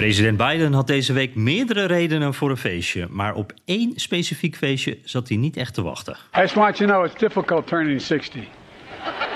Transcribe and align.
President 0.00 0.36
Biden 0.36 0.72
had 0.72 0.86
deze 0.86 1.12
week 1.12 1.34
meerdere 1.34 1.84
redenen 1.84 2.34
voor 2.34 2.50
een 2.50 2.56
feestje, 2.56 3.06
maar 3.10 3.34
op 3.34 3.52
één 3.64 3.92
specifiek 3.94 4.56
feestje 4.56 4.98
zat 5.04 5.28
hij 5.28 5.36
niet 5.36 5.56
echt 5.56 5.74
te 5.74 5.82
wachten. 5.82 6.16
I 6.36 6.40
just 6.40 6.54
want 6.54 6.78
you 6.78 6.90
know 6.90 7.04
it's 7.04 7.18
difficult 7.18 7.66
turning 7.66 8.02
60. 8.02 8.42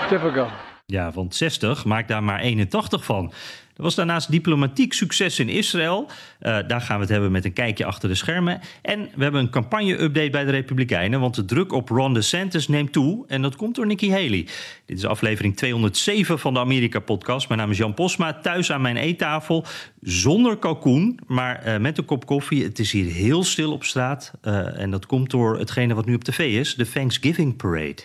Difficult. 0.09 0.49
Ja, 0.85 1.11
want 1.11 1.35
60 1.35 1.85
maakt 1.85 2.07
daar 2.07 2.23
maar 2.23 2.39
81 2.39 3.05
van. 3.05 3.33
Er 3.75 3.83
was 3.83 3.95
daarnaast 3.95 4.31
diplomatiek 4.31 4.93
succes 4.93 5.39
in 5.39 5.49
Israël. 5.49 6.07
Uh, 6.41 6.57
daar 6.67 6.81
gaan 6.81 6.95
we 6.95 7.01
het 7.01 7.11
hebben 7.11 7.31
met 7.31 7.45
een 7.45 7.53
kijkje 7.53 7.85
achter 7.85 8.09
de 8.09 8.15
schermen. 8.15 8.59
En 8.81 9.09
we 9.15 9.23
hebben 9.23 9.41
een 9.41 9.49
campagne-update 9.49 10.29
bij 10.29 10.43
de 10.43 10.51
Republikeinen. 10.51 11.19
Want 11.19 11.35
de 11.35 11.45
druk 11.45 11.73
op 11.73 11.89
Ron 11.89 12.13
DeSantis 12.13 12.67
neemt 12.67 12.91
toe. 12.91 13.23
En 13.27 13.41
dat 13.41 13.55
komt 13.55 13.75
door 13.75 13.85
Nikki 13.85 14.11
Haley. 14.11 14.47
Dit 14.85 14.97
is 14.97 15.05
aflevering 15.05 15.57
207 15.57 16.39
van 16.39 16.53
de 16.53 16.59
Amerika-podcast. 16.59 17.47
Mijn 17.47 17.59
naam 17.59 17.71
is 17.71 17.77
Jan 17.77 17.93
Posma. 17.93 18.33
Thuis 18.33 18.71
aan 18.71 18.81
mijn 18.81 18.97
eettafel. 18.97 19.65
Zonder 20.01 20.57
kalkoen, 20.57 21.19
maar 21.27 21.67
uh, 21.67 21.77
met 21.77 21.97
een 21.97 22.05
kop 22.05 22.25
koffie. 22.25 22.63
Het 22.63 22.79
is 22.79 22.91
hier 22.91 23.11
heel 23.11 23.43
stil 23.43 23.71
op 23.71 23.83
straat. 23.83 24.31
Uh, 24.43 24.79
en 24.79 24.91
dat 24.91 25.05
komt 25.05 25.29
door 25.29 25.59
hetgene 25.59 25.93
wat 25.93 26.05
nu 26.05 26.13
op 26.13 26.23
tv 26.23 26.59
is: 26.59 26.75
de 26.75 26.89
Thanksgiving 26.91 27.55
Parade. 27.55 28.01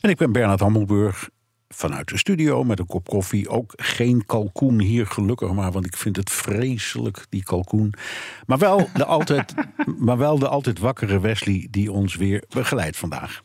En 0.00 0.10
ik 0.10 0.16
ben 0.16 0.32
Bernard 0.32 0.60
Hammelburg 0.60 1.28
vanuit 1.68 2.08
de 2.08 2.18
studio 2.18 2.64
met 2.64 2.78
een 2.78 2.86
kop 2.86 3.08
koffie. 3.08 3.48
Ook 3.48 3.72
geen 3.76 4.26
kalkoen 4.26 4.80
hier, 4.80 5.06
gelukkig 5.06 5.52
maar, 5.52 5.72
want 5.72 5.86
ik 5.86 5.96
vind 5.96 6.16
het 6.16 6.30
vreselijk, 6.30 7.26
die 7.28 7.42
kalkoen. 7.42 7.94
Maar 8.46 8.58
wel 8.58 8.88
de 8.94 9.04
altijd, 9.16 9.54
maar 9.98 10.18
wel 10.18 10.38
de 10.38 10.48
altijd 10.48 10.78
wakkere 10.78 11.20
Wesley 11.20 11.68
die 11.70 11.92
ons 11.92 12.14
weer 12.14 12.44
begeleidt 12.48 12.96
vandaag. 12.96 13.42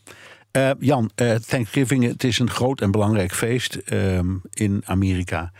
Uh, 0.57 0.71
Jan, 0.79 1.11
uh, 1.15 1.35
Thanksgiving, 1.35 2.03
het 2.03 2.23
is 2.23 2.39
een 2.39 2.49
groot 2.49 2.81
en 2.81 2.91
belangrijk 2.91 3.33
feest 3.33 3.79
uh, 3.85 4.19
in 4.49 4.81
Amerika. 4.85 5.51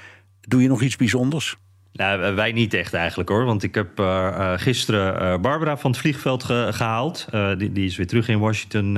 Doe 0.41 0.61
je 0.61 0.67
nog 0.67 0.81
iets 0.81 0.95
bijzonders? 0.95 1.57
Nou, 1.93 2.35
wij 2.35 2.51
niet 2.51 2.73
echt 2.73 2.93
eigenlijk 2.93 3.29
hoor. 3.29 3.45
Want 3.45 3.63
ik 3.63 3.75
heb 3.75 3.99
uh, 3.99 4.53
gisteren 4.55 5.21
uh, 5.21 5.37
Barbara 5.37 5.77
van 5.77 5.91
het 5.91 5.99
vliegveld 5.99 6.43
ge 6.43 6.67
gehaald. 6.71 7.27
Die, 7.57 7.71
die, 7.71 7.85
is 7.85 7.95
weer 7.95 8.07
terug 8.07 8.27
in 8.27 8.39
Washington. 8.39 8.93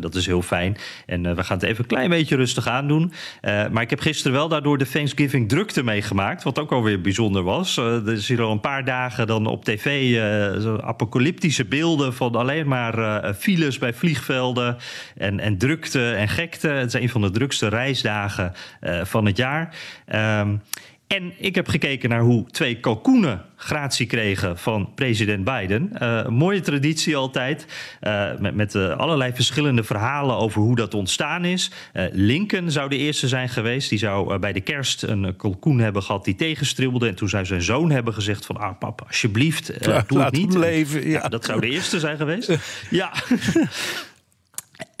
dat 0.00 0.14
is 0.14 0.26
heel 0.26 0.42
fijn. 0.42 0.76
En 1.06 1.36
we 1.36 1.44
gaan 1.44 1.56
het 1.56 1.66
even 1.66 1.78
een 1.78 1.86
klein 1.86 2.10
beetje 2.10 2.36
rustig 2.36 2.66
aan 2.66 2.88
doen. 2.88 3.12
maar 3.42 3.82
ik 3.82 3.90
heb 3.90 4.00
gisteren 4.00 4.32
wel 4.32 4.48
daardoor 4.48 4.78
de 4.78 4.88
Thanksgiving 4.88 5.48
drukte 5.48 5.82
meegemaakt. 5.82 6.42
Wat 6.42 6.58
ook 6.58 6.72
alweer 6.72 7.00
bijzonder 7.00 7.42
was. 7.42 7.76
er 7.76 8.12
is 8.12 8.28
hier 8.28 8.42
al 8.42 8.52
een 8.52 8.60
paar 8.60 8.84
dagen 8.84 9.26
dan 9.26 9.46
op 9.46 9.64
tv 9.64 10.18
apocalyptische 10.80 11.64
beelden 11.64 12.14
van 12.14 12.34
alleen 12.34 12.68
maar 12.68 13.34
files 13.34 13.78
bij 13.78 13.94
vliegvelden. 13.94 14.76
En, 15.16 15.40
en 15.40 15.58
drukte 15.58 16.10
en 16.12 16.28
gekte. 16.28 16.68
Het 16.68 16.94
is 16.94 17.00
een 17.00 17.08
van 17.08 17.20
de 17.20 17.30
drukste 17.30 17.68
reisdagen 17.68 18.52
van 19.04 19.26
het 19.26 19.36
jaar. 19.36 19.74
Um, 20.14 20.60
en 21.16 21.32
ik 21.36 21.54
heb 21.54 21.68
gekeken 21.68 22.08
naar 22.08 22.20
hoe 22.20 22.46
twee 22.50 22.80
kalkoenen 22.80 23.44
gratie 23.56 24.06
kregen 24.06 24.58
van 24.58 24.94
president 24.94 25.44
Biden. 25.44 25.90
Uh, 26.02 26.26
mooie 26.26 26.60
traditie 26.60 27.16
altijd. 27.16 27.66
Uh, 28.02 28.38
met 28.38 28.54
met 28.54 28.74
uh, 28.74 28.96
allerlei 28.96 29.32
verschillende 29.34 29.84
verhalen 29.84 30.36
over 30.36 30.60
hoe 30.60 30.76
dat 30.76 30.94
ontstaan 30.94 31.44
is. 31.44 31.70
Lincoln 32.12 32.70
zou 32.70 32.88
de 32.88 32.96
eerste 32.96 33.28
zijn 33.28 33.48
geweest. 33.48 33.88
Die 33.88 33.98
zou 33.98 34.38
bij 34.38 34.52
de 34.52 34.60
kerst 34.60 35.02
een 35.02 35.36
kalkoen 35.36 35.78
hebben 35.78 36.02
gehad 36.02 36.24
die 36.24 36.34
tegenstribbelde. 36.34 37.08
En 37.08 37.14
toen 37.14 37.28
zou 37.28 37.44
zijn 37.44 37.62
zoon 37.62 37.90
hebben 37.90 38.14
gezegd 38.14 38.46
van... 38.46 38.56
ah 38.56 38.78
papa, 38.78 39.04
alsjeblieft, 39.06 39.84
doe 39.84 40.18
laat 40.18 40.30
het 40.30 40.32
niet. 40.32 40.52
hem 40.52 40.62
leven, 40.62 41.08
ja. 41.08 41.20
ja. 41.22 41.28
dat 41.28 41.44
zou 41.44 41.60
de 41.60 41.70
eerste 41.70 41.98
zijn 41.98 42.16
geweest. 42.16 42.56
ja. 42.90 43.12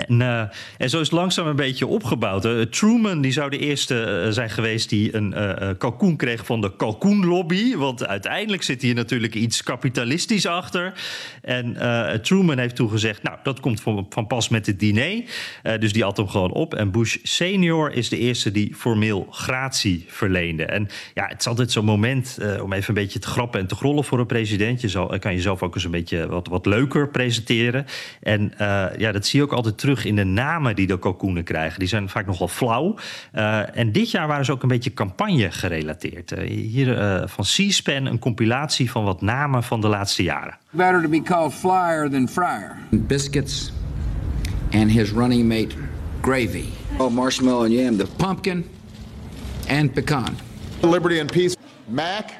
En, 0.06 0.20
uh, 0.20 0.40
en 0.78 0.90
zo 0.90 1.00
is 1.00 1.06
het 1.06 1.18
langzaam 1.18 1.46
een 1.46 1.56
beetje 1.56 1.86
opgebouwd. 1.86 2.44
Uh, 2.44 2.62
Truman 2.62 3.20
die 3.20 3.32
zou 3.32 3.50
de 3.50 3.58
eerste 3.58 4.22
uh, 4.24 4.32
zijn 4.32 4.50
geweest 4.50 4.88
die 4.88 5.14
een 5.14 5.34
kalkoen 5.78 6.16
kreeg 6.16 6.46
van 6.46 6.60
de 6.60 6.76
kalkoenlobby. 6.76 7.76
Want 7.76 8.06
uiteindelijk 8.06 8.62
zit 8.62 8.82
hier 8.82 8.94
natuurlijk 8.94 9.34
iets 9.34 9.62
kapitalistisch 9.62 10.46
achter. 10.46 10.92
En 11.42 11.76
Truman 12.22 12.58
heeft 12.58 12.76
toen 12.76 12.90
gezegd, 12.90 13.22
nou 13.22 13.38
dat 13.42 13.60
komt 13.60 13.80
van, 13.80 14.06
van 14.08 14.26
pas 14.26 14.48
met 14.48 14.66
het 14.66 14.78
diner. 14.78 15.22
dus 15.78 15.92
die 15.92 16.04
at 16.04 16.16
hem 16.16 16.28
gewoon 16.28 16.52
op. 16.52 16.74
En 16.74 16.90
Bush 16.90 17.16
senior 17.22 17.92
is 17.92 18.08
de 18.08 18.18
eerste 18.18 18.50
die 18.50 18.74
formeel 18.74 19.26
gratie 19.30 20.04
verleende. 20.08 20.64
En 20.64 20.88
ja, 21.14 21.26
het 21.26 21.40
is 21.40 21.46
altijd 21.46 21.72
zo'n 21.72 21.84
moment 21.84 22.38
om 22.62 22.72
even 22.72 22.88
een 22.88 23.02
beetje 23.02 23.18
te 23.18 23.28
grappen 23.28 23.60
en 23.60 23.66
te 23.66 23.74
grollen 23.74 24.04
voor 24.04 24.18
een 24.18 24.26
president. 24.26 24.80
Je 24.80 24.88
zal, 24.88 25.18
kan 25.18 25.34
jezelf 25.34 25.62
ook 25.62 25.74
eens 25.74 25.84
een 25.84 25.90
beetje 25.90 26.26
wat, 26.26 26.48
wat 26.48 26.66
leuker 26.66 27.08
presenteren. 27.08 27.86
En 28.20 28.52
ja, 28.98 29.12
dat 29.12 29.26
zie 29.26 29.38
je 29.38 29.44
ook 29.44 29.52
altijd 29.52 29.78
terug 29.78 29.89
in 29.98 30.16
de 30.16 30.24
namen 30.24 30.74
die 30.74 30.86
de 30.86 30.98
kalkoenen 30.98 31.44
krijgen. 31.44 31.78
Die 31.78 31.88
zijn 31.88 32.08
vaak 32.08 32.26
nogal 32.26 32.48
flauw. 32.48 32.96
Uh, 33.34 33.76
en 33.76 33.92
dit 33.92 34.10
jaar 34.10 34.26
waren 34.26 34.44
ze 34.44 34.52
ook 34.52 34.62
een 34.62 34.68
beetje 34.68 34.92
campagne 34.92 35.50
gerelateerd. 35.50 36.32
Uh, 36.32 36.48
hier 36.48 36.88
uh, 36.88 37.22
van 37.26 37.44
C-SPAN 37.44 38.06
een 38.06 38.18
compilatie 38.18 38.90
van 38.90 39.04
wat 39.04 39.20
namen 39.20 39.62
van 39.62 39.80
de 39.80 39.88
laatste 39.88 40.22
jaren. 40.22 40.58
Better 40.70 41.02
to 41.02 41.08
be 41.08 41.22
called 41.22 41.54
flyer 41.54 42.10
than 42.10 42.28
fryer. 42.28 42.76
Biscuits 42.90 43.72
and 44.72 44.90
his 44.90 45.10
running 45.10 45.48
mate 45.48 45.74
gravy. 46.20 46.68
Oh, 46.98 47.10
marshmallow 47.10 47.64
and 47.64 47.72
yam, 47.72 47.96
the 47.96 48.06
pumpkin 48.16 48.64
and 49.68 49.92
pecan. 49.94 50.36
Liberty 50.82 51.20
and 51.20 51.32
peace. 51.32 51.56
Mac 51.88 52.32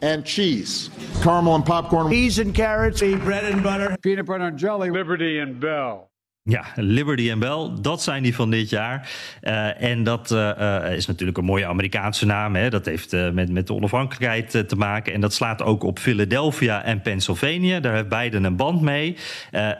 and 0.00 0.24
cheese. 0.24 0.90
Caramel 1.22 1.54
and 1.54 1.64
popcorn. 1.64 2.08
Peas 2.08 2.38
and 2.38 2.54
carrots. 2.54 3.00
Bread 3.00 3.44
and 3.44 3.62
butter. 3.62 3.96
Peanut 4.02 4.26
butter 4.26 4.44
and 4.44 4.58
jelly. 4.58 4.90
Liberty 4.90 5.38
and 5.38 5.60
Bell. 5.60 6.10
Ja, 6.50 6.64
Liberty 6.74 7.30
en 7.30 7.38
Bell, 7.38 7.70
dat 7.80 8.02
zijn 8.02 8.22
die 8.22 8.34
van 8.34 8.50
dit 8.50 8.70
jaar. 8.70 9.10
Uh, 9.42 9.82
en 9.82 10.04
dat 10.04 10.30
uh, 10.30 10.92
is 10.92 11.06
natuurlijk 11.06 11.38
een 11.38 11.44
mooie 11.44 11.66
Amerikaanse 11.66 12.26
naam. 12.26 12.54
Hè? 12.54 12.70
Dat 12.70 12.84
heeft 12.84 13.12
met, 13.12 13.50
met 13.50 13.66
de 13.66 13.74
onafhankelijkheid 13.74 14.68
te 14.68 14.76
maken. 14.76 15.12
En 15.12 15.20
dat 15.20 15.34
slaat 15.34 15.62
ook 15.62 15.82
op 15.82 15.98
Philadelphia 15.98 16.82
en 16.82 17.00
Pennsylvania. 17.00 17.80
Daar 17.80 17.94
heeft 17.94 18.08
Biden 18.08 18.44
een 18.44 18.56
band 18.56 18.80
mee. 18.80 19.16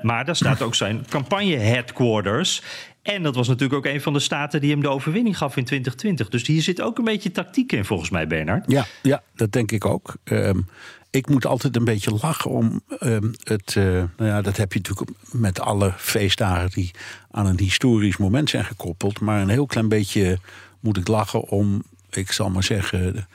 maar 0.02 0.24
daar 0.24 0.36
staat 0.36 0.62
ook 0.62 0.74
zijn 0.74 1.04
campagne-headquarters. 1.08 2.62
En 3.02 3.22
dat 3.22 3.34
was 3.34 3.48
natuurlijk 3.48 3.86
ook 3.86 3.92
een 3.92 4.00
van 4.00 4.12
de 4.12 4.18
staten 4.18 4.60
die 4.60 4.70
hem 4.70 4.80
de 4.80 4.88
overwinning 4.88 5.38
gaf 5.38 5.56
in 5.56 5.64
2020. 5.64 6.28
Dus 6.28 6.46
hier 6.46 6.62
zit 6.62 6.80
ook 6.80 6.98
een 6.98 7.04
beetje 7.04 7.30
tactiek 7.30 7.72
in, 7.72 7.84
volgens 7.84 8.10
mij, 8.10 8.26
Bernard. 8.26 8.70
Ja, 8.70 8.86
ja 9.02 9.22
dat 9.34 9.52
denk 9.52 9.72
ik 9.72 9.84
ook. 9.84 10.16
Um, 10.24 10.66
ik 11.14 11.28
moet 11.28 11.46
altijd 11.46 11.76
een 11.76 11.84
beetje 11.84 12.18
lachen 12.22 12.50
om 12.50 12.80
um, 13.00 13.34
het. 13.42 13.74
Uh, 13.74 13.84
nou 14.16 14.30
ja, 14.30 14.42
dat 14.42 14.56
heb 14.56 14.72
je 14.72 14.78
natuurlijk 14.78 15.10
met 15.32 15.60
alle 15.60 15.92
feestdagen 15.96 16.70
die 16.70 16.90
aan 17.30 17.46
een 17.46 17.58
historisch 17.58 18.16
moment 18.16 18.50
zijn 18.50 18.64
gekoppeld. 18.64 19.20
Maar 19.20 19.40
een 19.40 19.48
heel 19.48 19.66
klein 19.66 19.88
beetje 19.88 20.38
moet 20.80 20.96
ik 20.96 21.08
lachen 21.08 21.48
om, 21.48 21.82
ik 22.10 22.32
zal 22.32 22.50
maar 22.50 22.62
zeggen. 22.62 23.26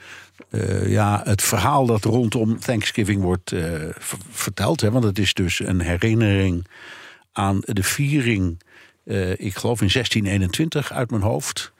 Uh, 0.50 0.90
ja, 0.90 1.20
het 1.24 1.42
verhaal 1.42 1.86
dat 1.86 2.04
rondom 2.04 2.58
Thanksgiving 2.58 3.22
wordt 3.22 3.52
uh, 3.52 3.88
verteld. 4.30 4.80
Hè, 4.80 4.90
want 4.90 5.04
het 5.04 5.18
is 5.18 5.34
dus 5.34 5.60
een 5.60 5.80
herinnering 5.80 6.66
aan 7.32 7.60
de 7.60 7.82
viering. 7.82 8.60
ik 9.36 9.56
geloof 9.56 9.80
in 9.80 9.90
1621 9.92 10.92
uit 10.92 11.10
mijn 11.10 11.22
hoofd. 11.22 11.72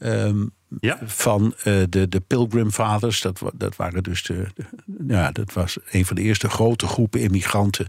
Um, 0.00 0.52
ja. 0.80 0.98
van 1.04 1.54
uh, 1.58 1.82
de, 1.88 2.08
de 2.08 2.20
Pilgrim 2.20 2.70
Fathers. 2.70 3.20
Dat, 3.20 3.42
dat 3.54 3.76
waren 3.76 4.02
dus 4.02 4.22
de, 4.22 4.46
de, 4.54 4.64
ja, 5.06 5.30
dat 5.30 5.52
was 5.52 5.78
een 5.90 6.06
van 6.06 6.16
de 6.16 6.22
eerste 6.22 6.48
grote 6.48 6.86
groepen 6.86 7.20
immigranten 7.20 7.88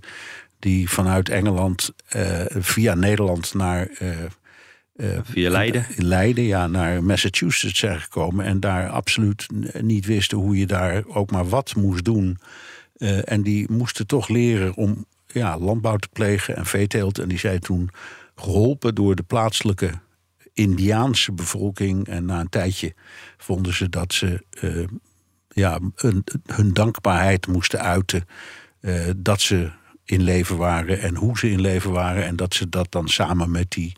die 0.59 0.89
vanuit 0.89 1.29
Engeland 1.29 1.93
uh, 2.15 2.45
via 2.49 2.93
Nederland 2.93 3.53
naar 3.53 3.89
uh, 4.01 5.19
via 5.23 5.49
Leiden. 5.49 5.85
Leiden, 5.95 6.43
ja, 6.43 6.67
naar 6.67 7.03
Massachusetts 7.03 7.79
zijn 7.79 7.99
gekomen 7.99 8.45
en 8.45 8.59
daar 8.59 8.89
absoluut 8.89 9.47
niet 9.81 10.05
wisten 10.05 10.37
hoe 10.37 10.57
je 10.57 10.65
daar 10.65 11.03
ook 11.07 11.31
maar 11.31 11.49
wat 11.49 11.75
moest 11.75 12.05
doen. 12.05 12.39
en 13.23 13.41
die 13.41 13.71
moesten 13.71 14.07
toch 14.07 14.27
leren 14.27 14.75
om 14.75 15.05
ja, 15.27 15.57
landbouw 15.59 15.95
te 15.95 16.09
plegen 16.13 16.55
en 16.55 16.65
veeteelt. 16.65 17.19
En 17.19 17.27
die 17.27 17.39
zijn 17.39 17.59
toen 17.59 17.89
geholpen 18.35 18.95
door 18.95 19.15
de 19.15 19.23
plaatselijke 19.23 19.91
Indiaanse 20.57 21.31
bevolking. 21.31 22.07
En 22.07 22.25
na 22.25 22.39
een 22.39 22.49
tijdje 22.49 22.93
vonden 23.37 23.73
ze 23.73 23.89
dat 23.89 24.13
ze 24.13 24.43
uh, 24.61 24.87
ja, 25.49 25.79
hun, 26.45 26.73
dankbaarheid 26.73 27.47
moesten 27.47 27.79
uiten. 27.79 28.25
Uh, 28.81 29.09
dat 29.17 29.41
ze 29.41 29.71
in 30.05 30.21
leven 30.21 30.57
waren 30.57 31.01
en 31.01 31.15
hoe 31.15 31.37
ze 31.37 31.49
in 31.49 31.61
leven 31.61 31.91
waren. 31.91 32.25
En 32.25 32.35
dat 32.35 32.53
ze 32.53 32.69
dat 32.69 32.91
dan 32.91 33.07
samen 33.07 33.51
met 33.51 33.71
die 33.71 33.95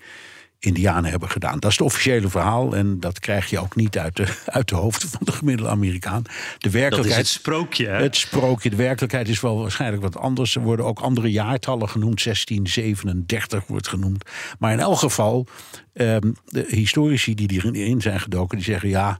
Indianen 0.59 1.11
hebben 1.11 1.29
gedaan. 1.29 1.59
Dat 1.59 1.71
is 1.71 1.77
het 1.77 1.85
officiële 1.85 2.29
verhaal 2.29 2.75
en 2.75 2.99
dat 2.99 3.19
krijg 3.19 3.49
je 3.49 3.59
ook 3.59 3.75
niet 3.75 3.97
uit 3.97 4.15
de, 4.15 4.25
uit 4.45 4.67
de 4.69 4.75
hoofden 4.75 5.09
van 5.09 5.19
de 5.23 5.31
gemiddelde 5.31 5.71
Amerikaan. 5.71 6.23
De 6.23 6.31
Dat 6.59 6.71
werkelijkheid, 6.71 7.21
is 7.25 7.33
het 7.33 7.41
sprookje. 7.41 7.87
hè? 7.87 8.01
het 8.01 8.15
sprookje, 8.15 8.69
de 8.69 8.75
werkelijkheid 8.75 9.29
is 9.29 9.39
wel 9.39 9.61
waarschijnlijk 9.61 10.01
wat 10.01 10.17
anders. 10.17 10.55
Er 10.55 10.61
worden 10.61 10.85
ook 10.85 10.99
andere 10.99 11.31
jaartallen 11.31 11.89
genoemd. 11.89 12.23
1637 12.23 13.67
wordt 13.67 13.87
genoemd. 13.87 14.29
Maar 14.59 14.71
in 14.71 14.79
elk 14.79 14.97
geval, 14.97 15.47
ehm, 15.93 16.31
de 16.45 16.65
historici 16.67 17.35
die 17.35 17.61
erin 17.73 18.01
zijn 18.01 18.19
gedoken, 18.19 18.57
die 18.57 18.65
zeggen 18.65 18.89
ja. 18.89 19.19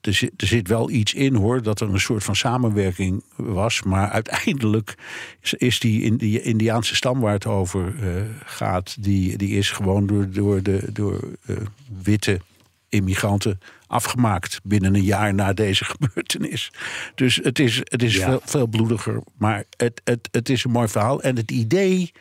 Er 0.00 0.14
zit, 0.14 0.32
er 0.36 0.46
zit 0.46 0.68
wel 0.68 0.90
iets 0.90 1.14
in 1.14 1.34
hoor, 1.34 1.62
dat 1.62 1.80
er 1.80 1.88
een 1.88 2.00
soort 2.00 2.24
van 2.24 2.36
samenwerking 2.36 3.22
was. 3.36 3.82
Maar 3.82 4.08
uiteindelijk 4.10 4.94
is, 5.40 5.54
is 5.54 5.78
die, 5.80 6.02
in, 6.02 6.16
die 6.16 6.42
Indiaanse 6.42 6.94
stam 6.94 7.20
waar 7.20 7.32
het 7.32 7.46
over 7.46 7.94
eh, 8.00 8.22
gaat, 8.44 8.96
die, 9.00 9.36
die 9.36 9.56
is 9.58 9.70
gewoon 9.70 10.06
door, 10.06 10.30
door, 10.30 10.62
de, 10.62 10.92
door 10.92 11.20
eh, 11.46 11.56
witte 12.02 12.40
immigranten 12.88 13.60
afgemaakt 13.86 14.60
binnen 14.62 14.94
een 14.94 15.02
jaar 15.02 15.34
na 15.34 15.52
deze 15.52 15.84
gebeurtenis. 15.94 16.70
Dus 17.14 17.36
het 17.42 17.58
is, 17.58 17.76
het 17.84 18.02
is 18.02 18.14
Ja. 18.16 18.24
veel, 18.28 18.40
veel 18.44 18.66
bloediger, 18.66 19.22
maar 19.38 19.64
het, 19.76 20.00
het, 20.04 20.28
het 20.30 20.48
is 20.48 20.64
een 20.64 20.70
mooi 20.70 20.88
verhaal. 20.88 21.22
En 21.22 21.36
het 21.36 21.50
idee, 21.50 22.12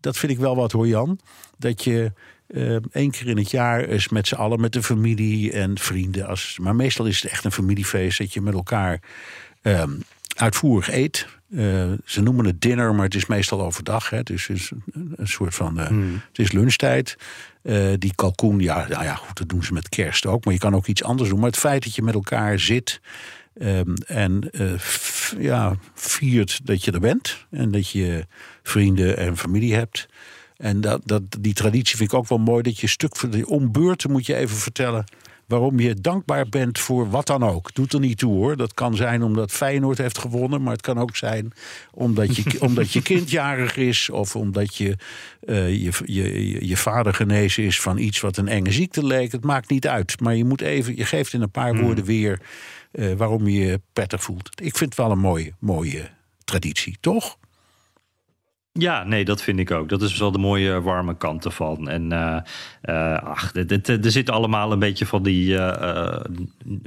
dat 0.00 0.16
vind 0.18 0.32
ik 0.32 0.38
wel 0.38 0.56
wat 0.56 0.72
hoor 0.72 0.86
Jan, 0.88 1.18
dat 1.58 1.84
je 1.84 2.12
eh, 2.48 2.76
één 2.92 3.10
keer 3.10 3.26
in 3.28 3.36
het 3.36 3.50
jaar 3.50 3.84
eens 3.84 4.08
met 4.08 4.26
z'n 4.28 4.34
allen, 4.34 4.60
met 4.60 4.72
de 4.72 4.82
familie 4.82 5.52
en 5.52 5.78
vrienden. 5.78 6.26
Als, 6.26 6.58
maar 6.60 6.74
meestal 6.76 7.06
is 7.06 7.22
het 7.22 7.30
echt 7.30 7.44
een 7.44 7.52
familiefeest 7.52 8.18
dat 8.18 8.32
je 8.32 8.40
met 8.40 8.54
elkaar 8.54 9.00
ehm, 9.62 9.90
uitvoerig 10.36 10.90
eet. 10.92 11.26
Eh, 11.56 11.92
ze 12.04 12.22
noemen 12.22 12.44
het 12.44 12.60
dinner, 12.60 12.94
maar 12.94 13.04
het 13.04 13.14
is 13.14 13.26
meestal 13.26 13.62
overdag. 13.62 14.10
Hè. 14.10 14.22
Dus 14.22 14.46
het 14.46 14.56
is 14.56 14.70
een, 14.92 15.16
soort 15.28 15.54
van. 15.54 15.80
eh, 15.80 15.86
Het 16.28 16.38
is 16.38 16.52
lunchtijd. 16.52 17.16
Eh, 17.62 17.86
die 17.98 18.12
kalkoen, 18.14 18.60
ja, 18.60 18.86
nou 18.88 19.04
ja, 19.04 19.14
goed, 19.14 19.36
dat 19.38 19.48
doen 19.48 19.62
ze 19.64 19.72
met 19.72 19.88
kerst 19.88 20.26
ook. 20.26 20.44
Maar 20.44 20.54
je 20.54 20.60
kan 20.60 20.74
ook 20.74 20.86
iets 20.86 21.02
anders 21.02 21.28
doen. 21.28 21.38
Maar 21.38 21.48
het 21.50 21.58
feit 21.58 21.84
dat 21.84 21.94
je 21.94 22.02
met 22.02 22.14
elkaar 22.14 22.58
zit. 22.58 23.00
ehm, 23.58 23.94
en 24.06 24.50
ja, 25.38 25.76
viert 25.94 26.60
dat 26.66 26.84
je 26.84 26.92
er 26.92 27.00
bent. 27.00 27.46
En 27.50 27.70
dat 27.70 27.90
je 27.90 28.26
vrienden 28.62 29.16
en 29.16 29.36
familie 29.36 29.74
hebt. 29.74 30.08
En 30.56 30.80
dat, 30.80 31.00
dat, 31.04 31.22
die 31.40 31.54
traditie 31.54 31.96
vind 31.96 32.12
ik 32.12 32.18
ook 32.18 32.28
wel 32.28 32.38
mooi. 32.38 32.62
Dat 32.62 32.78
je 32.78 32.86
stuk 32.86 33.16
voor 33.16 33.30
de 33.30 33.46
ombeurten 33.46 34.10
moet 34.10 34.26
je 34.26 34.34
even 34.34 34.56
vertellen. 34.56 35.04
Waarom 35.46 35.80
je 35.80 35.94
dankbaar 35.94 36.48
bent 36.48 36.78
voor 36.78 37.10
wat 37.10 37.26
dan 37.26 37.42
ook. 37.42 37.74
Doet 37.74 37.92
er 37.92 38.00
niet 38.00 38.18
toe 38.18 38.34
hoor. 38.34 38.56
Dat 38.56 38.74
kan 38.74 38.96
zijn 38.96 39.22
omdat 39.22 39.52
Feyenoord 39.52 39.98
heeft 39.98 40.18
gewonnen. 40.18 40.62
Maar 40.62 40.72
het 40.72 40.82
kan 40.82 40.98
ook 40.98 41.16
zijn 41.16 41.52
omdat 41.92 42.36
je, 42.36 42.60
omdat 42.68 42.92
je 42.92 43.02
kind 43.02 43.30
jarig 43.30 43.76
is. 43.76 44.10
Of 44.10 44.36
omdat 44.36 44.76
je, 44.76 44.96
eh, 45.40 45.82
je, 45.82 45.90
je, 46.04 46.66
je, 46.68 46.76
vader 46.76 47.14
genezen 47.14 47.64
is 47.64 47.80
van 47.80 47.98
iets 47.98 48.20
wat 48.20 48.36
een 48.36 48.48
enge 48.48 48.72
ziekte 48.72 49.06
leek. 49.06 49.32
Het 49.32 49.44
maakt 49.44 49.70
niet 49.70 49.86
uit. 49.86 50.20
Maar 50.20 50.34
je, 50.34 50.44
moet 50.44 50.60
even, 50.60 50.96
je 50.96 51.04
geeft 51.04 51.32
in 51.32 51.42
een 51.42 51.50
paar 51.50 51.76
woorden 51.76 52.04
weer 52.04 52.40
eh, 52.92 53.12
waarom 53.12 53.48
je 53.48 53.58
je 53.58 53.80
prettig 53.92 54.22
voelt. 54.22 54.48
Ik 54.54 54.76
vind 54.76 54.90
het 54.90 54.98
wel 54.98 55.10
een 55.10 55.18
mooie, 55.18 55.52
mooie 55.58 56.10
traditie, 56.44 56.96
toch? 57.00 57.38
Ja, 58.78 59.04
nee, 59.04 59.24
dat 59.24 59.42
vind 59.42 59.58
ik 59.58 59.70
ook. 59.70 59.88
Dat 59.88 60.02
is 60.02 60.16
wel 60.18 60.32
de 60.32 60.38
mooie 60.38 60.80
warme 60.80 61.16
kant 61.16 61.44
ervan. 61.44 61.88
En 61.88 62.12
eh, 62.12 62.36
eh, 62.80 63.22
ach, 63.22 63.54
er 63.54 64.10
zit 64.10 64.30
allemaal 64.30 64.72
een 64.72 64.78
beetje 64.78 65.06
van 65.06 65.22
die 65.22 65.56
eh, 65.58 65.90
eh, 66.06 66.20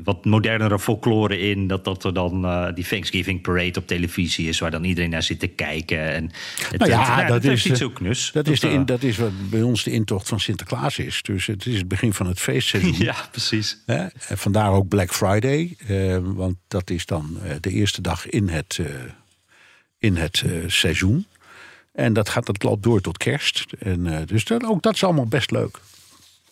wat 0.04 0.26
modernere 0.26 0.80
folklore 0.80 1.40
in. 1.40 1.68
Dat, 1.68 1.84
dat 1.84 2.04
er 2.04 2.14
dan 2.14 2.46
eh, 2.46 2.68
die 2.74 2.84
Thanksgiving 2.88 3.42
parade 3.42 3.80
op 3.80 3.88
televisie 3.88 4.48
is, 4.48 4.60
waar 4.60 4.72
dan 4.72 4.84
iedereen 4.84 5.10
naar 5.10 5.24
zit 5.24 5.40
te 5.40 5.48
kijken. 5.48 6.00
En 6.14 6.32
het, 6.70 6.80
Nou 6.80 6.92
ja, 6.92 7.16
het- 7.20 7.28
dat 7.28 7.44
is, 7.44 7.52
iets 7.66 7.80
eh, 7.80 7.88
zo 7.88 7.90
knus. 7.90 8.32
Dat 8.32 8.48
is, 8.48 8.60
de 8.60 8.68
eh, 8.70 8.82
dat 8.86 9.04
is 9.04 9.18
wat 9.18 9.50
bij 9.50 9.62
ons 9.62 9.84
de 9.84 9.92
intocht 9.92 10.28
van 10.28 10.40
Sinterklaas 10.40 10.98
is. 11.00 11.22
Dus 11.22 11.46
het 11.46 11.66
is 11.66 11.78
het 11.78 11.88
begin 11.88 12.14
van 12.14 12.28
het 12.28 12.40
feestseizoen. 12.40 12.96
ja, 13.12 13.16
precies. 13.32 13.78
Hè? 13.86 14.06
En 14.28 14.38
vandaar 14.38 14.72
ook 14.72 14.88
Black 14.88 15.14
Friday. 15.14 15.76
eh, 15.88 16.18
want 16.24 16.56
dat 16.68 16.90
is 16.90 17.06
dan 17.06 17.38
eh, 17.44 17.52
de 17.60 17.70
eerste 17.72 18.02
dag 18.02 18.30
in 18.30 18.48
het, 18.50 18.78
eh, 18.82 18.86
in 19.98 20.16
het 20.16 20.44
eh, 20.46 20.52
seizoen. 20.68 21.26
En 22.00 22.14
dat, 22.14 22.30
gaat, 22.30 22.46
dat 22.46 22.64
loopt 22.64 22.84
door 22.84 23.02
tot 23.02 23.18
kerst. 23.18 23.66
En, 23.80 24.08
eh, 24.08 24.28
dus 24.28 24.46
dat, 24.46 24.64
ook 24.64 24.82
dat 24.82 24.94
is 24.94 25.04
allemaal 25.04 25.26
best 25.26 25.52
leuk. 25.52 25.80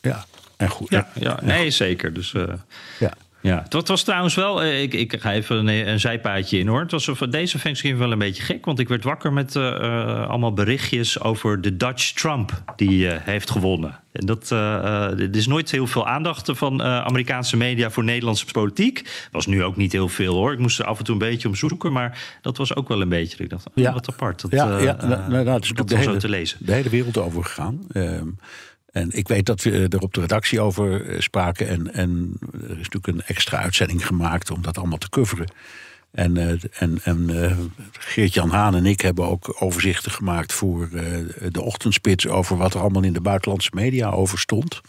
Ja, 0.02 0.26
en 0.58 0.70
goed. 0.70 0.90
Ja, 0.90 1.08
ja, 1.14 1.40
nee, 1.44 1.70
zeker. 1.72 2.14
Dus 2.14 2.34
eh, 2.34 2.54
Ja. 3.00 3.14
Ja, 3.42 3.66
het 3.70 3.88
was, 3.88 4.04
trouwens 4.04 4.36
wel, 4.36 4.64
eh, 4.64 4.82
ik, 4.82 4.94
ik 4.94 5.16
ga 5.20 5.34
even 5.34 5.56
een, 5.68 5.88
een 5.88 6.00
zijpaadje 6.00 6.58
in 6.60 6.68
hoor. 6.68 6.80
Het 6.80 6.92
was 6.92 7.06
voor 7.12 7.30
deze 7.30 7.60
Thanksgiving 7.60 8.00
wel 8.00 8.12
een 8.12 8.18
beetje 8.20 8.44
gek, 8.44 8.66
want 8.66 8.80
ik 8.80 8.88
werd 8.88 9.04
wakker 9.04 9.34
met 9.34 9.56
eh, 9.56 9.68
eh, 9.76 10.30
allemaal 10.30 10.54
berichtjes 10.54 11.20
over 11.22 11.62
de 11.62 11.78
Dutch 11.78 12.12
Trump 12.12 12.64
die 12.76 13.10
eh, 13.10 13.20
heeft 13.24 13.50
gewonnen. 13.50 14.00
En 14.12 14.26
dat, 14.26 14.50
er 14.50 15.36
is 15.36 15.48
nooit 15.48 15.72
heel 15.72 15.88
veel 15.88 16.08
aandacht 16.08 16.50
van 16.54 16.82
eh, 16.82 17.02
Amerikaanse 17.06 17.58
media 17.58 17.90
voor 17.90 18.04
Nederlandse 18.04 18.46
politiek. 18.46 19.28
Was 19.32 19.46
nu 19.46 19.64
ook 19.64 19.76
niet 19.76 19.92
heel 19.92 20.08
veel 20.10 20.34
hoor. 20.36 20.52
Ik 20.54 20.60
moest 20.60 20.80
er 20.80 20.86
af 20.86 20.98
en 20.98 21.04
toe 21.04 21.14
een 21.14 21.20
beetje 21.20 21.48
om 21.48 21.56
zoeken, 21.56 21.92
maar 21.92 22.38
dat 22.42 22.58
was 22.58 22.76
ook 22.76 22.88
wel 22.88 23.02
een 23.02 23.10
beetje. 23.10 23.44
Ik 23.44 23.50
dacht, 23.50 23.68
oh, 23.68 23.74
Ja. 23.76 23.94
wat 23.94 24.10
apart. 24.10 24.42
Dat, 24.42 24.52
ja, 24.52 24.78
eh, 24.78 24.84
ja 24.84 24.98
nou, 25.06 25.32
nou, 25.32 25.46
dat 25.46 25.64
is 25.64 25.70
dat 25.70 25.88
de 25.88 25.96
was 25.96 26.04
zo 26.04 26.10
hele, 26.10 26.22
te 26.22 26.30
lezen. 26.30 26.58
de 26.62 26.74
hele 26.74 26.90
wereld 26.90 27.18
over 27.18 27.44
gegaan. 27.44 27.80
En 28.98 29.10
ik 29.12 29.28
weet 29.28 29.46
dat 29.46 29.64
we 29.64 29.88
er 29.90 30.00
op 30.00 30.14
de 30.14 30.22
redactie 30.22 30.62
over 30.62 31.10
eh, 31.10 31.20
spraken. 31.20 31.68
En, 31.68 31.94
en 31.94 32.38
er 32.54 32.80
is 32.80 32.90
natuurlijk 32.90 33.08
een 33.08 33.22
extra 33.22 33.58
uitzending 33.58 34.08
gemaakt 34.08 34.52
om 34.52 34.62
dat 34.62 34.78
allemaal 34.78 34.98
te 34.98 35.10
coveren. 35.10 35.48
En, 36.12 36.38
eh, 36.38 36.52
en, 36.74 37.00
en 37.04 37.44
eh, 37.44 37.58
Geert-Jan 37.92 38.50
Haan 38.50 38.76
en 38.76 38.86
ik 38.86 39.02
hebben 39.02 39.28
ook 39.28 39.56
overzichten 39.60 40.12
gemaakt 40.12 40.54
voor 40.54 40.90
eh, 40.94 41.04
de 41.50 41.62
ochtendspits 41.62 42.28
over 42.28 42.58
wat 42.58 42.74
er 42.74 42.80
allemaal 42.80 43.04
in 43.04 43.14
de 43.14 43.22
buitenlandse 43.22 43.72
media 43.74 44.10
over 44.10 44.40
stond. 44.40 44.82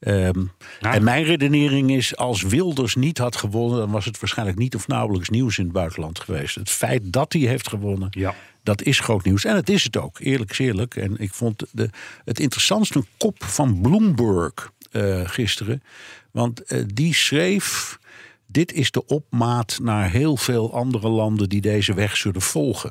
Ehm, 0.00 0.40
Ja. 0.80 0.94
En 0.94 1.04
mijn 1.04 1.24
redenering 1.24 1.90
is, 1.90 2.16
als 2.16 2.42
Wilders 2.42 2.94
niet 2.94 3.18
had 3.18 3.36
gewonnen, 3.36 3.78
dan 3.78 3.90
was 3.90 4.04
het 4.04 4.20
waarschijnlijk 4.20 4.58
niet 4.58 4.74
of 4.74 4.86
nauwelijks 4.86 5.28
nieuws 5.28 5.58
in 5.58 5.64
het 5.64 5.72
buitenland 5.72 6.18
geweest. 6.18 6.54
Het 6.54 6.70
feit 6.70 7.12
dat 7.12 7.32
hij 7.32 7.42
heeft 7.42 7.68
gewonnen, 7.68 8.08
Ja. 8.10 8.34
Dat 8.64 8.82
is 8.82 9.00
groot 9.00 9.24
nieuws. 9.24 9.44
En 9.44 9.56
het 9.56 9.68
is 9.68 9.84
het 9.84 9.96
ook, 9.96 10.18
eerlijk 10.18 10.50
is 10.50 10.58
eerlijk. 10.58 10.96
En 10.96 11.16
ik 11.18 11.34
vond 11.34 11.64
de, 11.72 11.90
het 12.24 12.40
interessantste 12.40 12.98
een 12.98 13.06
kop 13.16 13.44
van 13.44 13.80
Bloomberg 13.80 14.72
eh, 14.90 15.20
gisteren. 15.24 15.82
Want 16.30 16.62
eh, 16.62 16.82
die 16.94 17.14
schreef. 17.14 17.98
Dit 18.46 18.72
is 18.72 18.90
de 18.90 19.06
opmaat 19.06 19.78
naar 19.82 20.10
heel 20.10 20.36
veel 20.36 20.74
andere 20.74 21.08
landen 21.08 21.48
die 21.48 21.60
deze 21.60 21.94
weg 21.94 22.16
zullen 22.16 22.40
volgen. 22.42 22.90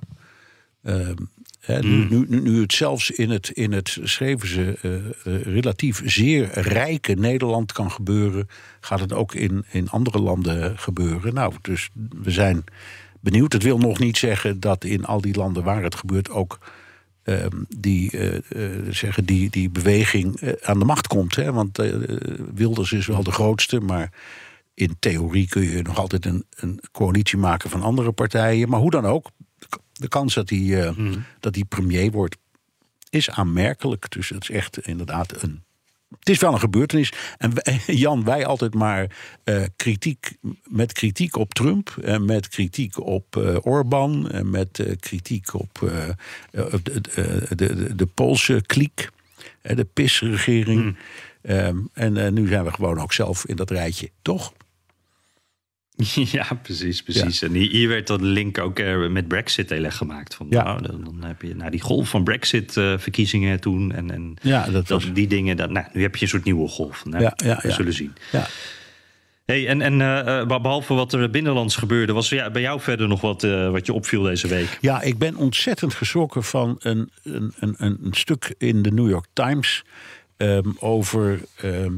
Ehm, 0.84 1.16
hè, 1.60 1.80
nu, 1.80 2.08
nu, 2.10 2.42
nu- 2.42 2.62
het 2.62 2.74
zelfs 2.74 3.12
in 3.12 3.30
het, 3.30 3.50
in 3.50 3.72
het 3.72 3.98
schreven 4.04 4.48
ze, 4.48 4.78
eh, 4.81 5.54
relatief 5.54 6.02
zeer 6.06 6.60
rijke 6.60 7.14
Nederland 7.14 7.72
kan 7.72 7.92
gebeuren, 7.92 8.48
gaat 8.80 9.00
het 9.00 9.14
ook 9.14 9.34
in, 9.34 9.66
in 9.72 9.90
andere 9.90 10.20
landen 10.20 10.77
gebeuren. 10.77 11.34
Nou, 11.34 11.53
dus 11.62 11.89
we 12.24 12.32
zijn 12.32 12.63
benieuwd. 13.24 13.53
Het 13.53 13.63
wil 13.63 13.77
nog 13.77 14.00
niet 14.00 14.18
zeggen 14.18 14.60
dat 14.60 14.84
in 14.84 15.06
al 15.06 15.22
die 15.22 15.36
landen 15.36 15.63
waar 15.63 15.84
het 15.84 15.96
gebeurt 15.96 16.30
ook 16.30 16.60
ehm, 17.24 17.63
die, 17.77 18.12
eh, 18.12 18.36
eh, 18.36 18.86
zeggen, 18.89 19.25
die, 19.25 19.50
die 19.50 19.70
beweging 19.70 20.39
eh, 20.39 20.53
aan 20.62 20.80
de 20.80 20.86
macht 20.86 21.08
komt. 21.08 21.36
Hè? 21.36 21.51
Want 21.53 21.77
Wilders 22.53 22.92
is 22.92 23.08
wel 23.08 23.24
de 23.24 23.32
grootste, 23.32 23.80
maar 23.80 24.12
in 24.74 24.96
theorie 25.00 25.48
kun 25.48 25.62
je 25.62 25.82
nog 25.82 25.98
altijd 25.98 26.25
een, 26.25 26.46
een 26.56 26.80
coalitie 26.92 27.38
maken 27.38 27.70
van 27.70 27.82
andere 27.82 28.12
partijen. 28.12 28.70
Maar 28.70 28.80
hoe 28.80 28.92
dan 28.92 29.06
ook, 29.06 29.30
de 29.94 30.08
kans 30.08 30.34
dat 30.34 30.50
hij, 30.50 30.88
eh, 30.88 31.13
dat 31.39 31.56
hij 31.56 31.63
premier 31.63 32.12
wordt, 32.12 32.38
is 33.10 33.30
aanmerkelijk. 33.30 34.12
Dus 34.12 34.30
het 34.30 34.44
is 34.44 34.50
echt 34.50 34.88
inderdaad 34.88 35.44
een. 35.44 35.63
Het 36.20 36.29
is 36.29 36.39
wel 36.39 36.53
een 36.53 36.60
gebeurtenis. 36.60 37.12
En 37.38 37.51
wij- 37.53 37.79
Jan, 37.96 38.24
wij 38.24 38.46
altijd 38.46 38.74
maar 38.74 39.08
eh, 39.43 39.63
kritiek, 39.75 40.34
met 40.67 40.91
kritiek 40.93 41.36
op 41.36 41.53
Trump. 41.53 41.98
En 42.03 42.25
met 42.25 42.48
kritiek 42.48 43.00
op 43.05 43.36
eh 43.38 43.58
Orbán. 43.62 44.32
En 44.32 44.50
met 44.50 44.79
eh, 44.79 44.96
kritiek 45.00 45.53
op 45.53 45.82
eh, 45.84 46.10
eh, 46.10 46.15
de, 46.84 47.01
de, 47.01 47.55
de, 47.55 47.96
de 47.96 48.05
Poolse 48.05 48.63
kliek. 48.65 49.10
eh, 49.62 49.75
De 49.75 49.84
PIS-regering. 49.93 50.98
Ehm, 51.41 51.77
en 51.93 52.17
eh, 52.17 52.32
nu 52.32 52.48
zijn 52.48 52.63
we 52.63 52.72
gewoon 52.72 53.00
ook 53.00 53.13
zelf 53.13 53.46
in 53.46 53.55
dat 53.55 53.70
rijtje, 53.72 54.10
toch? 54.22 54.53
Ja, 56.32 56.48
precies, 56.62 57.04
precies. 57.04 57.42
En 57.42 57.54
hier, 57.54 57.88
werd 57.88 58.08
dat 58.08 58.22
link 58.22 58.58
ook 58.58 58.80
eh, 58.80 59.08
met 59.08 59.28
Brexit 59.28 59.70
heel 59.70 59.84
erg 59.84 59.98
gemaakt. 59.98 60.36
Van, 60.36 60.48
Ja. 60.50 60.64
nou, 60.64 60.82
dan, 60.82 61.04
dan 61.04 61.24
heb 61.24 61.42
je 61.42 61.56
nou, 61.56 61.72
die 61.72 61.82
golf 61.82 62.10
van 62.10 62.24
Brexit-verkiezingen 62.24 63.60
toen. 63.60 63.92
En, 63.92 64.12
en 64.12 64.36
Ja, 64.42 64.66
dat 64.70 64.88
was- 64.88 65.14
die 65.14 65.28
dingen. 65.28 65.58
Dat, 65.58 65.70
nou, 65.70 65.86
nu 65.94 66.02
heb 66.02 66.16
je 66.16 66.22
een 66.22 66.28
soort 66.28 66.44
nieuwe 66.44 66.68
golf. 66.68 67.06
Nou, 67.06 67.24
Ja, 67.24 67.34
ja, 67.36 67.60
we 67.62 67.72
zullen 67.72 67.94
zien. 67.94 68.14
Ja. 68.32 68.48
Hey, 69.46 69.68
en 69.68 69.82
en 69.82 70.02
eh, 70.02 70.40
eh, 70.40 70.48
behalve 70.48 70.94
wat 70.94 71.14
er 71.14 71.30
binnenlands 71.30 71.76
gebeurde, 71.76 72.14
was 72.14 72.32
er 72.32 72.52
bij 72.52 72.62
jou 72.62 72.80
verder 72.82 73.08
nog 73.08 73.22
wat, 73.22 73.44
eh, 73.44 73.70
wat 73.70 73.86
je 73.86 73.94
opviel 73.94 74.22
deze 74.22 74.48
week? 74.48 74.78
Ja, 74.82 75.02
ik 75.02 75.18
ben 75.18 75.36
ontzettend 75.36 75.94
geschrokken 75.94 76.44
van 76.44 76.76
een, 76.80 77.10
een, 77.24 77.54
een, 77.60 77.76
een 77.78 77.98
een 78.04 78.14
stuk 78.14 78.56
in 78.58 78.82
de 78.82 78.92
New 78.92 79.10
York 79.10 79.26
Times 79.34 79.84
ehm, 80.38 80.70
over 80.80 81.40
ehm, 81.56 81.94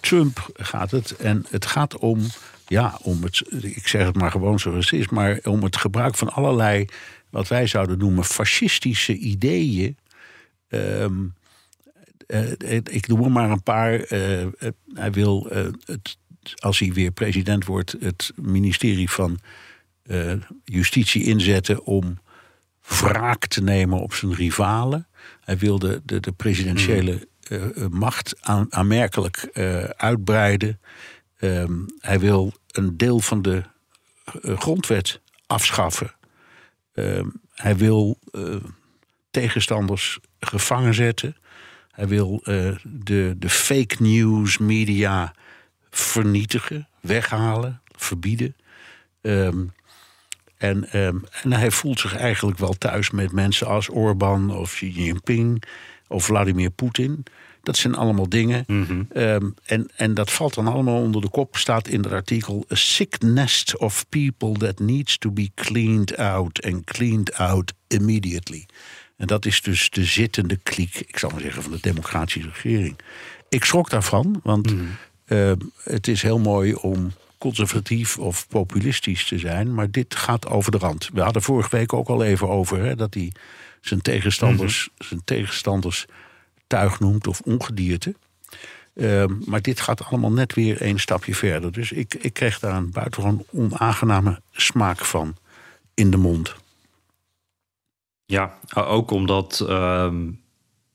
Trump 0.00 0.50
gaat 0.52 0.90
het. 0.90 1.16
En 1.16 1.44
het 1.50 1.66
gaat 1.66 1.98
om, 1.98 2.20
ja, 2.70 2.98
om 3.02 3.22
het, 3.22 3.42
ik 3.62 3.88
zeg 3.88 4.06
het 4.06 4.16
maar 4.16 4.30
gewoon 4.30 4.58
zoals 4.58 4.90
het 4.90 5.00
is, 5.00 5.08
maar 5.08 5.38
om 5.42 5.62
het 5.62 5.76
gebruik 5.76 6.14
van 6.14 6.32
allerlei, 6.32 6.84
wat 7.30 7.48
wij 7.48 7.66
zouden 7.66 7.98
noemen, 7.98 8.24
fascistische 8.24 9.16
ideeën. 9.16 9.96
ehm, 10.68 11.24
eh, 12.26 12.74
ik 12.74 13.08
noem 13.08 13.24
er 13.24 13.30
maar 13.30 13.50
een 13.50 13.62
paar. 13.62 14.00
Eh, 14.00 14.42
eh, 14.42 14.50
hij 14.94 15.12
wil, 15.12 15.50
eh, 15.50 15.66
het, 15.84 16.16
als 16.54 16.78
hij 16.78 16.92
weer 16.92 17.10
president 17.10 17.64
wordt, 17.64 17.96
het 18.00 18.32
ministerie 18.36 19.10
van 19.10 19.38
eh, 20.02 20.32
Justitie 20.64 21.24
inzetten 21.24 21.84
om 21.84 22.18
wraak 23.00 23.46
te 23.46 23.62
nemen 23.62 24.00
op 24.00 24.14
zijn 24.14 24.34
rivalen. 24.34 25.06
Hij 25.40 25.58
wil 25.58 25.78
de, 25.78 26.00
de, 26.04 26.20
de 26.20 26.32
presidentiële 26.32 27.28
eh, 27.40 27.64
eh, 27.64 27.86
macht 27.90 28.34
aan, 28.40 28.66
aanmerkelijk 28.70 29.36
eh, 29.36 29.84
uitbreiden. 29.84 30.80
Ehm, 31.40 31.72
hij 32.00 32.20
wil 32.20 32.52
een 32.70 32.96
deel 32.96 33.20
van 33.20 33.42
de 33.42 33.62
eh, 34.42 34.58
grondwet 34.58 35.20
afschaffen. 35.46 36.14
Ehm, 36.94 37.28
hij 37.54 37.76
wil 37.76 38.18
eh, 38.32 38.56
tegenstanders 39.30 40.18
gevangen 40.40 40.94
zetten. 40.94 41.36
Hij 41.90 42.08
wil 42.08 42.40
eh, 42.44 42.76
de, 42.84 43.34
de 43.38 43.48
fake 43.48 43.96
news 43.98 44.58
media 44.58 45.34
vernietigen, 45.90 46.88
weghalen, 47.00 47.82
verbieden. 47.96 48.56
Ehm, 49.20 49.66
en, 50.56 50.90
en 50.92 51.52
hij 51.52 51.70
voelt 51.70 52.00
zich 52.00 52.16
eigenlijk 52.16 52.58
wel 52.58 52.72
thuis 52.78 53.10
met 53.10 53.32
mensen 53.32 53.66
als 53.66 53.88
Orbán 53.88 54.56
of 54.56 54.72
Xi 54.72 54.90
Jinping 54.90 55.64
of 56.10 56.24
Vladimir 56.24 56.70
Poetin. 56.70 57.24
Dat 57.62 57.76
zijn 57.76 57.94
allemaal 57.94 58.28
dingen. 58.28 58.64
Ehm, 59.12 59.50
en, 59.64 59.90
en 59.96 60.14
dat 60.14 60.32
valt 60.32 60.54
dan 60.54 60.66
allemaal 60.66 61.00
onder 61.00 61.20
de 61.20 61.28
kop, 61.28 61.56
staat 61.56 61.88
in 61.88 62.02
het 62.02 62.12
artikel... 62.12 62.64
A 62.72 62.74
sick 62.74 63.22
nest 63.22 63.76
of 63.76 64.08
people 64.08 64.52
that 64.52 64.78
needs 64.78 65.18
to 65.18 65.30
be 65.30 65.50
cleaned 65.54 66.16
out 66.16 66.62
and 66.64 66.84
cleaned 66.84 67.34
out 67.34 67.72
immediately. 67.88 68.66
En 69.16 69.26
dat 69.26 69.46
is 69.46 69.60
dus 69.60 69.90
de 69.90 70.04
zittende 70.04 70.56
kliek, 70.56 70.94
ik 70.96 71.18
zal 71.18 71.30
maar 71.30 71.40
zeggen, 71.40 71.62
van 71.62 71.72
de 71.72 71.78
democratische 71.80 72.48
regering. 72.48 72.96
Ik 73.48 73.64
schrok 73.64 73.90
daarvan, 73.90 74.40
want 74.42 74.74
ehm, 75.26 75.56
het 75.84 76.08
is 76.08 76.22
heel 76.22 76.38
mooi 76.38 76.74
om 76.74 77.12
conservatief 77.38 78.18
of 78.18 78.48
populistisch 78.48 79.26
te 79.26 79.38
zijn, 79.38 79.74
maar 79.74 79.90
dit 79.90 80.14
gaat 80.14 80.48
over 80.48 80.72
de 80.72 80.78
rand. 80.78 81.10
We 81.12 81.20
hadden 81.20 81.42
vorige 81.42 81.76
week 81.76 81.92
ook 81.92 82.08
al 82.08 82.24
even 82.24 82.48
over 82.48 82.84
hè, 82.84 82.96
dat 82.96 83.14
hij 83.14 83.32
zijn 83.80 84.00
tegenstanders, 84.00 84.88
zijn 84.98 85.20
tegenstanders 85.24 86.06
tuig 86.66 87.00
noemt 87.00 87.26
of 87.26 87.40
ongedierte. 87.40 88.14
Ehm, 88.94 89.32
maar 89.44 89.62
dit 89.62 89.80
gaat 89.80 90.04
allemaal 90.04 90.32
net 90.32 90.54
weer 90.54 90.82
een 90.82 91.00
stapje 91.00 91.34
verder. 91.34 91.72
Dus 91.72 91.92
ik, 91.92 92.14
ik 92.14 92.32
kreeg 92.32 92.58
daar 92.58 92.76
een 92.76 92.90
buitengewoon 92.90 93.44
onaangename 93.50 94.40
smaak 94.52 95.04
van 95.04 95.36
in 95.94 96.10
de 96.10 96.16
mond. 96.16 96.54
Ja, 98.26 98.58
ook 98.74 99.10
omdat 99.10 99.64
ehm, 99.68 100.30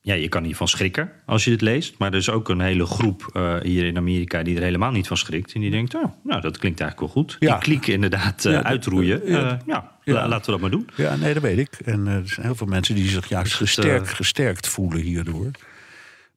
ja, 0.05 0.13
je 0.13 0.29
kan 0.29 0.43
hiervan 0.43 0.67
schrikken 0.67 1.12
als 1.25 1.43
je 1.43 1.50
dit 1.50 1.62
leest. 1.62 1.95
Maar 1.97 2.12
er 2.12 2.17
is 2.17 2.29
ook 2.29 2.50
een 2.50 2.59
hele 2.59 2.85
groep 2.85 3.29
eh, 3.33 3.55
hier 3.62 3.85
in 3.85 3.97
Amerika 3.97 4.43
die 4.43 4.55
er 4.57 4.62
helemaal 4.63 4.91
niet 4.91 5.07
van 5.07 5.17
schrikt. 5.17 5.53
En 5.53 5.62
die 5.62 5.71
denkt, 5.71 5.95
oh, 5.95 6.03
nou, 6.24 6.41
dat 6.41 6.57
klinkt 6.57 6.79
eigenlijk 6.79 7.13
wel 7.13 7.24
goed. 7.24 7.35
Ja. 7.39 7.51
Die 7.53 7.62
kliek 7.63 7.88
inderdaad 7.88 8.45
eh, 8.45 8.51
Ja, 8.51 8.63
uitroeien. 8.63 9.21
ja. 9.25 9.39
Ja, 9.39 9.59
ja, 9.65 9.91
Ja. 10.03 10.13
la- 10.13 10.27
laten 10.27 10.45
we 10.45 10.51
dat 10.51 10.62
maar 10.62 10.69
doen. 10.69 10.89
Ja, 10.95 11.15
nee, 11.15 11.33
dat 11.33 11.43
weet 11.43 11.57
ik. 11.57 11.74
En 11.85 12.07
eh, 12.07 12.13
er 12.15 12.27
zijn 12.27 12.45
heel 12.45 12.55
veel 12.55 12.67
mensen 12.67 12.95
die 12.95 13.09
zich 13.09 13.29
juist 13.29 13.53
gesterkt, 13.53 14.09
eh, 14.09 14.15
gesterkt 14.15 14.67
voelen 14.67 15.00
hierdoor. 15.01 15.51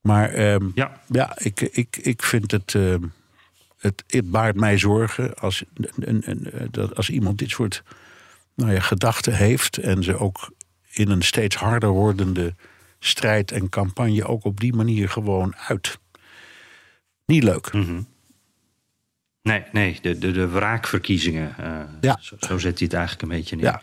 Maar 0.01 0.31
ehm, 0.31 0.65
Ja. 0.75 1.01
ja, 1.09 1.33
ik, 1.39 1.61
ik, 1.61 1.97
ik 2.03 2.23
vind 2.23 2.51
het, 2.51 2.75
ehm, 2.75 3.03
het. 3.79 4.05
Het 4.07 4.31
baart 4.31 4.57
mij 4.57 4.79
zorgen 4.79 5.35
als, 5.35 5.63
een- 5.99 6.49
dat 6.71 6.97
als 6.97 7.11
iemand 7.11 7.39
dit 7.39 7.51
soort 7.51 7.83
nou 8.55 8.73
ja, 8.73 8.81
gedachten 8.81 9.35
heeft. 9.37 9.77
en 9.77 10.03
ze 10.03 10.19
ook 10.19 10.51
in 10.93 11.11
een 11.11 11.23
steeds 11.23 11.57
harder 11.57 11.89
wordende 11.89 12.55
strijd 12.99 13.53
en 13.53 13.69
campagne 13.69 14.25
ook 14.27 14.45
op 14.45 14.61
die 14.61 14.75
manier 14.75 15.09
gewoon 15.09 15.57
uit. 15.57 15.99
Niet 17.27 17.43
leuk. 17.43 17.73
Nee, 19.43 19.63
nee 19.73 19.99
de, 20.03 20.19
de, 20.19 20.31
de 20.33 20.49
wraakverkiezingen. 20.49 21.55
eh, 21.59 21.81
Ja. 22.01 22.19
zo, 22.21 22.37
zo 22.41 22.59
zet 22.59 22.79
hij 22.79 22.87
het 22.89 22.93
eigenlijk 22.93 23.23
een 23.23 23.39
beetje 23.39 23.57
neer. 23.57 23.65
Ja. 23.65 23.81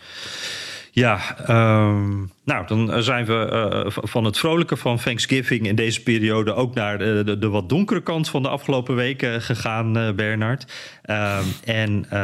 Ja, 0.90 1.38
ehm, 1.38 2.24
nou, 2.46 2.66
dan 2.66 3.02
zijn 3.02 3.24
we 3.24 3.34
eh, 3.34 3.90
v- 3.90 4.10
van 4.10 4.24
het 4.24 4.38
vrolijke 4.38 4.76
van 4.76 4.96
Thanksgiving 4.96 5.66
in 5.66 5.74
deze 5.74 6.02
periode 6.02 6.54
ook 6.54 6.74
naar 6.74 6.98
de, 6.98 7.36
de, 7.38 7.48
wat 7.48 7.68
donkere 7.68 8.02
kant 8.02 8.28
van 8.28 8.42
de 8.42 8.48
afgelopen 8.48 8.94
weken 8.94 9.42
gegaan, 9.42 9.96
eh 9.98 10.12
Bernard. 10.12 10.72
Ehm, 11.02 11.44
en 11.64 12.06
eh, 12.10 12.18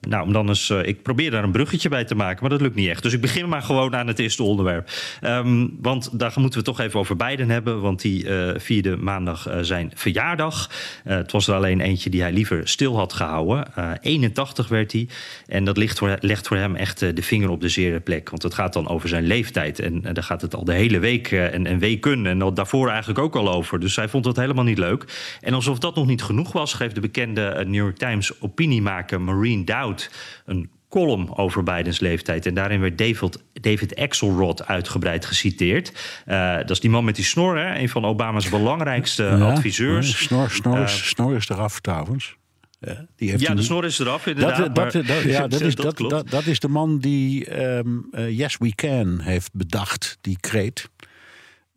nou, 0.00 0.22
om 0.26 0.32
dan 0.32 0.48
eens, 0.48 0.70
eh, 0.70 0.86
ik 0.86 1.02
probeer 1.02 1.30
daar 1.30 1.44
een 1.44 1.50
bruggetje 1.52 1.88
bij 1.88 2.04
te 2.04 2.14
maken, 2.14 2.40
maar 2.40 2.50
dat 2.50 2.60
lukt 2.60 2.74
niet 2.74 2.88
echt. 2.88 3.02
Dus 3.02 3.12
ik 3.12 3.20
begin 3.20 3.48
maar 3.48 3.62
gewoon 3.62 3.96
aan 3.96 4.06
het 4.06 4.18
eerste 4.18 4.42
onderwerp. 4.42 4.90
Ehm, 5.20 5.66
want 5.80 6.18
daar 6.18 6.32
moeten 6.36 6.58
we 6.58 6.64
toch 6.64 6.80
even 6.80 7.00
over 7.00 7.16
Biden 7.16 7.50
hebben, 7.50 7.80
want 7.80 8.00
die 8.00 8.28
eh, 8.28 8.60
vierde 8.60 8.96
maandag 8.96 9.46
eh, 9.46 9.58
zijn 9.60 9.92
verjaardag. 9.94 10.70
Eh, 11.04 11.16
het 11.16 11.32
was 11.32 11.48
er 11.48 11.54
alleen 11.54 11.80
eentje 11.80 12.10
die 12.10 12.20
hij 12.20 12.32
liever 12.32 12.68
stil 12.68 12.96
had 12.96 13.12
gehouden. 13.12 13.74
Eh, 13.74 13.90
81 14.00 14.68
werd 14.68 14.92
hij. 14.92 15.08
En 15.46 15.64
dat 15.64 15.76
ligt 15.76 15.98
voor, 15.98 16.16
legt 16.20 16.46
voor 16.48 16.56
hem 16.56 16.74
echt 16.76 17.02
eh, 17.02 17.14
de 17.14 17.22
vinger 17.22 17.48
op 17.50 17.60
de 17.60 17.68
zere 17.68 18.00
plek. 18.00 18.30
Want 18.30 18.42
het 18.42 18.54
gaat 18.54 18.72
dan 18.72 18.88
over 18.88 19.08
zijn 19.08 19.26
leeftijd. 19.46 19.78
En 19.78 20.14
daar 20.14 20.22
gaat 20.24 20.40
het 20.40 20.54
al 20.54 20.64
de 20.64 20.72
hele 20.72 20.98
week 20.98 21.30
eh, 21.32 21.54
en, 21.54 21.66
en 21.66 21.78
weken. 21.78 22.26
En 22.26 22.42
al 22.42 22.54
daarvoor 22.54 22.88
eigenlijk 22.88 23.18
ook 23.18 23.36
al 23.36 23.52
over. 23.52 23.80
Dus 23.80 23.96
hij 23.96 24.08
vond 24.08 24.24
het 24.24 24.36
helemaal 24.36 24.64
niet 24.64 24.78
leuk. 24.78 25.04
En 25.40 25.54
alsof 25.54 25.78
dat 25.78 25.94
nog 25.94 26.06
niet 26.06 26.22
genoeg 26.22 26.52
was, 26.52 26.70
schreef 26.70 26.92
de 26.92 27.00
bekende 27.00 27.46
eh, 27.46 27.64
New 27.64 27.74
York 27.74 27.96
Times 27.96 28.40
opiniemaker 28.40 29.20
Maureen 29.20 29.64
Dowd 29.64 30.10
een 30.46 30.70
column 30.88 31.36
over 31.36 31.62
Bidens 31.62 32.00
leeftijd. 32.00 32.46
En 32.46 32.54
daarin 32.54 32.80
werd 32.80 32.98
David, 32.98 33.42
David 33.52 33.96
Axelrod 33.96 34.66
uitgebreid 34.66 35.24
geciteerd. 35.26 35.92
Eh, 36.26 36.56
dat 36.56 36.70
is 36.70 36.80
die 36.80 36.90
man 36.90 37.04
met 37.04 37.16
die 37.16 37.24
snor, 37.24 37.58
hè? 37.58 37.78
een 37.78 37.88
van 37.88 38.04
Obama's 38.04 38.48
belangrijkste 38.48 39.22
Ja, 39.22 39.38
adviseurs. 39.50 40.10
ja, 40.10 40.16
Snor, 40.26 40.50
snor, 40.50 40.78
is, 40.82 40.92
Eh, 41.00 41.06
snor 41.06 41.36
is 41.36 41.48
eraf 41.48 41.80
trouwens. 41.80 42.36
Ja, 42.78 43.06
die 43.16 43.30
heeft 43.30 43.42
ja, 43.42 43.54
de 43.54 43.62
snor 43.62 43.84
is 43.84 43.98
eraf, 43.98 44.22
Dat, 44.22 44.34
inderdaad. 44.34 44.74
dat, 44.74 44.94
maar- 44.94 45.06
dat, 45.06 45.22
ja, 45.22 45.46
dat, 45.48 45.60
is, 45.60 45.74
dat, 45.74 45.94
klopt. 45.94 46.10
dat, 46.10 46.30
dat 46.30 46.46
is 46.46 46.60
de 46.60 46.68
man 46.68 46.98
die 46.98 47.46
ehm, 47.46 47.88
eh, 48.12 48.38
Yes 48.38 48.56
We 48.56 48.74
Can 48.74 49.20
heeft 49.20 49.52
bedacht, 49.52 50.18
die 50.20 50.36
kreet. 50.40 50.90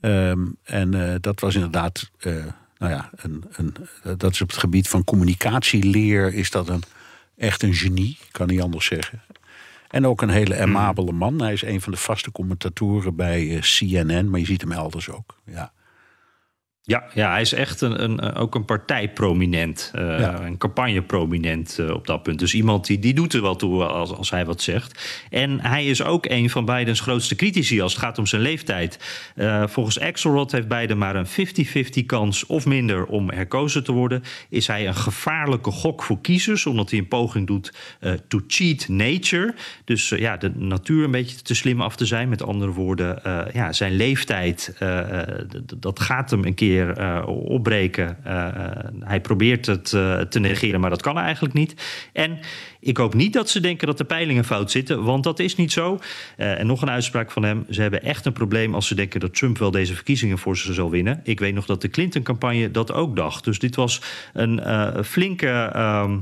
Ehm, 0.01 0.45
en 0.63 0.93
eh, 0.93 1.15
dat 1.19 1.39
was 1.39 1.55
inderdaad, 1.55 2.09
eh, 2.19 2.33
nou 2.77 2.91
ja, 2.93 3.09
een, 3.15 3.43
een, 3.51 3.73
dat 4.17 4.31
is 4.33 4.41
op 4.41 4.49
het 4.49 4.57
gebied 4.57 4.87
van 4.87 5.03
communicatieleer 5.03 6.33
is 6.33 6.51
dat 6.51 6.69
een, 6.69 6.83
echt 7.37 7.63
een 7.63 7.73
genie, 7.73 8.17
kan 8.31 8.47
niet 8.47 8.61
anders 8.61 8.85
zeggen. 8.85 9.21
En 9.89 10.07
ook 10.07 10.21
een 10.21 10.29
hele 10.29 10.59
amabele 10.59 11.11
man. 11.11 11.41
Hij 11.41 11.53
is 11.53 11.61
een 11.61 11.81
van 11.81 11.91
de 11.91 11.97
vaste 11.97 12.31
commentatoren 12.31 13.15
bij 13.15 13.57
CNN, 13.61 14.29
maar 14.29 14.39
je 14.39 14.45
ziet 14.45 14.61
hem 14.61 14.71
elders 14.71 15.09
ook. 15.09 15.35
Ja. 15.45 15.71
Ja, 16.89 17.03
ja, 17.13 17.31
hij 17.31 17.41
is 17.41 17.53
echt 17.53 17.81
een, 17.81 18.03
een, 18.03 18.33
ook 18.33 18.55
een 18.55 18.65
partijprominent, 18.65 19.91
Ja. 19.93 20.41
een 20.41 20.57
campagneprominent 20.57 21.79
eh, 21.79 21.89
op 21.93 22.07
dat 22.07 22.23
punt. 22.23 22.39
Dus 22.39 22.53
iemand 22.53 22.85
die, 22.85 22.99
die 22.99 23.13
doet 23.13 23.33
er 23.33 23.41
wel 23.41 23.55
toe 23.55 23.83
als, 23.85 24.11
als 24.13 24.29
hij 24.29 24.45
wat 24.45 24.61
zegt. 24.61 25.23
En 25.29 25.59
hij 25.61 25.85
is 25.85 26.03
ook 26.03 26.25
een 26.25 26.49
van 26.49 26.65
Bidens 26.65 26.99
grootste 26.99 27.35
critici 27.35 27.81
als 27.81 27.93
het 27.93 28.01
gaat 28.01 28.17
om 28.17 28.25
zijn 28.25 28.41
leeftijd. 28.41 28.99
Eh, 29.35 29.67
volgens 29.67 29.99
Axelrod 29.99 30.51
heeft 30.51 30.67
Biden 30.67 30.97
maar 30.97 31.15
een 31.15 31.27
50-50 31.27 32.05
kans 32.05 32.45
of 32.45 32.65
minder 32.65 33.05
om 33.05 33.29
herkozen 33.31 33.83
te 33.83 33.91
worden. 33.91 34.23
Is 34.49 34.67
hij 34.67 34.87
een 34.87 34.95
gevaarlijke 34.95 35.71
gok 35.71 36.03
voor 36.03 36.21
kiezers, 36.21 36.65
omdat 36.65 36.89
hij 36.89 36.99
een 36.99 37.07
poging 37.07 37.47
doet 37.47 37.73
to 38.27 38.39
cheat 38.47 38.87
nature. 38.87 39.55
Dus 39.85 40.09
ja, 40.09 40.37
de 40.37 40.51
natuur 40.55 41.03
een 41.03 41.11
beetje 41.11 41.41
te 41.41 41.55
slim 41.55 41.81
af 41.81 41.95
te 41.95 42.05
zijn. 42.05 42.29
Met 42.29 42.43
andere 42.43 42.71
woorden, 42.71 43.21
ja, 43.53 43.73
zijn 43.73 43.93
leeftijd, 43.95 44.75
dat 45.77 45.99
gaat 45.99 46.29
hem 46.29 46.45
een 46.45 46.53
keer 46.53 46.78
eh, 46.87 47.27
opbreken. 47.27 48.17
Eh, 48.23 48.47
eh, 48.47 48.53
hij 48.99 49.21
probeert 49.21 49.65
het 49.65 49.89
te 50.29 50.39
negeren, 50.39 50.79
maar 50.79 50.89
dat 50.89 51.01
kan 51.01 51.17
eigenlijk 51.17 51.53
niet. 51.53 51.75
En 52.13 52.39
ik 52.79 52.97
hoop 52.97 53.13
niet 53.13 53.33
dat 53.33 53.49
ze 53.49 53.59
denken 53.59 53.87
dat 53.87 53.97
de 53.97 54.03
peilingen 54.03 54.45
fout 54.45 54.71
zitten, 54.71 55.03
want 55.03 55.23
dat 55.23 55.39
is 55.39 55.55
niet 55.55 55.71
zo. 55.71 55.99
En 56.35 56.67
nog 56.67 56.81
een 56.81 56.89
uitspraak 56.89 57.31
van 57.31 57.43
hem. 57.43 57.65
Ze 57.69 57.81
hebben 57.81 58.03
echt 58.03 58.25
een 58.25 58.33
probleem 58.33 58.73
als 58.75 58.87
ze 58.87 58.95
denken 58.95 59.19
dat 59.19 59.35
Trump 59.35 59.57
wel 59.57 59.71
deze 59.71 59.95
verkiezingen 59.95 60.37
voor 60.37 60.57
ze 60.57 60.73
zal 60.73 60.89
winnen. 60.89 61.19
Ik 61.23 61.39
weet 61.39 61.53
nog 61.53 61.65
dat 61.65 61.81
de 61.81 61.89
Clinton-campagne 61.89 62.71
dat 62.71 62.93
ook 62.93 63.15
dacht. 63.15 63.43
Dus 63.43 63.59
dit 63.59 63.75
was 63.75 64.01
een 64.33 64.61
flinke... 65.05 65.47
ehm, 65.73 66.17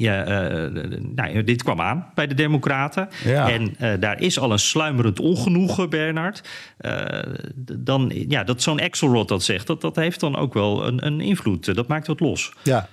ja, 0.00 0.24
eh, 0.24 1.00
nou, 1.14 1.44
dit 1.44 1.62
kwam 1.62 1.80
aan 1.80 2.10
bij 2.14 2.26
de 2.26 2.34
Democraten. 2.34 3.08
Ja. 3.24 3.50
En 3.50 3.76
eh, 3.78 4.00
daar 4.00 4.20
is 4.20 4.38
al 4.38 4.52
een 4.52 4.58
sluimerend 4.58 5.20
ongenoegen, 5.20 5.90
Bernard. 5.90 6.48
Eh, 6.78 7.20
dan, 7.64 8.12
ja, 8.28 8.44
dat 8.44 8.62
zo'n 8.62 8.80
Axelrod 8.80 9.28
dat 9.28 9.42
zegt, 9.42 9.66
dat, 9.66 9.80
dat 9.80 9.96
heeft 9.96 10.20
dan 10.20 10.36
ook 10.36 10.54
wel 10.54 10.86
een, 10.86 11.06
een 11.06 11.20
invloed. 11.20 11.74
Dat 11.74 11.88
maakt 11.88 12.06
wat 12.06 12.20
los. 12.20 12.52
Ja. 12.62 12.88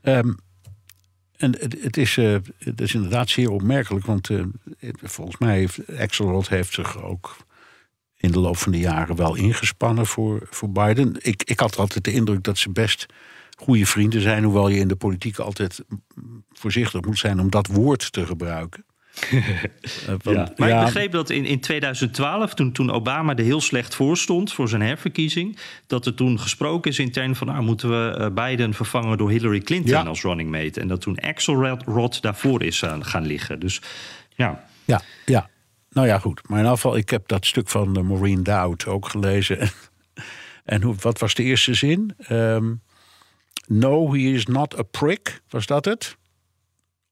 Ehm, 0.00 0.32
en 1.36 1.56
het, 1.58 1.76
het, 1.82 1.96
is, 1.96 2.16
het 2.58 2.80
is 2.80 2.94
inderdaad 2.94 3.28
zeer 3.28 3.50
opmerkelijk, 3.50 4.06
want 4.06 4.30
volgens 5.02 5.38
mij 5.38 5.58
heeft 5.58 5.98
Axelrod 5.98 6.48
heeft 6.48 6.74
zich 6.74 7.02
ook 7.02 7.36
in 8.16 8.32
de 8.32 8.38
loop 8.38 8.56
van 8.56 8.72
de 8.72 8.78
jaren 8.78 9.16
wel 9.16 9.34
ingespannen 9.34 10.06
voor, 10.06 10.46
voor 10.50 10.70
Biden. 10.70 11.16
Ik, 11.18 11.42
ik 11.42 11.60
had 11.60 11.76
altijd 11.76 12.04
de 12.04 12.12
indruk 12.12 12.44
dat 12.44 12.58
ze 12.58 12.70
best 12.70 13.06
goede 13.58 13.86
vrienden 13.86 14.20
zijn, 14.20 14.44
hoewel 14.44 14.68
je 14.68 14.78
in 14.78 14.88
de 14.88 14.96
politiek 14.96 15.38
altijd 15.38 15.84
voorzichtig 16.52 17.00
moet 17.00 17.18
zijn 17.18 17.40
om 17.40 17.50
dat 17.50 17.66
woord 17.66 18.12
te 18.12 18.26
gebruiken. 18.26 18.84
Eh, 19.30 20.14
want- 20.22 20.36
Ja, 20.36 20.52
maar 20.56 20.68
ja, 20.68 20.78
ik 20.78 20.84
begreep 20.84 21.12
dat 21.12 21.30
in, 21.30 21.44
in 21.44 21.60
2012, 21.60 22.54
toen, 22.54 22.72
toen 22.72 22.90
Obama 22.90 23.36
er 23.36 23.44
heel 23.44 23.60
slecht 23.60 23.94
voor 23.94 24.16
stond 24.16 24.52
voor 24.52 24.68
zijn 24.68 24.82
herverkiezing, 24.82 25.58
dat 25.86 26.06
er 26.06 26.14
toen 26.14 26.40
gesproken 26.40 26.90
is 26.90 26.98
intern 26.98 27.36
van 27.36 27.46
nou 27.46 27.62
moeten 27.62 27.88
we 27.90 28.16
eh, 28.16 28.30
Biden 28.46 28.74
vervangen 28.74 29.18
door 29.18 29.30
Hillary 29.30 29.60
Clinton 29.60 29.90
Ja. 29.90 30.02
als 30.02 30.22
running 30.22 30.50
mate. 30.50 30.80
En 30.80 30.88
dat 30.88 31.00
toen 31.00 31.18
Axelrod 31.18 32.22
daarvoor 32.22 32.62
is 32.62 32.84
aan 32.84 33.04
gaan 33.04 33.26
liggen. 33.26 33.60
Dus 33.60 33.80
ja. 34.36 34.64
Ja, 34.84 35.00
ja. 35.26 35.48
Nou 35.90 36.06
ja, 36.06 36.18
goed. 36.18 36.48
Maar 36.48 36.58
in 36.58 36.66
afval, 36.66 36.96
ik 36.96 37.10
heb 37.10 37.28
dat 37.28 37.46
stuk 37.46 37.68
van 37.68 37.92
de 37.94 38.02
Maureen 38.02 38.42
Dowd 38.42 38.86
ook 38.86 39.08
gelezen. 39.08 39.58
en 40.64 40.82
hoe, 40.82 40.94
wat 41.00 41.18
was 41.18 41.34
de 41.34 41.42
eerste 41.42 41.74
zin? 41.74 42.14
Ehm, 42.18 42.72
no, 43.68 44.12
he 44.12 44.18
is 44.20 44.46
not 44.46 44.78
a 44.78 44.82
prick. 44.82 45.40
Was 45.48 45.66
dat 45.66 45.84
het? 45.84 46.16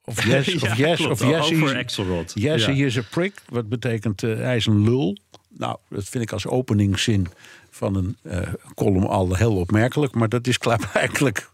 Of 0.05 0.25
yes, 0.27 0.47
Ja, 0.47 0.71
of 0.71 0.77
yes, 0.77 0.97
klopt. 0.97 1.21
of 1.23 1.29
yes, 1.29 1.53
Over 1.53 1.77
Axelrod. 1.77 2.33
Yes, 2.35 2.65
Ja. 2.65 2.73
he 2.73 2.85
is 2.85 2.99
a 2.99 3.03
prick. 3.11 3.43
Wat 3.49 3.69
betekent 3.69 4.23
eh, 4.23 4.35
hij 4.37 4.57
is 4.57 4.67
een 4.67 4.83
lul. 4.85 5.17
Nou, 5.49 5.77
dat 5.89 6.05
vind 6.05 6.25
ik 6.25 6.33
als 6.33 6.47
openingszin 6.47 7.27
van 7.71 7.95
een 7.97 8.17
eh, 8.23 8.53
column 8.75 9.07
al 9.07 9.35
heel 9.35 9.57
opmerkelijk. 9.57 10.15
Maar 10.15 10.29
dat 10.29 10.47
is 10.47 10.59
klaarblijkelijk 10.65 11.51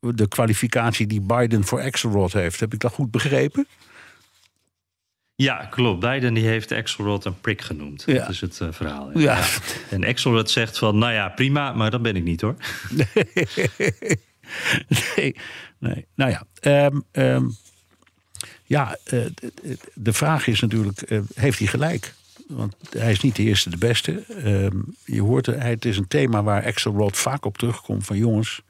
de 0.00 0.28
kwalificatie 0.28 1.06
die 1.06 1.20
Biden 1.20 1.64
voor 1.64 1.80
Axelrod 1.80 2.32
heeft. 2.32 2.60
Heb 2.60 2.72
ik 2.72 2.80
dat 2.80 2.92
goed 2.92 3.10
begrepen? 3.10 3.66
Ja, 5.36 5.66
klopt. 5.70 6.00
Biden 6.00 6.34
die 6.34 6.46
heeft 6.46 6.72
Axelrod 6.72 7.24
een 7.24 7.40
prik 7.40 7.62
genoemd. 7.62 8.02
Ja. 8.06 8.14
Dat 8.14 8.28
is 8.28 8.40
het 8.40 8.60
eh, 8.60 8.68
verhaal. 8.70 9.18
Ja. 9.18 9.44
En 9.90 10.04
Axelrod 10.04 10.50
zegt 10.50 10.78
van, 10.78 10.98
nou 10.98 11.12
ja, 11.12 11.28
prima, 11.28 11.72
maar 11.72 11.90
dat 11.90 12.02
ben 12.02 12.16
ik 12.16 12.24
niet 12.24 12.40
hoor. 12.40 12.56
nee, 15.16 15.36
nee. 15.78 16.06
Nou 16.14 16.30
ja, 16.30 16.46
ehm, 16.60 17.00
ehm, 17.10 17.44
ja 18.64 18.96
eh, 19.04 19.24
de- 19.94 20.12
vraag 20.12 20.46
is 20.46 20.60
natuurlijk, 20.60 21.02
eh, 21.02 21.20
heeft 21.34 21.58
hij 21.58 21.68
gelijk? 21.68 22.14
Want 22.48 22.76
hij 22.90 23.10
is 23.10 23.20
niet 23.20 23.36
de 23.36 23.42
eerste, 23.42 23.70
de 23.70 23.76
beste. 23.76 24.24
Ehm, 24.28 24.78
je 25.04 25.20
hoort, 25.20 25.46
het 25.46 25.84
is 25.84 25.96
een 25.96 26.08
thema 26.08 26.42
waar 26.42 26.64
Axelrod 26.64 27.16
vaak 27.16 27.44
op 27.44 27.58
terugkomt 27.58 28.06
van 28.06 28.16
jongens... 28.16 28.62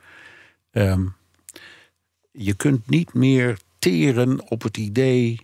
je 2.33 2.55
kunt 2.57 2.89
niet 2.91 3.15
meer 3.15 3.59
teren 3.79 4.51
op 4.51 4.63
het 4.63 4.77
idee 4.77 5.41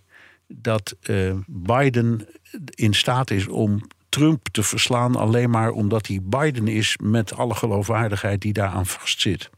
dat 0.53 0.95
eh, 1.01 1.33
Biden 1.47 2.27
in 2.75 2.93
staat 2.93 3.31
is 3.31 3.47
om 3.47 3.81
Trump 4.09 4.47
te 4.51 4.63
verslaan... 4.63 5.15
alleen 5.15 5.49
maar 5.49 5.71
omdat 5.71 6.07
hij 6.07 6.19
Biden 6.21 6.67
is 6.67 6.97
met 7.01 7.33
alle 7.33 7.55
geloofwaardigheid 7.55 8.41
die 8.41 8.53
daaraan 8.53 8.85
vastzit. 8.85 9.49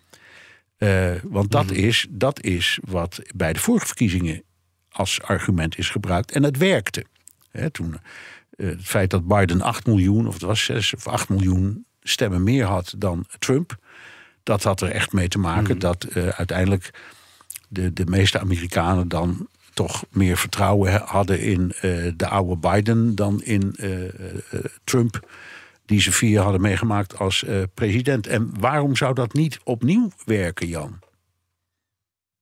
Eh, 0.78 1.12
want 1.24 1.52
dat, 1.52 1.72
is, 1.72 2.08
dat 2.10 2.44
is 2.44 2.80
wat 2.84 3.22
bij 3.36 3.54
de 3.54 3.60
vorige 3.60 3.86
verkiezingen 3.86 4.44
als 4.92 5.22
argument 5.22 5.78
is 5.78 5.90
gebruikt. 5.90 6.32
En 6.32 6.44
het 6.44 6.58
werkte. 6.58 7.06
Toen, 7.72 7.98
eh, 8.50 8.68
het 8.68 8.84
feit 8.86 9.10
dat 9.10 9.28
Biden 9.28 9.62
8 9.62 9.86
miljoen, 9.86 10.28
of 10.28 10.34
het 10.34 10.42
was 10.42 10.64
6 10.64 10.94
of 10.94 11.08
8 11.08 11.30
miljoen 11.30 11.86
stemmen 12.04 12.44
meer 12.44 12.66
had 12.66 12.94
dan 12.98 13.26
Trump. 13.40 13.78
Dat 14.44 14.64
had 14.64 14.82
er 14.82 14.90
echt 14.90 15.14
mee 15.14 15.28
te 15.28 15.40
maken 15.40 15.80
dat 15.80 16.04
eh, 16.04 16.28
uiteindelijk 16.28 16.94
de, 17.68 17.94
de 17.94 18.06
meeste 18.06 18.40
Amerikanen 18.40 19.08
dan 19.08 19.48
toch 19.74 20.06
meer 20.10 20.38
vertrouwen 20.38 21.02
hadden 21.06 21.40
in 21.40 21.72
eh, 21.82 22.12
de 22.16 22.28
oude 22.28 22.58
Biden 22.58 23.16
dan 23.16 23.42
in 23.44 23.74
eh, 23.76 24.06
eh, 24.06 24.14
Trump, 24.84 25.30
die 25.86 26.02
ze 26.02 26.12
vier 26.12 26.42
hadden 26.42 26.62
meegemaakt 26.62 27.20
als 27.20 27.46
president. 27.74 28.28
En 28.28 28.52
waarom 28.60 28.96
zou 28.96 29.14
dat 29.14 29.34
niet 29.34 29.60
opnieuw 29.64 30.10
werken, 30.26 30.68
Jan? 30.68 31.00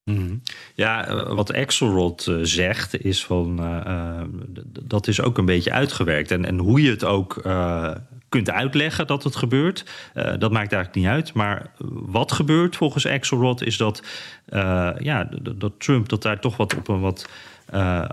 Mhm. 0.03 0.35
Ja, 0.75 1.23
wat 1.33 1.53
Axelrod 1.53 2.31
zegt 2.41 3.03
is 3.03 3.25
van 3.25 3.55
dat 4.83 5.07
is 5.07 5.21
ook 5.21 5.37
een 5.37 5.45
beetje 5.45 5.71
uitgewerkt. 5.71 6.31
En, 6.31 6.45
en 6.45 6.57
hoe 6.57 6.81
je 6.81 6.89
het 6.89 7.03
ook 7.03 7.41
kunt 8.31 8.51
uitleggen 8.51 9.07
dat 9.07 9.23
het 9.23 9.35
gebeurt, 9.35 9.85
eh, 10.13 10.23
dat 10.23 10.51
maakt 10.51 10.73
eigenlijk 10.73 10.95
niet 10.95 11.05
uit. 11.05 11.33
Maar 11.33 11.71
wat 11.87 12.31
gebeurt 12.31 12.75
volgens 12.75 13.07
Axelrod 13.07 13.65
is 13.65 13.77
dat, 13.77 14.03
eh, 14.45 14.89
ja, 14.99 15.29
dat 15.41 15.71
Trump 15.77 16.09
dat 16.09 16.21
daar 16.21 16.39
toch 16.39 16.57
wat 16.57 16.75
op 16.75 16.87
een 16.87 16.99
wat 16.99 17.29
eh, 17.71 18.03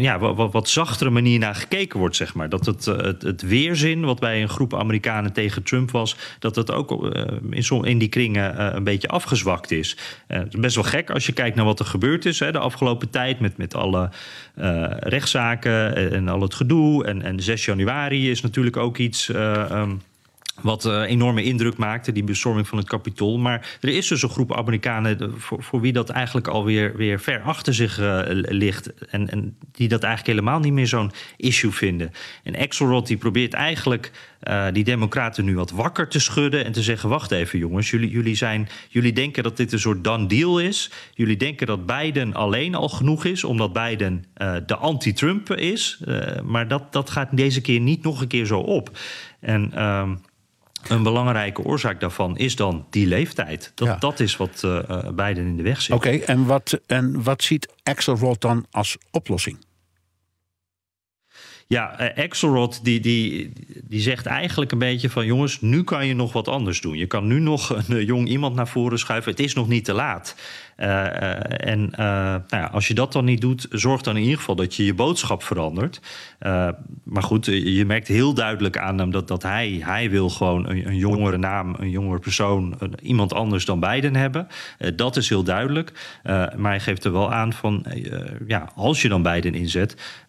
ja, 0.00 0.18
wat, 0.18 0.52
wat, 0.52 0.68
zachtere 0.68 1.10
manier 1.10 1.38
naar 1.38 1.54
gekeken 1.54 1.98
wordt, 1.98 2.16
zeg 2.16 2.34
maar. 2.34 2.48
Dat 2.48 2.66
het, 2.66 2.86
eh, 2.86 2.96
het, 2.96 3.22
het 3.22 3.42
weerzin 3.42 4.04
wat 4.04 4.20
bij 4.20 4.42
een 4.42 4.48
groep 4.48 4.74
Amerikanen 4.74 5.32
tegen 5.32 5.62
Trump 5.62 5.90
was, 5.90 6.16
dat 6.38 6.56
het 6.56 6.70
ook 6.72 7.14
eh, 7.14 7.24
in, 7.50 7.62
som- 7.64 7.84
in 7.84 7.98
die 7.98 8.08
kringen 8.08 8.76
een 8.76 8.84
beetje 8.84 9.08
afgezwakt 9.08 9.70
is. 9.70 9.96
Het 10.26 10.54
is 10.54 10.60
best 10.60 10.74
wel 10.74 10.84
gek 10.84 11.10
als 11.10 11.26
je 11.26 11.32
kijkt 11.32 11.56
naar 11.56 11.64
wat 11.64 11.78
er 11.78 11.86
gebeurd 11.86 12.24
is 12.24 12.38
hè, 12.38 12.52
de 12.52 12.58
afgelopen 12.58 13.10
tijd 13.10 13.40
met, 13.40 13.56
met 13.56 13.74
alle 13.74 14.10
rechtszaken 15.00 15.94
en, 16.12 16.28
al 16.28 16.40
het 16.40 16.54
gedoe. 16.54 17.04
En, 17.04 17.22
en 17.22 17.40
6 17.40 17.64
januari 17.64 18.30
is 18.30 18.40
natuurlijk 18.40 18.76
ook 18.76 18.98
iets. 18.98 19.28
eh, 19.28 19.70
ehm, 19.70 19.90
wat 20.62 20.84
eh, 20.84 21.02
enorme 21.02 21.42
indruk 21.42 21.76
maakte, 21.76 22.12
die 22.12 22.24
bestorming 22.24 22.68
van 22.68 22.78
het 22.78 22.88
kapitool. 22.88 23.38
Maar 23.38 23.78
er 23.80 23.88
is 23.88 24.08
dus 24.08 24.22
een 24.22 24.28
groep 24.28 24.56
Amerikanen 24.56 25.34
voor, 25.38 25.80
wie 25.80 25.92
dat 25.92 26.08
eigenlijk 26.08 26.48
alweer 26.48 26.96
weer 26.96 27.20
ver 27.20 27.40
achter 27.40 27.74
zich 27.74 27.98
eh, 27.98 28.20
ligt. 28.30 28.94
En, 29.04 29.30
en 29.30 29.56
die 29.72 29.88
dat 29.88 30.02
eigenlijk 30.02 30.38
helemaal 30.38 30.60
niet 30.60 30.72
meer 30.72 30.86
zo'n 30.86 31.12
issue 31.36 31.70
vinden. 31.70 32.10
En 32.42 32.56
Axelrod 32.56 33.06
die 33.06 33.16
probeert 33.16 33.52
eigenlijk 33.52 34.10
eh, 34.40 34.66
die 34.72 34.84
democraten 34.84 35.44
nu 35.44 35.56
wat 35.56 35.70
wakker 35.70 36.08
te 36.08 36.18
schudden. 36.18 36.64
En 36.64 36.72
te 36.72 36.82
zeggen, 36.82 37.08
wacht 37.08 37.30
even 37.30 37.58
jongens, 37.58 37.90
jullie, 37.90 38.10
jullie, 38.10 38.34
zijn, 38.34 38.68
jullie 38.88 39.12
denken 39.12 39.42
dat 39.42 39.56
dit 39.56 39.72
een 39.72 39.78
soort 39.78 40.04
done 40.04 40.26
deal 40.26 40.60
is. 40.60 40.90
Jullie 41.14 41.36
denken 41.36 41.66
dat 41.66 41.86
Biden 41.86 42.34
alleen 42.34 42.74
al 42.74 42.88
genoeg 42.88 43.24
is, 43.24 43.44
omdat 43.44 43.72
Biden 43.72 44.24
de 44.66 44.76
anti-Trump 44.76 45.54
is. 45.54 46.00
Maar 46.44 46.68
dat, 46.68 46.92
dat 46.92 47.10
gaat 47.10 47.36
deze 47.36 47.60
keer 47.60 47.80
niet 47.80 48.02
nog 48.02 48.20
een 48.20 48.28
keer 48.28 48.46
zo 48.46 48.58
op. 48.58 48.98
En... 49.40 49.72
een 50.88 51.02
belangrijke 51.02 51.62
oorzaak 51.64 52.00
daarvan 52.00 52.36
is 52.38 52.56
dan 52.56 52.86
die 52.90 53.06
leeftijd. 53.06 53.72
Dat, 53.74 53.88
Ja. 53.88 53.96
dat 53.96 54.20
is 54.20 54.36
wat 54.36 54.60
eh 54.64 54.78
eh, 54.78 55.08
Biden 55.08 55.46
in 55.46 55.56
de 55.56 55.62
weg 55.62 55.82
zit. 55.82 55.96
Oké, 55.96 56.10
en, 56.10 56.46
wat, 56.46 56.80
en 56.86 57.22
wat 57.22 57.42
ziet 57.42 57.68
Axelrod 57.82 58.40
dan 58.40 58.66
als 58.70 58.96
oplossing? 59.10 59.58
Ja, 61.66 61.98
eh, 61.98 62.24
Axelrod 62.24 62.84
die, 62.84 63.00
die, 63.00 63.52
die 63.84 64.00
zegt 64.00 64.26
eigenlijk 64.26 64.72
een 64.72 64.78
beetje 64.78 65.10
van... 65.10 65.26
jongens, 65.26 65.60
nu 65.60 65.84
kan 65.84 66.06
je 66.06 66.14
nog 66.14 66.32
wat 66.32 66.48
anders 66.48 66.80
doen. 66.80 66.96
Je 66.96 67.06
kan 67.06 67.26
nu 67.26 67.40
nog 67.40 67.70
een 67.88 68.04
jong 68.04 68.28
iemand 68.28 68.54
naar 68.54 68.68
voren 68.68 68.98
schuiven. 68.98 69.30
Het 69.30 69.40
is 69.40 69.54
nog 69.54 69.68
niet 69.68 69.84
te 69.84 69.92
laat. 69.92 70.36
Eh, 70.80 71.06
eh, 71.06 71.72
en 71.72 71.90
eh, 71.92 72.04
nou 72.06 72.42
ja, 72.48 72.68
als 72.72 72.88
je 72.88 72.94
dat 72.94 73.12
dan 73.12 73.24
niet 73.24 73.40
doet, 73.40 73.66
zorg 73.70 74.02
dan 74.02 74.16
in 74.16 74.22
ieder 74.22 74.38
geval 74.38 74.54
dat 74.54 74.74
je 74.74 74.84
je 74.84 74.94
boodschap 74.94 75.42
verandert. 75.42 76.00
Maar 77.04 77.22
goed, 77.22 77.46
je 77.46 77.84
merkt 77.86 78.08
heel 78.08 78.34
duidelijk 78.34 78.78
aan 78.78 78.98
hem 78.98 79.10
dat, 79.10 79.28
dat 79.28 79.42
hij, 79.42 79.80
hij 79.84 80.10
wil 80.10 80.28
gewoon 80.28 80.68
een, 80.68 80.86
een 80.86 80.96
jongere 80.96 81.36
naam, 81.36 81.74
een 81.78 81.90
jongere 81.90 82.18
persoon, 82.18 82.78
iemand 83.02 83.32
anders 83.32 83.64
dan 83.64 83.80
Biden 83.80 84.16
hebben. 84.16 84.46
Dat 84.94 85.16
is 85.16 85.28
heel 85.28 85.42
duidelijk. 85.42 86.18
Maar 86.56 86.70
hij 86.70 86.80
geeft 86.80 87.04
er 87.04 87.12
wel 87.12 87.32
aan 87.32 87.52
van, 87.52 87.84
ja, 88.46 88.68
als 88.74 89.02
je 89.02 89.08
dan 89.08 89.22
Biden 89.22 89.54
inzet, 89.54 90.22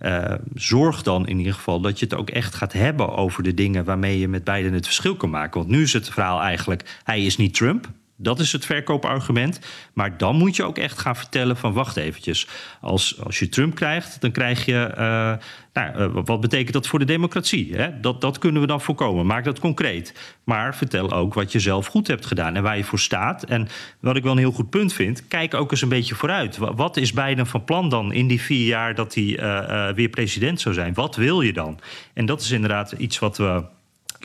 zorg 0.53 1.03
dan 1.03 1.27
in 1.27 1.37
ieder 1.37 1.53
geval 1.53 1.81
dat 1.81 1.99
je 1.99 2.05
het 2.05 2.15
ook 2.15 2.29
echt 2.29 2.55
gaat 2.55 2.73
hebben 2.73 3.15
over 3.15 3.43
de 3.43 3.53
dingen 3.53 3.85
waarmee 3.85 4.19
je 4.19 4.27
met 4.27 4.43
Biden 4.43 4.73
het 4.73 4.85
verschil 4.85 5.15
kan 5.15 5.29
maken. 5.29 5.59
Want 5.59 5.71
nu 5.71 5.81
is 5.81 5.93
het 5.93 6.09
verhaal 6.09 6.41
eigenlijk, 6.41 6.99
hij 7.03 7.25
is 7.25 7.37
niet 7.37 7.53
Trump. 7.53 7.89
Dat 8.21 8.39
is 8.39 8.51
het 8.51 8.65
verkoopargument. 8.65 9.59
Maar 9.93 10.17
dan 10.17 10.35
moet 10.35 10.55
je 10.55 10.63
ook 10.63 10.77
echt 10.77 10.99
gaan 10.99 11.15
vertellen 11.15 11.57
van 11.57 11.73
wacht 11.73 11.97
eventjes. 11.97 12.47
Als, 12.81 13.23
als 13.23 13.39
je 13.39 13.49
Trump 13.49 13.75
krijgt, 13.75 14.21
dan 14.21 14.31
krijg 14.31 14.65
je... 14.65 14.83
eh, 14.83 15.33
nou, 15.73 15.95
eh, 15.95 16.21
wat 16.25 16.41
betekent 16.41 16.73
dat 16.73 16.87
voor 16.87 16.99
de 16.99 17.05
democratie? 17.05 17.75
Hè? 17.75 17.99
Dat, 17.99 18.21
dat 18.21 18.37
kunnen 18.37 18.61
we 18.61 18.67
dan 18.67 18.81
voorkomen. 18.81 19.25
Maak 19.25 19.43
dat 19.43 19.59
concreet. 19.59 20.13
Maar 20.43 20.75
vertel 20.75 21.11
ook 21.11 21.33
wat 21.33 21.51
je 21.51 21.59
zelf 21.59 21.87
goed 21.87 22.07
hebt 22.07 22.25
gedaan 22.25 22.55
en 22.55 22.63
waar 22.63 22.77
je 22.77 22.83
voor 22.83 22.99
staat. 22.99 23.43
En 23.43 23.67
wat 23.99 24.15
ik 24.15 24.23
wel 24.23 24.31
een 24.31 24.37
heel 24.37 24.51
goed 24.51 24.69
punt 24.69 24.93
vind, 24.93 25.27
kijk 25.27 25.53
ook 25.53 25.71
eens 25.71 25.81
een 25.81 25.89
beetje 25.89 26.15
vooruit. 26.15 26.57
Wa- 26.57 26.73
Wat 26.73 26.97
is 26.97 27.13
Biden 27.13 27.47
van 27.47 27.63
plan 27.63 27.89
dan 27.89 28.13
in 28.13 28.27
die 28.27 28.41
vier 28.41 28.65
jaar 28.65 28.95
dat 28.95 29.13
hij 29.15 29.37
eh, 29.37 29.93
weer 29.95 30.09
president 30.09 30.61
zou 30.61 30.75
zijn? 30.75 30.93
Wat 30.93 31.15
wil 31.15 31.41
je 31.41 31.53
dan? 31.53 31.79
En 32.13 32.25
dat 32.25 32.41
is 32.41 32.51
inderdaad 32.51 32.91
iets 32.91 33.19
wat 33.19 33.37
we... 33.37 33.63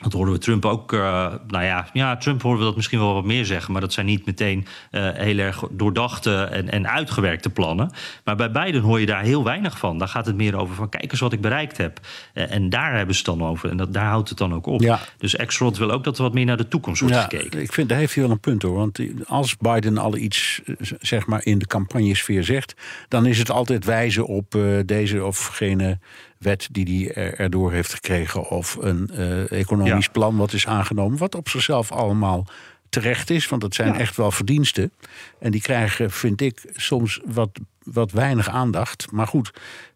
Dat 0.03 0.13
horen 0.13 0.33
we 0.33 0.39
Trump 0.39 0.65
ook. 0.65 0.93
eh, 0.93 1.01
nou 1.47 1.65
ja, 1.65 1.89
ja, 1.93 2.17
Trump 2.17 2.43
horen 2.43 2.59
we 2.59 2.65
dat 2.65 2.77
misschien 2.77 2.99
wel 2.99 3.15
wat 3.15 3.25
meer 3.25 3.45
zeggen. 3.45 3.73
Maar 3.73 3.81
dat 3.81 3.93
zijn 3.93 4.07
niet 4.07 4.27
meteen 4.27 4.67
eh, 4.91 5.11
heel 5.13 5.39
erg 5.39 5.63
doordachte 5.71 6.43
en, 6.43 6.71
en 6.71 6.89
uitgewerkte 6.89 7.51
plannen. 7.51 7.91
Maar 8.25 8.37
bij 8.37 8.51
Biden 8.51 8.81
hoor 8.81 9.01
je 9.01 9.07
daar 9.07 9.23
heel 9.23 9.45
weinig 9.45 9.79
van. 9.79 9.99
Daar 9.99 10.09
gaat 10.09 10.27
het 10.27 10.37
meer 10.37 10.57
over 10.57 10.75
van 10.75 10.89
kijk 10.89 11.11
eens 11.11 11.21
wat 11.21 11.33
ik 11.33 11.41
bereikt 11.41 11.77
heb. 11.77 12.01
Eh, 12.33 12.53
en 12.53 12.71
daar 12.71 12.97
hebben 12.97 13.15
ze 13.15 13.31
het 13.31 13.39
dan 13.39 13.49
over. 13.49 13.71
En 13.71 13.77
dat, 13.77 13.93
daar 13.93 14.09
houdt 14.09 14.29
het 14.29 14.39
dan 14.39 14.55
ook 14.55 14.67
op. 14.67 14.81
Ja. 14.81 15.01
Dus 15.19 15.39
Axelrod 15.39 15.79
wil 15.79 15.91
ook 15.91 16.05
dat 16.05 16.17
er 16.17 16.23
wat 16.23 16.35
meer 16.35 16.45
naar 16.45 16.57
de 16.57 16.69
toekomst 16.69 17.01
wordt 17.01 17.17
gekeken. 17.17 17.61
ik 17.61 17.73
vind, 17.73 17.89
daar 17.89 17.99
heeft 17.99 18.15
hij 18.15 18.23
wel 18.23 18.33
een 18.33 18.41
punt 18.41 18.63
hoor. 18.63 18.77
Want 18.77 19.01
als 19.27 19.57
Biden 19.57 19.99
al 19.99 20.17
iets 20.17 20.61
zeg 21.01 21.27
maar, 21.27 21.45
in 21.45 21.59
de 21.59 21.67
campagnesfeer 21.67 22.45
zegt... 22.45 22.75
dan 23.09 23.27
is 23.27 23.39
het 23.39 23.51
altijd 23.51 23.85
wijzen 23.85 24.27
op 24.27 24.59
deze 24.87 25.25
of 25.25 25.47
gene 25.47 25.99
wet 26.39 26.69
die 26.71 26.85
hij 27.05 27.15
er- 27.25 27.39
erdoor 27.39 27.73
heeft 27.73 27.95
gekregen... 27.95 28.49
of 28.49 28.77
een 28.81 29.11
eh, 29.11 29.51
economisch 29.53 30.05
Ja. 30.05 30.13
plan 30.13 30.37
wat 30.37 30.53
is 30.53 30.67
aangenomen... 30.67 31.19
wat 31.19 31.35
op 31.35 31.49
zichzelf 31.49 31.93
allemaal 31.93 32.47
terecht 32.89 33.31
is, 33.31 33.49
want 33.49 33.63
dat 33.63 33.75
zijn 33.75 33.93
Ja. 33.93 33.99
echt 33.99 34.17
wel 34.17 34.31
verdiensten. 34.31 34.93
En 35.39 35.51
die 35.51 35.61
krijgen, 35.61 36.11
vind 36.11 36.41
ik, 36.41 36.65
soms 36.75 37.21
wat, 37.25 37.51
wat 37.83 38.11
weinig 38.13 38.49
aandacht. 38.49 39.11
Maar 39.13 39.27
goed, 39.27 39.51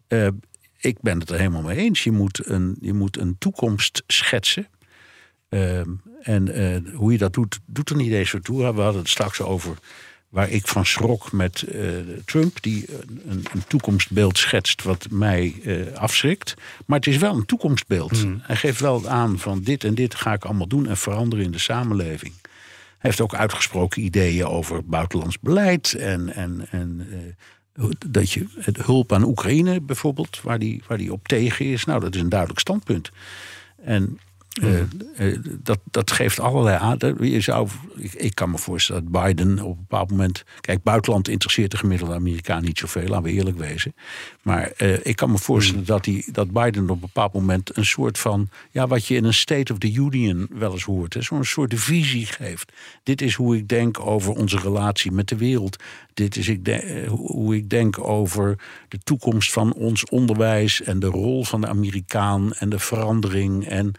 eh, 0.07 0.27
ik 0.77 0.97
ben 1.01 1.19
het 1.19 1.29
er 1.29 1.37
helemaal 1.37 1.61
mee 1.61 1.77
eens. 1.77 2.03
Je 2.03 2.11
moet 2.11 2.47
een, 2.47 2.77
je 2.81 2.93
moet 2.93 3.17
een 3.17 3.35
toekomst 3.39 4.03
schetsen. 4.07 4.67
Ehm, 5.49 5.89
en 6.21 6.53
eh, 6.53 6.93
hoe 6.95 7.11
je 7.11 7.17
dat 7.17 7.33
doet, 7.33 7.59
doet 7.65 7.89
er 7.89 7.95
niet 7.95 8.11
eens 8.11 8.29
zo 8.29 8.39
toe. 8.39 8.57
We 8.73 8.81
hadden 8.81 9.01
het 9.01 9.09
straks 9.09 9.41
over 9.41 9.77
waar 10.31 10.49
ik 10.49 10.67
van 10.67 10.85
schrok 10.85 11.31
met 11.31 11.61
eh, 11.61 11.81
Trump, 12.25 12.61
die 12.61 12.85
een, 13.27 13.45
toekomstbeeld 13.67 14.37
schetst 14.37 14.83
wat 14.83 15.07
mij 15.09 15.53
eh, 15.63 15.95
afschrikt. 15.95 16.53
Maar 16.85 16.97
het 16.97 17.07
is 17.07 17.17
wel 17.17 17.35
een 17.35 17.45
toekomstbeeld. 17.45 18.25
Hij 18.41 18.55
geeft 18.55 18.79
wel 18.79 19.07
aan 19.07 19.39
van 19.39 19.61
dit 19.61 19.83
en 19.83 19.95
dit 19.95 20.15
ga 20.15 20.33
ik 20.33 20.45
allemaal 20.45 20.67
doen 20.67 20.87
en 20.87 20.97
veranderen 20.97 21.45
in 21.45 21.51
de 21.51 21.59
samenleving. 21.59 22.33
Hij 22.41 23.09
heeft 23.09 23.21
ook 23.21 23.35
uitgesproken 23.35 24.03
ideeën 24.03 24.45
over 24.45 24.85
buitenlands 24.85 25.39
beleid 25.39 25.93
en, 25.93 26.33
en, 26.33 26.67
en 26.69 27.07
eh, 27.73 27.85
dat 28.07 28.31
je 28.31 28.45
het 28.59 28.85
hulp 28.85 29.13
aan 29.13 29.23
Oekraïne 29.23 29.81
bijvoorbeeld, 29.81 30.41
waar 30.41 30.59
die, 30.59 30.83
waar 30.87 30.97
die 30.97 31.13
op 31.13 31.27
tegen 31.27 31.65
is. 31.65 31.85
Nou, 31.85 31.99
dat 31.99 32.15
is 32.15 32.21
een 32.21 32.29
duidelijk 32.29 32.59
standpunt. 32.59 33.11
En 33.83 34.19
eh, 34.61 34.79
eh, 35.31 35.39
dat, 35.63 35.79
dat 35.91 36.11
geeft 36.11 36.39
allerlei 36.39 36.77
aan. 36.77 36.97
dat- 36.97 37.15
Je 37.19 37.41
zou, 37.41 37.67
ik, 37.95 38.13
ik 38.13 38.35
kan 38.35 38.51
me 38.51 38.57
voorstellen 38.57 39.11
dat 39.11 39.23
Biden 39.23 39.59
op 39.59 39.71
een 39.71 39.85
bepaald 39.87 40.09
moment. 40.11 40.43
Kijk, 40.61 40.83
buitenland 40.83 41.27
interesseert 41.27 41.71
de 41.71 41.77
gemiddelde 41.77 42.13
Amerikaan 42.13 42.63
niet 42.63 42.77
zoveel, 42.77 43.07
laten 43.07 43.23
we 43.23 43.31
eerlijk 43.31 43.57
wezen. 43.57 43.93
Maar 44.41 44.71
eh, 44.77 45.05
ik 45.05 45.15
kan 45.15 45.31
me 45.31 45.37
voorstellen 45.37 45.85
dat, 45.85 46.03
die, 46.03 46.25
dat 46.31 46.51
Biden 46.51 46.83
op 46.83 46.89
een 46.89 46.99
bepaald 46.99 47.33
moment 47.33 47.77
een 47.77 47.85
soort 47.85 48.17
van. 48.17 48.49
Ja, 48.71 48.87
wat 48.87 49.05
je 49.05 49.15
in 49.15 49.23
een 49.25 49.33
State 49.33 49.71
of 49.73 49.77
the 49.79 49.93
Union 49.93 50.47
wel 50.53 50.71
eens 50.71 50.83
hoort. 50.83 51.15
Zo'n 51.19 51.43
soort 51.45 51.73
visie 51.75 52.25
geeft. 52.25 52.71
Dit 53.03 53.21
is 53.21 53.33
hoe 53.33 53.57
ik 53.57 53.67
denk 53.67 53.99
over 53.99 54.33
onze 54.33 54.57
relatie 54.59 55.11
met 55.11 55.27
de 55.27 55.35
wereld. 55.37 55.83
Dit 56.13 56.35
is 56.37 56.47
ik 56.47 56.65
de- 56.65 57.05
hoe 57.09 57.55
ik 57.55 57.69
denk 57.69 57.99
over 57.99 58.57
de 58.87 58.97
toekomst 59.03 59.53
van 59.53 59.73
ons 59.73 60.05
onderwijs 60.05 60.81
en 60.81 60.99
de 60.99 61.07
rol 61.07 61.43
van 61.45 61.61
de 61.61 61.67
Amerikaan 61.67 62.53
en 62.53 62.69
de 62.69 62.79
verandering 62.79 63.67
en, 63.67 63.91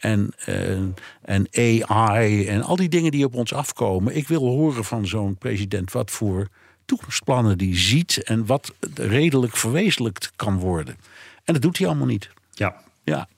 en, 0.00 0.32
eh, 0.44 0.78
en 1.22 1.48
AI 1.52 2.46
en 2.46 2.62
al 2.62 2.76
die 2.76 2.88
dingen 2.88 3.10
die 3.10 3.24
op 3.24 3.34
ons 3.34 3.52
afkomen. 3.52 4.16
Ik 4.16 4.28
wil 4.28 4.46
horen 4.46 4.84
van 4.84 5.06
zo'n 5.06 5.36
president 5.36 5.92
wat 5.92 6.10
voor 6.10 6.48
toekomstplannen 6.84 7.58
die 7.58 7.76
ziet 7.76 8.22
en 8.22 8.46
wat 8.46 8.72
redelijk 8.94 9.56
verwezenlijkt 9.56 10.32
kan 10.36 10.58
worden. 10.58 10.96
En 11.44 11.52
dat 11.52 11.62
doet 11.62 11.78
hij 11.78 11.86
allemaal 11.86 12.06
niet. 12.06 12.30
Ja. 12.50 12.82
Ja, 13.04 13.28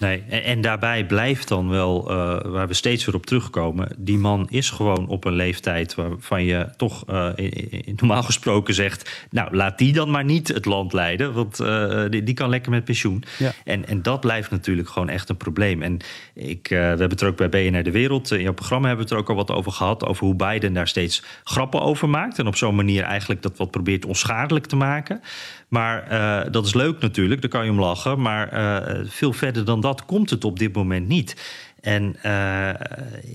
Nee, 0.00 0.22
en, 0.28 0.44
en 0.44 0.60
daarbij 0.60 1.06
blijft 1.06 1.48
dan 1.48 1.68
wel, 1.68 2.10
eh, 2.10 2.40
waar 2.44 2.68
we 2.68 2.74
steeds 2.74 3.04
weer 3.04 3.14
op 3.14 3.26
terugkomen... 3.26 3.88
die 3.98 4.18
man 4.18 4.46
is 4.50 4.70
gewoon 4.70 5.08
op 5.08 5.24
een 5.24 5.32
leeftijd 5.32 5.94
waarvan 5.94 6.44
je 6.44 6.68
toch 6.76 7.04
in- 7.34 7.70
in- 7.70 7.94
normaal 7.96 8.22
gesproken 8.32 8.74
zegt... 8.74 9.26
nou, 9.30 9.56
laat 9.56 9.78
die 9.78 9.92
dan 9.92 10.10
maar 10.10 10.24
niet 10.24 10.48
het 10.48 10.64
land 10.64 10.92
leiden, 10.92 11.32
want 11.32 11.60
eh, 11.60 12.04
die, 12.08 12.22
die 12.22 12.34
kan 12.34 12.48
lekker 12.48 12.70
met 12.70 12.84
pensioen. 12.84 13.24
Ja. 13.38 13.52
En, 13.64 13.86
en 13.88 14.02
dat 14.02 14.20
blijft 14.20 14.50
natuurlijk 14.50 14.88
gewoon 14.88 15.08
echt 15.08 15.28
een 15.28 15.36
probleem. 15.36 15.82
En 15.82 15.98
ik, 16.34 16.66
we 16.68 16.74
hebben 16.74 17.08
het 17.10 17.20
er 17.20 17.28
ook 17.28 17.36
bij 17.36 17.48
BNR 17.48 17.82
De 17.82 17.90
Wereld, 17.90 18.30
in 18.30 18.42
jouw 18.42 18.52
programma 18.52 18.86
hebben 18.86 19.06
we 19.06 19.14
het 19.14 19.20
er 19.20 19.30
ook 19.30 19.38
al 19.38 19.44
wat 19.46 19.56
over 19.56 19.72
gehad... 19.72 20.04
over 20.06 20.24
hoe 20.26 20.34
Biden 20.34 20.72
daar 20.72 20.88
steeds 20.88 21.22
grappen 21.44 21.80
over 21.80 22.08
maakt... 22.08 22.38
en 22.38 22.46
op 22.46 22.56
zo'n 22.56 22.74
manier 22.74 23.02
eigenlijk 23.02 23.42
dat 23.42 23.56
wat 23.56 23.70
probeert 23.70 24.04
onschadelijk 24.04 24.66
te 24.66 24.76
maken... 24.76 25.20
Maar 25.70 26.02
eh, 26.02 26.52
dat 26.52 26.66
is 26.66 26.74
leuk 26.74 27.00
natuurlijk, 27.00 27.40
daar 27.40 27.50
kan 27.50 27.64
je 27.64 27.70
om 27.70 27.80
lachen. 27.80 28.20
Maar 28.20 28.48
eh, 28.48 29.00
veel 29.04 29.32
verder 29.32 29.64
dan 29.64 29.80
dat 29.80 30.04
komt 30.04 30.30
het 30.30 30.44
op 30.44 30.58
dit 30.58 30.74
moment 30.74 31.08
niet. 31.08 31.36
En 31.80 32.16
eh, 32.22 32.68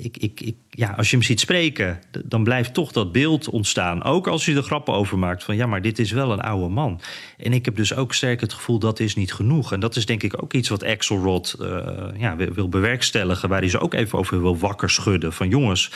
ik, 0.03 0.17
ik, 0.17 0.41
ik, 0.41 0.55
ja, 0.69 0.93
als 0.97 1.09
je 1.09 1.15
hem 1.15 1.25
ziet 1.25 1.39
spreken, 1.39 1.99
dan 2.25 2.43
blijft 2.43 2.73
toch 2.73 2.91
dat 2.91 3.11
beeld 3.11 3.49
ontstaan. 3.49 4.03
Ook 4.03 4.27
als 4.27 4.45
je 4.45 4.55
er 4.55 4.63
grappen 4.63 4.93
over 4.93 5.17
maakt 5.17 5.43
van 5.43 5.55
ja, 5.55 5.65
maar 5.65 5.81
dit 5.81 5.99
is 5.99 6.11
wel 6.11 6.31
een 6.31 6.41
oude 6.41 6.69
man. 6.69 7.01
En 7.37 7.53
ik 7.53 7.65
heb 7.65 7.75
dus 7.75 7.95
ook 7.95 8.13
sterk 8.13 8.41
het 8.41 8.53
gevoel 8.53 8.79
dat 8.79 8.99
is 8.99 9.15
niet 9.15 9.33
genoeg. 9.33 9.71
En 9.71 9.79
dat 9.79 9.95
is 9.95 10.05
denk 10.05 10.23
ik 10.23 10.43
ook 10.43 10.53
iets 10.53 10.69
wat 10.69 10.83
Axelrod 10.83 11.55
eh 11.59 11.87
ja, 12.17 12.35
wil, 12.35 12.69
bewerkstelligen. 12.69 13.49
Waar 13.49 13.59
hij 13.59 13.69
ze 13.69 13.79
ook 13.79 13.93
even 13.93 14.19
over 14.19 14.41
wil 14.41 14.57
wakker 14.57 14.89
schudden. 14.89 15.33
Van 15.33 15.49
jongens, 15.49 15.91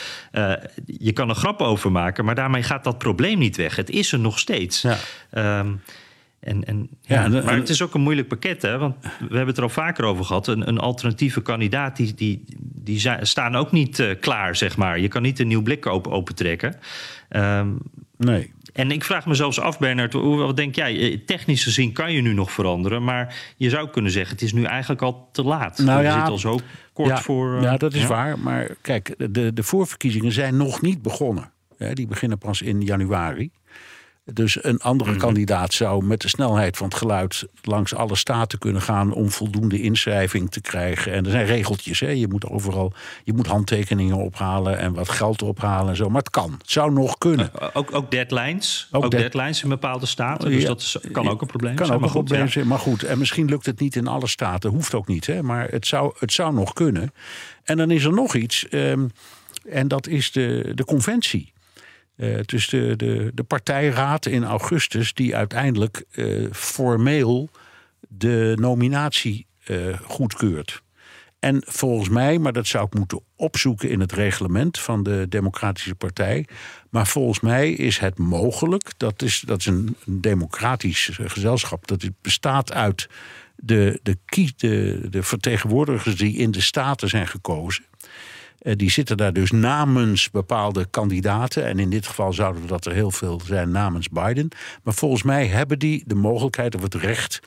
je 0.84 1.12
kan 1.12 1.28
er 1.28 1.34
grappen 1.34 1.66
over 1.66 1.92
maken, 1.92 2.24
maar 2.24 2.34
daarmee 2.34 2.62
gaat 2.62 2.84
dat 2.84 2.98
probleem 2.98 3.38
niet 3.38 3.56
weg. 3.56 3.76
Het 3.76 3.90
is 3.90 4.12
er 4.12 4.18
nog 4.18 4.38
steeds. 4.38 4.82
Ja. 4.82 4.96
Ehm, 5.30 5.72
en, 6.40 6.64
en, 6.64 6.88
ja, 7.00 7.28
maar 7.28 7.56
het 7.56 7.68
is 7.68 7.82
ook 7.82 7.94
een 7.94 8.00
moeilijk 8.00 8.28
pakket, 8.28 8.62
hè? 8.62 8.78
Want 8.78 8.94
we 9.00 9.08
hebben 9.18 9.46
het 9.46 9.56
er 9.56 9.62
al 9.62 9.68
vaker 9.68 10.04
over 10.04 10.24
gehad. 10.24 10.46
Een, 10.46 10.68
een 10.68 10.78
alternatieve 10.78 11.42
kandidaat, 11.42 11.96
die, 11.96 12.14
die, 12.14 13.00
staan 13.20 13.56
ook 13.56 13.72
niet 13.72 13.98
eh, 13.98 14.20
klaar, 14.20 14.56
zeg 14.56 14.76
maar. 14.76 14.98
Je 15.00 15.08
kan 15.08 15.22
niet 15.22 15.38
een 15.38 15.48
nieuw 15.48 15.62
blik 15.62 15.86
open, 15.86 16.12
opentrekken. 16.12 16.74
Ehm, 17.28 17.68
nee. 18.16 18.52
en 18.72 18.90
ik 18.90 19.04
vraag 19.04 19.26
me 19.26 19.34
zelfs 19.34 19.60
af, 19.60 19.78
Bernard, 19.78 20.12
hoe- 20.12 20.36
wat 20.36 20.56
denk 20.56 20.74
jij? 20.74 20.98
Eh, 21.12 21.18
Technisch 21.26 21.62
gezien 21.62 21.92
kan 21.92 22.12
je 22.12 22.20
nu 22.22 22.32
nog 22.32 22.52
veranderen, 22.52 23.04
maar 23.04 23.34
je 23.56 23.68
zou 23.70 23.88
kunnen 23.88 24.10
zeggen: 24.10 24.32
het 24.32 24.42
is 24.42 24.52
nu 24.52 24.64
eigenlijk 24.64 25.02
al 25.02 25.28
te 25.32 25.42
laat. 25.42 25.78
Nou 25.78 25.98
we 25.98 26.04
ja, 26.04 26.12
zitten 26.12 26.32
al 26.32 26.38
zo 26.38 26.58
kort 26.92 27.08
ja, 27.08 27.20
voor. 27.20 27.56
eh, 27.56 27.62
ja, 27.62 27.76
dat 27.76 27.94
is 27.94 28.00
ja? 28.02 28.08
waar. 28.08 28.38
Maar 28.38 28.70
kijk, 28.80 29.14
de, 29.34 29.52
de 29.52 29.62
voorverkiezingen 29.62 30.32
zijn 30.32 30.56
nog 30.56 30.80
niet 30.80 31.02
begonnen. 31.02 31.50
Hè, 31.76 31.92
die 31.92 32.06
beginnen 32.06 32.38
pas 32.38 32.62
in 32.62 32.80
januari. 32.80 33.50
Dus 34.32 34.64
een 34.64 34.80
andere 34.80 35.10
Mhm. 35.10 35.18
kandidaat 35.20 35.72
zou 35.72 36.04
met 36.04 36.20
de 36.20 36.28
snelheid 36.28 36.76
van 36.76 36.86
het 36.88 36.96
geluid 36.96 37.44
langs 37.62 37.94
alle 37.94 38.16
staten 38.16 38.58
kunnen 38.58 38.82
gaan 38.82 39.12
om 39.12 39.30
voldoende 39.30 39.80
inschrijving 39.82 40.50
te 40.50 40.60
krijgen. 40.60 41.12
En 41.12 41.24
er 41.24 41.30
zijn 41.30 41.46
regeltjes. 41.46 42.00
Hè. 42.00 42.08
Je 42.10 42.28
moet 42.28 42.46
overal 42.46 42.92
je 43.24 43.32
moet 43.32 43.46
handtekeningen 43.46 44.16
ophalen 44.16 44.78
en 44.78 44.94
wat 44.94 45.08
geld 45.08 45.42
ophalen 45.42 45.88
en 45.90 45.96
zo. 45.96 46.08
Maar 46.08 46.18
het 46.22 46.30
kan. 46.30 46.52
Het 46.58 46.70
zou 46.70 46.92
nog 46.92 47.18
kunnen. 47.18 47.50
Eh, 47.60 47.68
Ook, 47.72 47.94
ook 47.94 48.10
deadlines. 48.10 48.88
Ook 48.90 49.04
Ook, 49.04 49.10
dead- 49.10 49.22
deadlines 49.22 49.62
in 49.62 49.68
bepaalde 49.68 50.06
staten. 50.06 50.50
Dus 50.50 50.62
Ja. 50.62 50.68
dat 50.68 50.80
is- 50.80 50.96
kan 51.12 51.28
ook 51.28 51.40
een 51.40 51.46
probleem 51.46 51.74
Kan 51.74 51.86
zijn. 51.86 51.98
ook 51.98 52.04
maar 52.04 52.10
een 52.14 52.16
goed, 52.16 52.24
probleem 52.24 52.46
ja. 52.46 52.52
zijn. 52.52 52.66
Maar 52.66 52.78
goed, 52.78 53.02
en 53.02 53.18
misschien 53.18 53.46
lukt 53.48 53.66
het 53.66 53.80
niet 53.80 53.96
in 53.96 54.06
alle 54.06 54.26
staten. 54.28 54.70
Hoeft 54.70 54.94
ook 54.94 55.06
niet, 55.06 55.26
hè? 55.26 55.42
maar 55.42 55.68
het 55.70 55.86
zou, 55.86 56.12
het 56.18 56.32
zou 56.32 56.54
nog 56.54 56.72
kunnen. 56.72 57.12
En 57.64 57.76
dan 57.76 57.90
is 57.90 58.04
er 58.04 58.12
nog 58.12 58.34
iets. 58.34 58.68
ehm, 58.68 59.06
en 59.68 59.88
dat 59.88 60.06
is 60.06 60.32
de, 60.32 60.72
de 60.74 60.84
conventie. 60.84 61.52
Is 62.46 62.68
de, 62.68 62.96
de, 63.34 63.44
partijraad 63.46 64.26
in 64.26 64.44
augustus 64.44 65.14
die 65.14 65.36
uiteindelijk 65.36 66.04
eh, 66.10 66.46
formeel 66.52 67.50
de 68.08 68.56
nominatie 68.60 69.46
eh, 69.64 69.76
goedkeurt. 70.02 70.82
En 71.38 71.62
volgens 71.66 72.08
mij, 72.08 72.38
maar 72.38 72.52
dat 72.52 72.66
zou 72.66 72.86
ik 72.86 72.94
moeten 72.94 73.20
opzoeken 73.36 73.90
in 73.90 74.00
het 74.00 74.12
reglement 74.12 74.78
van 74.78 75.02
de 75.02 75.26
Democratische 75.28 75.94
Partij. 75.94 76.46
Maar 76.90 77.06
volgens 77.06 77.40
mij 77.40 77.72
is 77.72 77.98
het 77.98 78.18
mogelijk, 78.18 78.92
dat 78.96 79.22
is, 79.22 79.42
dat 79.46 79.58
is 79.58 79.66
een, 79.66 79.96
democratisch 80.06 81.10
gezelschap, 81.12 81.86
dat 81.86 82.02
het 82.02 82.14
bestaat 82.22 82.72
uit 82.72 83.08
de, 83.56 84.00
de, 84.02 84.16
de, 84.56 85.06
de 85.10 85.22
vertegenwoordigers 85.22 86.16
die 86.16 86.36
in 86.36 86.50
de 86.50 86.60
staten 86.60 87.08
zijn 87.08 87.26
gekozen. 87.26 87.84
Eh, 88.60 88.76
die 88.76 88.90
zitten 88.90 89.16
daar 89.16 89.32
dus 89.32 89.50
namens 89.50 90.30
bepaalde 90.30 90.86
kandidaten. 90.90 91.64
En 91.64 91.78
in 91.78 91.90
dit 91.90 92.06
geval 92.06 92.32
zouden 92.32 92.66
dat 92.66 92.86
er 92.86 92.92
heel 92.92 93.10
veel 93.10 93.40
zijn 93.44 93.70
namens 93.70 94.08
Biden. 94.08 94.48
Maar 94.82 94.94
volgens 94.94 95.22
mij 95.22 95.46
hebben 95.46 95.78
die 95.78 96.02
de 96.06 96.14
mogelijkheid 96.14 96.74
of 96.74 96.82
het 96.82 96.94
recht 96.94 97.40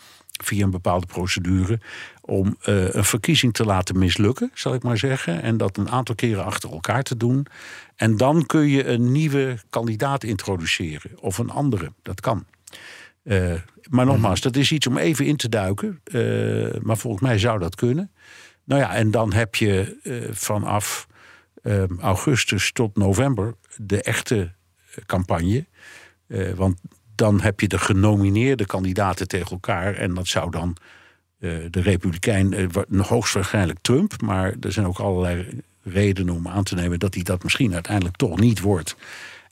via 0.43 0.63
een 0.63 0.71
bepaalde 0.71 1.05
procedure 1.05 1.79
om 2.21 2.57
eh, 2.61 2.93
een 2.93 3.03
verkiezing 3.03 3.53
te 3.53 3.65
laten 3.65 3.97
mislukken, 3.97 4.51
zal 4.53 4.73
ik 4.73 4.83
maar 4.83 4.97
zeggen. 4.97 5.41
En 5.41 5.57
dat 5.57 5.77
een 5.77 5.89
aantal 5.89 6.15
keren 6.15 6.45
achter 6.45 6.71
elkaar 6.71 7.03
te 7.03 7.17
doen. 7.17 7.45
En 7.95 8.17
dan 8.17 8.45
kun 8.45 8.67
je 8.67 8.85
een 8.85 9.11
nieuwe 9.11 9.57
kandidaat 9.69 10.23
introduceren. 10.23 11.11
Of 11.19 11.37
een 11.37 11.49
andere. 11.49 11.91
Dat 12.01 12.21
kan. 12.21 12.45
Eh, 13.23 13.53
maar 13.89 14.05
nogmaals, 14.05 14.41
dat 14.41 14.55
is 14.55 14.71
iets 14.71 14.87
om 14.87 14.97
even 14.97 15.25
in 15.25 15.37
te 15.37 15.49
duiken. 15.49 16.01
Maar 16.81 16.97
volgens 16.97 17.23
mij 17.23 17.37
zou 17.37 17.59
dat 17.59 17.75
kunnen. 17.75 18.11
Nou 18.63 18.81
ja, 18.81 18.93
en 18.95 19.11
dan 19.11 19.33
heb 19.33 19.55
je 19.55 19.99
eh, 20.03 20.31
vanaf 20.31 21.07
eh, 21.61 21.83
augustus 21.99 22.71
tot 22.71 22.97
november 22.97 23.55
de 23.77 24.01
echte 24.01 24.53
eh, 24.95 25.03
campagne. 25.05 25.65
Eh, 26.27 26.51
want 26.51 26.79
dan 27.15 27.41
heb 27.41 27.59
je 27.59 27.67
de 27.67 27.77
genomineerde 27.77 28.65
kandidaten 28.65 29.27
tegen 29.27 29.51
elkaar. 29.51 29.95
En 29.95 30.13
dat 30.13 30.27
zou 30.27 30.51
dan 30.51 30.77
de 31.69 31.81
Republikein, 31.81 32.71
wa- 32.71 33.03
hoogstwaarschijnlijk 33.03 33.79
Trump. 33.81 34.21
Maar 34.21 34.53
er 34.59 34.71
zijn 34.71 34.85
ook 34.85 34.99
allerlei 34.99 35.61
redenen 35.83 36.33
om 36.33 36.47
aan 36.47 36.63
te 36.63 36.75
nemen 36.75 36.99
dat 36.99 37.13
hij 37.13 37.23
dat 37.23 37.43
misschien 37.43 37.73
uiteindelijk 37.73 38.15
toch 38.15 38.39
niet 38.39 38.59
wordt. 38.59 38.95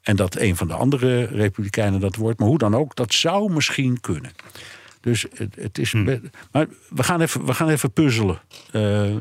En 0.01 0.15
dat 0.15 0.35
een 0.35 0.55
van 0.55 0.67
de 0.67 0.73
andere 0.73 1.23
Republikeinen 1.25 1.99
dat 1.99 2.15
wordt. 2.15 2.39
Maar 2.39 2.47
hoe 2.47 2.57
dan 2.57 2.75
ook, 2.75 2.95
dat 2.95 3.13
zou 3.13 3.53
misschien 3.53 3.99
kunnen. 3.99 4.31
Dus 5.01 5.25
het, 5.35 5.55
het 5.55 5.77
is. 5.77 5.91
be- 5.91 6.21
Maar 6.51 6.67
we 6.89 7.03
gaan 7.03 7.21
even, 7.21 7.45
we 7.45 7.53
gaan 7.53 7.69
even 7.69 7.91
puzzelen. 7.91 8.41
Eh, 8.71 9.09
eh, 9.15 9.19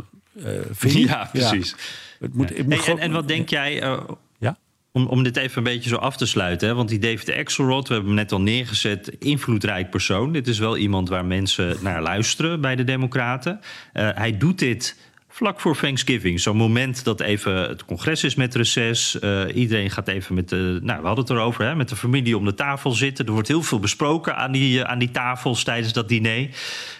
vind 0.71 0.93
je? 0.93 0.99
Ja, 1.07 1.29
precies. 1.33 1.75
Het 2.19 2.35
moet, 2.35 2.49
het 2.49 2.59
moet 2.59 2.67
Hey, 2.69 2.77
en, 2.77 2.83
gewoon- 2.83 2.99
en 2.99 3.13
wat 3.13 3.29
denk 3.29 3.49
jij, 3.49 3.83
eh, 3.83 4.01
Ja? 4.39 4.57
om, 4.93 5.07
om 5.07 5.23
dit 5.23 5.37
even 5.37 5.59
een 5.59 5.65
beetje 5.65 5.89
zo 5.89 5.97
af 5.97 6.17
te 6.17 6.27
sluiten... 6.27 6.69
Hè? 6.69 6.75
want 6.75 6.89
die 6.89 6.99
David 6.99 7.33
Axelrod, 7.37 7.89
we 7.89 7.95
hebben 7.95 8.11
hem 8.13 8.21
net 8.21 8.33
al 8.33 8.41
neergezet... 8.41 9.09
invloedrijk 9.19 9.91
persoon. 9.91 10.33
Dit 10.33 10.49
is 10.49 10.59
wel 10.59 10.77
iemand 10.77 11.09
waar 11.09 11.25
mensen 11.25 11.77
naar 11.81 12.03
luisteren 12.03 12.61
bij 12.61 12.77
de 12.77 12.85
Democraten. 12.85 13.61
Eh, 13.93 14.09
hij 14.15 14.37
doet 14.37 14.59
dit 14.59 14.97
vlak 15.31 15.61
voor 15.61 15.77
Thanksgiving. 15.77 16.41
Zo'n 16.41 16.57
moment 16.57 17.05
dat 17.05 17.21
even 17.21 17.55
het 17.55 17.85
congres 17.85 18.25
is 18.25 18.35
met 18.35 18.55
reces. 18.55 19.19
Uh, 19.21 19.43
iedereen 19.55 19.91
gaat 19.91 20.09
even 20.09 20.35
met 20.35 20.49
de. 20.49 20.79
Nou, 20.83 21.01
we 21.01 21.07
hadden 21.07 21.25
het 21.25 21.35
erover, 21.35 21.65
hè, 21.65 21.75
met 21.75 21.89
de 21.89 21.97
familie 21.97 22.37
om 22.37 22.45
de 22.45 22.55
tafel 22.55 22.91
zitten. 22.91 23.27
Er 23.27 23.33
wordt 23.33 23.49
heel 23.49 23.63
veel 23.63 23.81
besproken 23.81 24.37
aan 24.37 24.53
die, 24.53 24.85
aan 24.85 24.99
die 24.99 25.11
tafels 25.11 25.65
tijdens 25.65 25.93
dat 25.93 26.09
diner. 26.09 26.49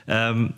Um, 0.07 0.55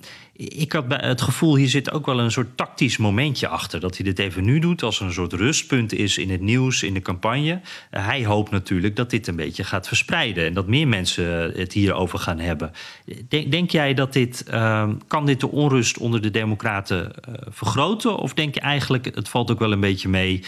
ik 0.49 0.73
had 0.73 0.85
het 0.89 1.21
gevoel, 1.21 1.57
hier 1.57 1.69
zit 1.69 1.93
ook 1.93 2.07
wel 2.07 2.19
een 2.19 2.31
soort 2.31 2.57
tactisch 2.57 2.97
momentje 2.97 3.49
achter. 3.49 3.81
Dat 3.81 3.97
hij 3.97 4.05
dit 4.05 4.19
even 4.19 4.45
nu 4.45 4.59
doet 4.59 4.83
als 4.83 5.01
een 5.01 5.13
soort 5.13 5.33
rustpunt 5.33 5.93
is 5.93 6.19
in 6.19 6.31
het 6.31 6.41
nieuws, 6.41 6.83
in 6.83 6.95
de 6.95 7.03
campagne. 7.03 7.61
hij 7.91 8.25
hoopt 8.25 8.51
natuurlijk 8.51 8.97
dat 8.97 9.11
dit 9.11 9.27
een 9.27 9.37
beetje 9.37 9.65
gaat 9.65 9.89
verspreiden. 9.89 10.47
En 10.47 10.55
dat 10.55 10.67
meer 10.67 10.89
mensen 10.89 11.53
het 11.57 11.73
hierover 11.73 12.19
gaan 12.19 12.39
hebben. 12.39 12.73
Denk, 13.29 13.51
denk 13.51 13.71
jij 13.71 13.95
dat 13.95 14.13
dit, 14.13 14.45
uh, 14.51 14.89
kan 15.07 15.27
dit 15.27 15.41
de 15.41 15.51
onrust 15.51 15.99
onder 15.99 16.23
de 16.23 16.31
democraten 16.31 17.13
uh, 17.29 17.35
vergroten? 17.49 18.17
Of 18.17 18.35
denk 18.35 18.55
je 18.55 18.61
eigenlijk, 18.61 19.05
het 19.15 19.29
valt 19.29 19.51
ook 19.51 19.59
wel 19.59 19.73
een 19.73 19.81
beetje 19.81 20.09
mee. 20.09 20.45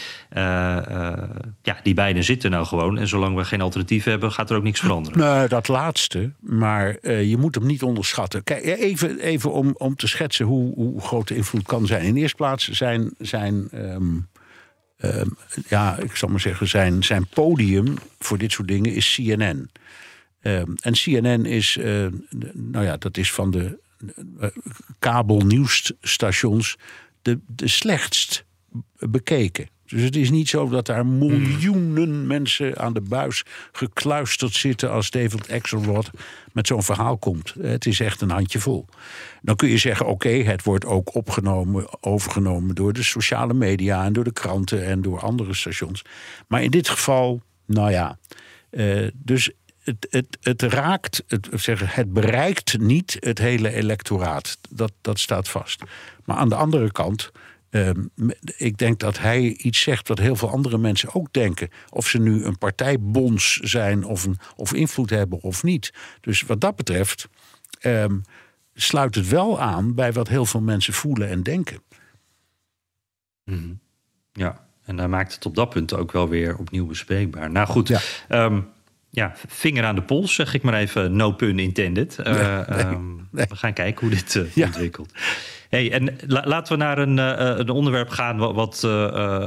Ja, 1.63 1.81
die 1.83 1.95
beiden 1.95 2.25
zitten 2.25 2.51
nou 2.51 2.67
gewoon. 2.67 2.99
En 2.99 3.09
zolang 3.09 3.37
we 3.37 3.45
geen 3.45 3.61
alternatief 3.61 4.05
hebben, 4.05 4.33
gaat 4.33 4.51
er 4.51 4.57
ook 4.57 4.63
niks 4.63 4.81
veranderen. 4.81 5.19
Nou, 5.19 5.49
dat 5.49 5.69
laatste. 5.69 6.33
Maar 6.41 7.11
je 7.11 7.37
moet 7.37 7.55
hem 7.55 7.67
niet 7.67 7.83
onderschatten. 7.83 8.45
Kijk, 8.45 8.65
even, 8.65 9.19
even 9.19 9.53
om 9.53 9.75
om 9.85 9.97
te 9.97 10.07
schetsen 10.07 10.47
hoe, 10.47 10.75
hoe 10.75 11.01
groot 11.01 11.29
de 11.29 11.37
invloed 11.37 11.67
kan 11.67 11.87
zijn. 11.87 12.05
In 12.05 12.15
de 12.15 12.21
eerste 12.21 12.37
plaats 12.37 12.69
zijn, 12.69 13.15
zijn 13.19 13.69
um, 13.73 14.29
um, 14.99 15.37
ja, 15.69 15.97
ik 15.97 16.17
zal 16.17 16.29
maar 16.29 16.41
zeggen, 16.41 16.69
zijn, 16.69 17.03
zijn 17.03 17.27
podium 17.27 17.95
voor 18.19 18.39
dit 18.39 18.53
soort 18.53 18.69
dingen 18.69 18.93
is 18.93 19.15
CNN. 19.15 19.71
Um, 20.43 20.75
en 20.81 20.93
CNN 20.93 21.47
is, 21.47 21.77
uh, 21.77 22.07
nou 22.53 22.85
ja, 22.85 22.97
dat 22.97 23.17
is 23.17 23.33
van 23.33 23.51
de 23.51 23.79
uh, 24.41 24.49
kabelnieuwsstations 24.99 26.77
de, 27.23 27.41
de 27.47 27.69
slechtst 27.69 28.45
bekeken. 28.99 29.69
Dus 29.87 30.03
het 30.03 30.17
is 30.17 30.31
niet 30.31 30.49
zo 30.49 30.69
dat 30.69 30.87
daar 30.87 31.07
miljoenen 31.07 32.27
mensen 32.27 32.79
aan 32.79 32.93
de 32.93 33.01
buis 33.01 33.45
gekluisterd 33.73 34.55
zitten 34.55 34.91
als 34.91 35.11
David 35.11 35.51
Axelrod 35.51 36.11
met 36.53 36.67
zo'n 36.67 36.83
verhaal 36.83 37.19
komt. 37.19 37.55
Het 37.61 37.87
is 37.87 38.01
echt 38.01 38.21
een 38.21 38.31
handjevol. 38.31 38.87
Dan 39.43 39.57
kun 39.57 39.69
je 39.69 39.79
zeggen: 39.79 40.07
oké, 40.07 40.29
het 40.29 40.63
wordt 40.63 40.85
ook 40.85 41.15
opgenomen, 41.15 42.03
overgenomen 42.03 42.75
door 42.75 42.93
de 42.93 43.03
sociale 43.03 43.55
media 43.55 44.05
en 44.05 44.13
door 44.13 44.25
de 44.25 44.33
kranten 44.33 44.87
en 44.87 45.03
door 45.03 45.21
andere 45.21 45.55
stations. 45.55 46.03
Maar 46.49 46.63
in 46.63 46.71
dit 46.71 46.89
geval, 46.89 47.43
nou 47.67 47.91
ja, 47.91 48.19
uh, 48.71 49.09
dus 49.15 49.51
het, 49.83 50.07
het, 50.11 50.39
het 50.41 50.63
raakt, 50.63 51.25
het, 51.27 51.49
zeggen, 51.53 51.89
het 51.89 52.13
bereikt 52.13 52.79
niet 52.79 53.17
het 53.21 53.39
hele 53.39 53.73
electoraat. 53.73 54.59
Dat, 54.71 54.93
dat 55.01 55.19
staat 55.19 55.49
vast. 55.49 55.83
Maar 56.25 56.37
aan 56.37 56.49
de 56.49 56.55
andere 56.55 56.93
kant 56.93 57.31
Ehm, 57.75 58.05
ik 58.57 58.79
denk 58.79 58.99
dat 58.99 59.19
hij 59.19 59.41
iets 59.41 59.81
zegt 59.81 60.09
wat 60.09 60.19
heel 60.19 60.37
veel 60.37 60.51
andere 60.51 60.79
mensen 60.79 61.15
ook 61.15 61.33
denken. 61.33 61.69
Of 61.89 62.07
ze 62.07 62.19
nu 62.19 62.45
een 62.45 62.59
partijbons 62.59 63.57
zijn 63.57 64.05
of, 64.05 64.25
een, 64.25 64.39
of 64.57 64.73
invloed 64.73 65.11
hebben 65.11 65.41
of 65.41 65.63
niet. 65.63 65.93
Dus 66.21 66.43
wat 66.43 66.61
dat 66.61 66.77
betreft 66.77 67.29
um, 67.83 68.23
sluit 68.75 69.15
het 69.15 69.29
wel 69.29 69.61
aan 69.61 69.95
bij 69.95 70.13
wat 70.13 70.29
heel 70.29 70.45
veel 70.45 70.61
mensen 70.61 70.93
voelen 70.93 71.29
en 71.29 71.43
denken. 71.43 71.83
Mhm. 73.45 73.73
Ja, 74.33 74.67
en 74.85 74.97
daar 74.97 75.09
maakt 75.09 75.35
het 75.35 75.47
op 75.47 75.55
dat 75.55 75.71
punt 75.71 75.95
ook 75.95 76.13
wel 76.13 76.29
weer 76.29 76.57
opnieuw 76.57 76.87
bespreekbaar. 76.87 77.51
Nou 77.51 77.67
goed, 77.67 77.89
ja. 77.89 78.01
Ehm, 78.29 78.61
ja, 79.11 79.33
vinger 79.47 79.85
aan 79.85 79.95
de 79.95 80.03
pols, 80.03 80.35
zeg 80.35 80.55
ik 80.55 80.63
maar 80.63 80.75
even, 80.75 81.17
no 81.17 81.33
pun 81.33 81.59
intended. 81.59 82.19
Uh, 82.19 82.25
We 83.31 83.57
gaan 83.57 83.73
kijken 83.73 84.07
hoe 84.07 84.17
dit 84.17 84.35
uh, 84.35 84.67
ontwikkelt. 84.67 85.13
En 85.75 86.17
laten 86.27 86.73
we 86.73 86.85
naar 86.85 86.99
een, 86.99 87.17
uh, 87.17 87.57
een 87.57 87.69
onderwerp 87.69 88.09
gaan 88.09 88.39
wat, 88.39 88.55
wat 88.55 88.83
uh, 88.85 88.91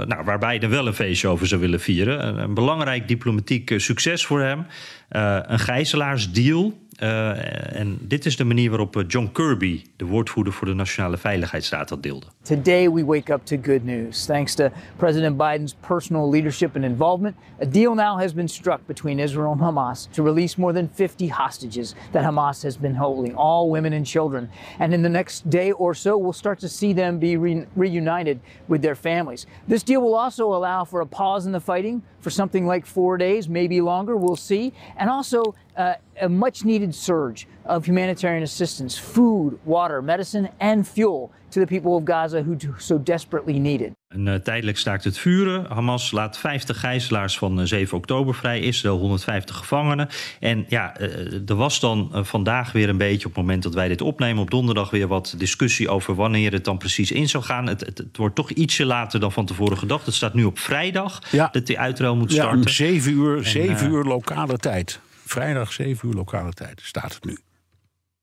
nou, 0.06 0.24
waar 0.24 0.40
Biden 0.40 0.70
wel 0.70 0.88
een 0.88 0.94
feestje 0.94 1.28
over 1.28 1.48
zou 1.48 1.62
willen 1.62 1.80
vieren. 1.80 2.28
Een, 2.28 2.38
een 2.38 2.54
belangrijk 2.54 3.08
diplomatiek 3.08 3.74
succes 3.78 4.26
voor 4.26 4.42
hem. 4.42 4.66
Een 5.10 5.60
gijzelaarsdeal 5.60 6.74
uh, 7.04 7.76
en 7.80 7.98
dit 8.02 8.26
is 8.26 8.38
de 8.38 8.44
manier 8.44 8.70
waarop 8.70 8.96
eh, 8.96 9.04
John 9.08 9.30
Kirby, 9.32 9.82
de 9.96 10.06
woordvoerder 10.06 10.54
voor 10.54 10.68
de 10.68 10.74
Nationale 10.74 11.18
Veiligheidsraad, 11.18 11.90
dat 11.90 12.04
deelde. 12.04 12.26
Today 12.42 12.92
we 12.92 13.06
wake 13.06 13.34
up 13.34 13.46
to 13.46 13.58
good 13.62 13.84
news. 13.84 14.26
Thanks 14.26 14.56
to 14.56 14.70
President 14.96 15.38
Biden's 15.38 15.76
personal 15.88 16.30
leadership 16.30 16.76
and 16.76 16.84
involvement, 16.84 17.36
a 17.62 17.66
deal 17.66 17.94
now 17.94 18.20
has 18.20 18.34
been 18.34 18.48
struck 18.48 18.80
between 18.86 19.20
Israel 19.20 19.52
and 19.52 19.62
Hamas 19.62 20.08
to 20.12 20.24
release 20.24 20.58
more 20.58 20.74
than 20.74 20.88
50 20.88 21.28
hostages 21.28 21.96
that 22.12 22.24
Hamas 22.24 22.64
has 22.64 22.78
been 22.78 22.96
holding, 22.96 23.36
all 23.36 23.70
women 23.70 23.94
and 23.94 24.06
children. 24.06 24.50
And 24.80 24.94
in 24.94 25.02
the 25.02 25.10
next 25.10 25.50
day 25.50 25.72
or 25.72 25.94
so, 25.96 26.18
we'll 26.18 26.34
start 26.34 26.60
to 26.60 26.68
see 26.68 26.94
them 26.94 27.20
be 27.20 27.38
re 27.38 27.66
reunited 27.76 28.40
with 28.68 28.82
their 28.82 28.96
families. 28.96 29.46
This 29.68 29.84
deal 29.84 30.02
will 30.02 30.16
also 30.16 30.54
allow 30.54 30.86
for 30.86 31.02
a 31.02 31.06
pause 31.06 31.46
in 31.46 31.52
the 31.52 31.62
fighting 31.62 32.02
for 32.28 32.32
something 32.32 32.66
like 32.66 32.86
four 32.86 33.18
days, 33.18 33.48
maybe 33.48 33.80
longer, 33.80 34.18
we'll 34.18 34.36
see. 34.36 34.74
And 34.98 35.10
also 35.10 35.56
uh, 35.76 35.96
a 36.20 36.30
much 36.30 36.66
needed 36.66 36.94
surge 36.94 37.48
of 37.68 37.86
humanitarian 37.86 38.44
assistance, 38.44 39.02
food, 39.02 39.54
water, 39.64 40.04
medicine, 40.04 40.50
and 40.58 40.88
fuel 40.88 41.32
to 41.50 41.66
the 41.66 41.66
people 41.66 41.92
of 41.92 42.02
Gaza 42.06 42.44
who 42.44 42.56
so 42.78 43.04
desperately 43.04 43.58
need 43.58 43.82
it. 43.82 43.92
Een 44.08 44.26
uh, 44.26 44.36
tijdelijk 44.36 44.78
staakt 44.78 45.04
het 45.04 45.18
vuren. 45.18 45.66
Hamas 45.70 46.12
laat 46.12 46.38
50 46.38 46.80
gijzelaars 46.80 47.38
van 47.38 47.60
uh, 47.60 47.66
7 47.66 47.98
oktober 47.98 48.36
vrij. 48.36 48.60
Israël 48.60 48.98
150 48.98 49.56
gevangenen. 49.56 50.08
En 50.40 50.66
ja, 50.68 51.00
uh, 51.00 51.50
er 51.50 51.56
was 51.56 51.80
dan 51.80 52.10
vandaag 52.14 52.72
weer 52.72 52.90
een 52.90 52.98
beetje, 52.98 53.28
op 53.28 53.36
het 53.36 53.44
moment 53.44 53.64
dat 53.64 53.74
wij 53.74 53.88
dit 53.88 54.02
opnemen, 54.02 54.42
op 54.42 54.52
donderdag 54.52 54.90
weer 54.90 55.08
wat 55.08 55.36
discussie 55.38 55.90
over 55.90 56.16
wanneer 56.16 56.52
het 56.52 56.66
dan 56.66 56.78
precies 56.78 57.12
in 57.12 57.30
zou 57.30 57.44
gaan. 57.44 57.68
Het, 57.68 57.80
het, 57.80 57.98
het 57.98 58.18
wordt 58.18 58.36
toch 58.36 58.52
ietsje 58.52 58.86
later 58.86 59.20
dan 59.20 59.32
van 59.32 59.46
tevoren 59.46 59.78
gedacht. 59.78 60.06
Het 60.06 60.16
staat 60.16 60.34
nu 60.34 60.44
op 60.44 60.60
vrijdag 60.60 61.22
ja. 61.32 61.50
dat 61.52 61.66
die 61.66 61.80
uitruil 61.80 62.16
moet 62.16 62.32
starten. 62.32 62.58
Ja, 62.58 62.64
om 62.64 62.70
7 62.70 63.12
uur, 63.12 63.46
7 63.46 63.92
uur 63.92 64.04
lokale 64.04 64.58
tijd. 64.58 65.00
Vrijdag 65.26 65.72
7 65.72 66.08
uur 66.10 66.16
lokale 66.16 66.54
tijd 66.54 66.82
staat 66.84 67.14
het 67.14 67.26
nu. 67.26 67.38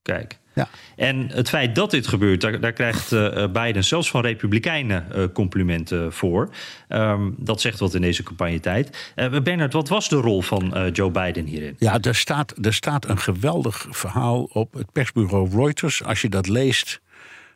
Kijk. 0.05 0.39
Ja. 0.55 0.69
En 0.97 1.29
het 1.29 1.49
feit 1.49 1.75
dat 1.75 1.91
dit 1.91 2.07
gebeurt, 2.07 2.41
daar, 2.41 2.61
daar 2.61 2.73
krijgt 2.73 3.13
uh, 3.13 3.47
Biden 3.53 3.85
zelfs 3.85 4.11
van 4.11 4.21
Republikeinen 4.21 5.07
uh, 5.15 5.25
complimenten 5.33 6.13
voor. 6.13 6.51
Um, 6.89 7.35
dat 7.39 7.61
zegt 7.61 7.79
wat 7.79 7.95
in 7.95 8.01
deze 8.01 8.23
campagnetijd. 8.23 9.13
Uh, 9.17 9.41
Bernard, 9.41 9.73
wat 9.73 9.89
was 9.89 10.09
de 10.09 10.17
rol 10.17 10.43
van 10.43 10.91
Joe 10.93 11.11
Biden 11.11 11.45
hierin? 11.45 11.77
Ja, 11.79 12.01
er 12.01 12.15
staat, 12.15 12.55
er 12.63 12.75
staat 12.75 13.09
een 13.09 13.19
geweldig 13.19 13.87
verhaal 13.91 14.43
op 14.43 14.75
het 14.75 14.93
persbureau 14.93 15.51
Reuters. 15.51 16.05
Als 16.05 16.21
je 16.21 16.29
dat 16.29 16.49
leest, 16.49 17.01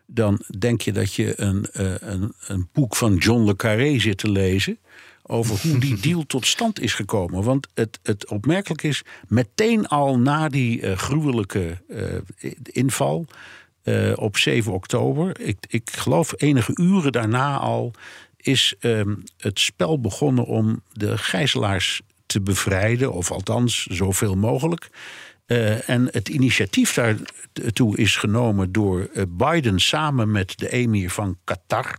dan 0.06 0.42
denk 0.58 0.80
je 0.80 0.92
dat 0.92 1.14
je 1.14 1.40
een, 1.40 1.66
een, 1.72 2.32
een 2.46 2.68
boek 2.72 2.96
van 2.96 3.16
John 3.16 3.44
le 3.44 3.56
Carré 3.56 3.98
zit 3.98 4.18
te 4.18 4.30
lezen 4.30 4.78
over 5.30 5.60
hoe 5.60 5.78
die 5.78 6.00
deal 6.06 6.26
tot 6.26 6.46
stand 6.46 6.80
is 6.80 6.94
gekomen. 6.94 7.42
Want 7.42 7.68
het, 7.74 7.98
het 8.02 8.28
opmerkelijk 8.28 8.82
is, 8.82 9.02
meteen 9.28 9.86
al 9.86 10.18
na 10.18 10.48
die 10.48 10.80
uh, 10.80 10.96
gruwelijke 10.96 11.78
uh, 11.88 12.52
inval 12.62 13.26
uh, 13.84 14.12
op 14.14 14.36
7 14.36 14.72
oktober, 14.72 15.40
ik, 15.40 15.56
ik 15.68 15.90
geloof 15.90 16.32
enige 16.36 16.72
uren 16.74 17.12
daarna 17.12 17.58
al, 17.58 17.92
is 18.36 18.74
um, 18.80 19.22
het 19.36 19.58
spel 19.58 20.00
begonnen 20.00 20.44
om 20.44 20.82
de 20.92 21.18
gijzelaars 21.18 22.00
te 22.26 22.40
bevrijden, 22.40 23.12
of 23.12 23.30
althans 23.30 23.86
zoveel 23.86 24.36
mogelijk. 24.36 24.88
Uh, 25.46 25.88
en 25.88 26.08
het 26.10 26.28
initiatief 26.28 26.98
daartoe 27.52 27.96
is 27.96 28.16
genomen 28.16 28.72
door 28.72 29.10
Biden 29.28 29.80
samen 29.80 30.30
met 30.30 30.58
de 30.58 30.70
emir 30.70 31.10
van 31.10 31.38
Qatar. 31.44 31.98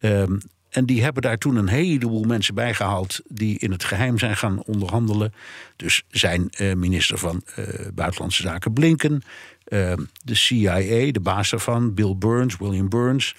Um, 0.00 0.40
en 0.70 0.86
die 0.86 1.02
hebben 1.02 1.22
daar 1.22 1.38
toen 1.38 1.56
een 1.56 1.68
heleboel 1.68 2.24
mensen 2.24 2.54
bij 2.54 2.74
gehaald 2.74 3.20
die 3.28 3.58
in 3.58 3.70
het 3.70 3.84
geheim 3.84 4.18
zijn 4.18 4.36
gaan 4.36 4.62
onderhandelen. 4.62 5.34
Dus 5.76 6.02
zijn 6.08 6.48
uh, 6.58 6.74
minister 6.74 7.18
van 7.18 7.42
uh, 7.58 7.66
Buitenlandse 7.94 8.42
Zaken 8.42 8.72
Blinken, 8.72 9.22
uh, 9.68 9.92
de 10.24 10.34
CIA, 10.34 11.12
de 11.12 11.20
baas 11.22 11.50
daarvan, 11.50 11.94
Bill 11.94 12.14
Burns, 12.16 12.56
William 12.56 12.88
Burns, 12.88 13.36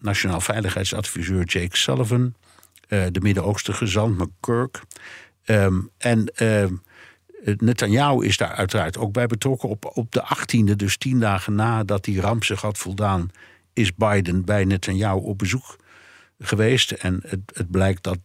Nationaal 0.00 0.40
Veiligheidsadviseur 0.40 1.44
Jake 1.44 1.76
Sullivan, 1.76 2.34
de 2.88 3.20
Midden-Oosten 3.20 3.74
gezant 3.74 4.18
McCurk. 4.18 4.82
En 5.98 6.32
Netanyahu 7.42 8.24
is 8.24 8.36
daar 8.36 8.52
uiteraard 8.52 8.98
ook 8.98 9.12
bij 9.12 9.26
betrokken. 9.26 9.68
Op, 9.68 9.90
op 9.94 10.12
de 10.12 10.22
18e, 10.24 10.76
dus 10.76 10.96
tien 10.96 11.20
dagen 11.20 11.54
nadat 11.54 12.04
die 12.04 12.20
ramp 12.20 12.44
zich 12.44 12.60
had 12.60 12.78
voldaan, 12.78 13.30
is 13.72 13.94
Biden 13.94 14.44
bij 14.44 14.64
Netanyahu 14.64 15.18
op 15.18 15.38
bezoek 15.38 15.76
geweest. 16.42 16.90
En 16.90 17.20
het, 17.26 17.40
het 17.54 17.70
blijkt 17.70 18.02
dat 18.02 18.18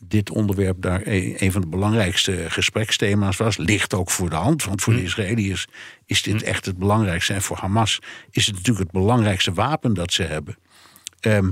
dit 0.00 0.30
onderwerp 0.30 0.82
daar 0.82 1.00
een 1.04 1.52
van 1.52 1.60
de 1.60 1.66
belangrijkste 1.66 2.44
gespreksthema's 2.48 3.36
was. 3.36 3.56
Ligt 3.56 3.94
ook 3.94 4.10
voor 4.10 4.30
de 4.30 4.36
hand, 4.36 4.64
want 4.64 4.82
voor 4.82 4.92
de 4.92 4.98
hm. 4.98 5.04
Israëliërs 5.04 5.66
is 6.06 6.22
dit 6.22 6.40
hm. 6.40 6.46
echt 6.46 6.66
het 6.66 6.78
belangrijkste. 6.78 7.32
En 7.32 7.42
voor 7.42 7.56
Hamas 7.56 7.98
is 8.30 8.46
het 8.46 8.54
natuurlijk 8.54 8.92
het 8.92 9.02
belangrijkste 9.02 9.52
wapen 9.52 9.94
dat 9.94 10.12
ze 10.12 10.22
hebben. 10.22 10.58
Ehm, 11.20 11.50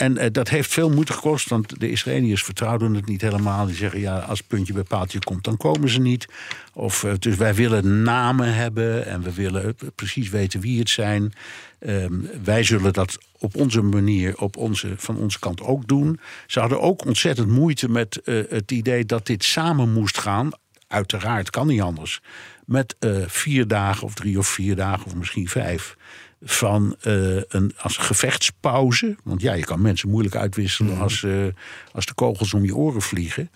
en 0.00 0.18
eh, 0.18 0.28
dat 0.32 0.48
heeft 0.48 0.72
veel 0.72 0.90
moeite 0.90 1.12
gekost, 1.12 1.48
want 1.48 1.80
de 1.80 1.90
Israëliërs 1.90 2.44
vertrouwden 2.44 2.94
het 2.94 3.06
niet 3.06 3.20
helemaal. 3.20 3.66
Die 3.66 3.74
zeggen, 3.74 4.00
ja, 4.00 4.18
als 4.18 4.40
puntje 4.40 4.72
bij 4.72 4.82
paaltje 4.82 5.18
komt, 5.18 5.44
dan 5.44 5.56
komen 5.56 5.88
ze 5.88 6.00
niet. 6.00 6.26
Of, 6.72 7.04
eh, 7.04 7.12
dus 7.18 7.36
wij 7.36 7.54
willen 7.54 8.02
namen 8.02 8.54
hebben 8.54 9.06
en 9.06 9.22
we 9.22 9.34
willen 9.34 9.76
precies 9.94 10.28
weten 10.28 10.60
wie 10.60 10.78
het 10.78 10.88
zijn. 10.88 11.32
Ehm, 11.78 12.14
wij 12.44 12.62
zullen 12.62 12.92
dat 12.92 13.18
op 13.38 13.56
onze 13.56 13.82
manier, 13.82 14.36
op 14.38 14.56
onze, 14.56 14.94
van 14.96 15.16
onze 15.16 15.38
kant 15.38 15.60
ook 15.60 15.88
doen. 15.88 16.20
Ze 16.46 16.60
hadden 16.60 16.80
ook 16.80 17.06
ontzettend 17.06 17.48
moeite 17.48 17.88
met 17.88 18.16
eh, 18.16 18.42
het 18.48 18.70
idee 18.70 19.04
dat 19.04 19.26
dit 19.26 19.44
samen 19.44 19.92
moest 19.92 20.18
gaan. 20.18 20.50
Uiteraard 20.86 21.50
kan 21.50 21.66
niet 21.66 21.80
anders. 21.80 22.20
Met 22.64 22.96
vier 23.26 23.66
dagen 23.66 24.02
of 24.02 24.14
drie 24.14 24.38
of 24.38 24.48
vier 24.48 24.76
dagen 24.76 25.06
of 25.06 25.14
misschien 25.14 25.48
vijf 25.48 25.96
van 26.40 26.96
uh, 27.06 27.42
een 27.48 27.72
als 27.78 27.96
gevechtspauze. 27.96 29.16
Want 29.24 29.40
ja, 29.40 29.52
je 29.52 29.64
kan 29.64 29.80
mensen 29.80 30.08
moeilijk 30.10 30.36
uitwisselen 30.36 30.92
mhm. 30.92 31.02
als, 31.02 31.22
uh, 31.22 31.46
als 31.92 32.06
de 32.06 32.14
kogels 32.14 32.54
om 32.54 32.64
je 32.64 32.76
oren 32.76 33.02
vliegen. 33.02 33.50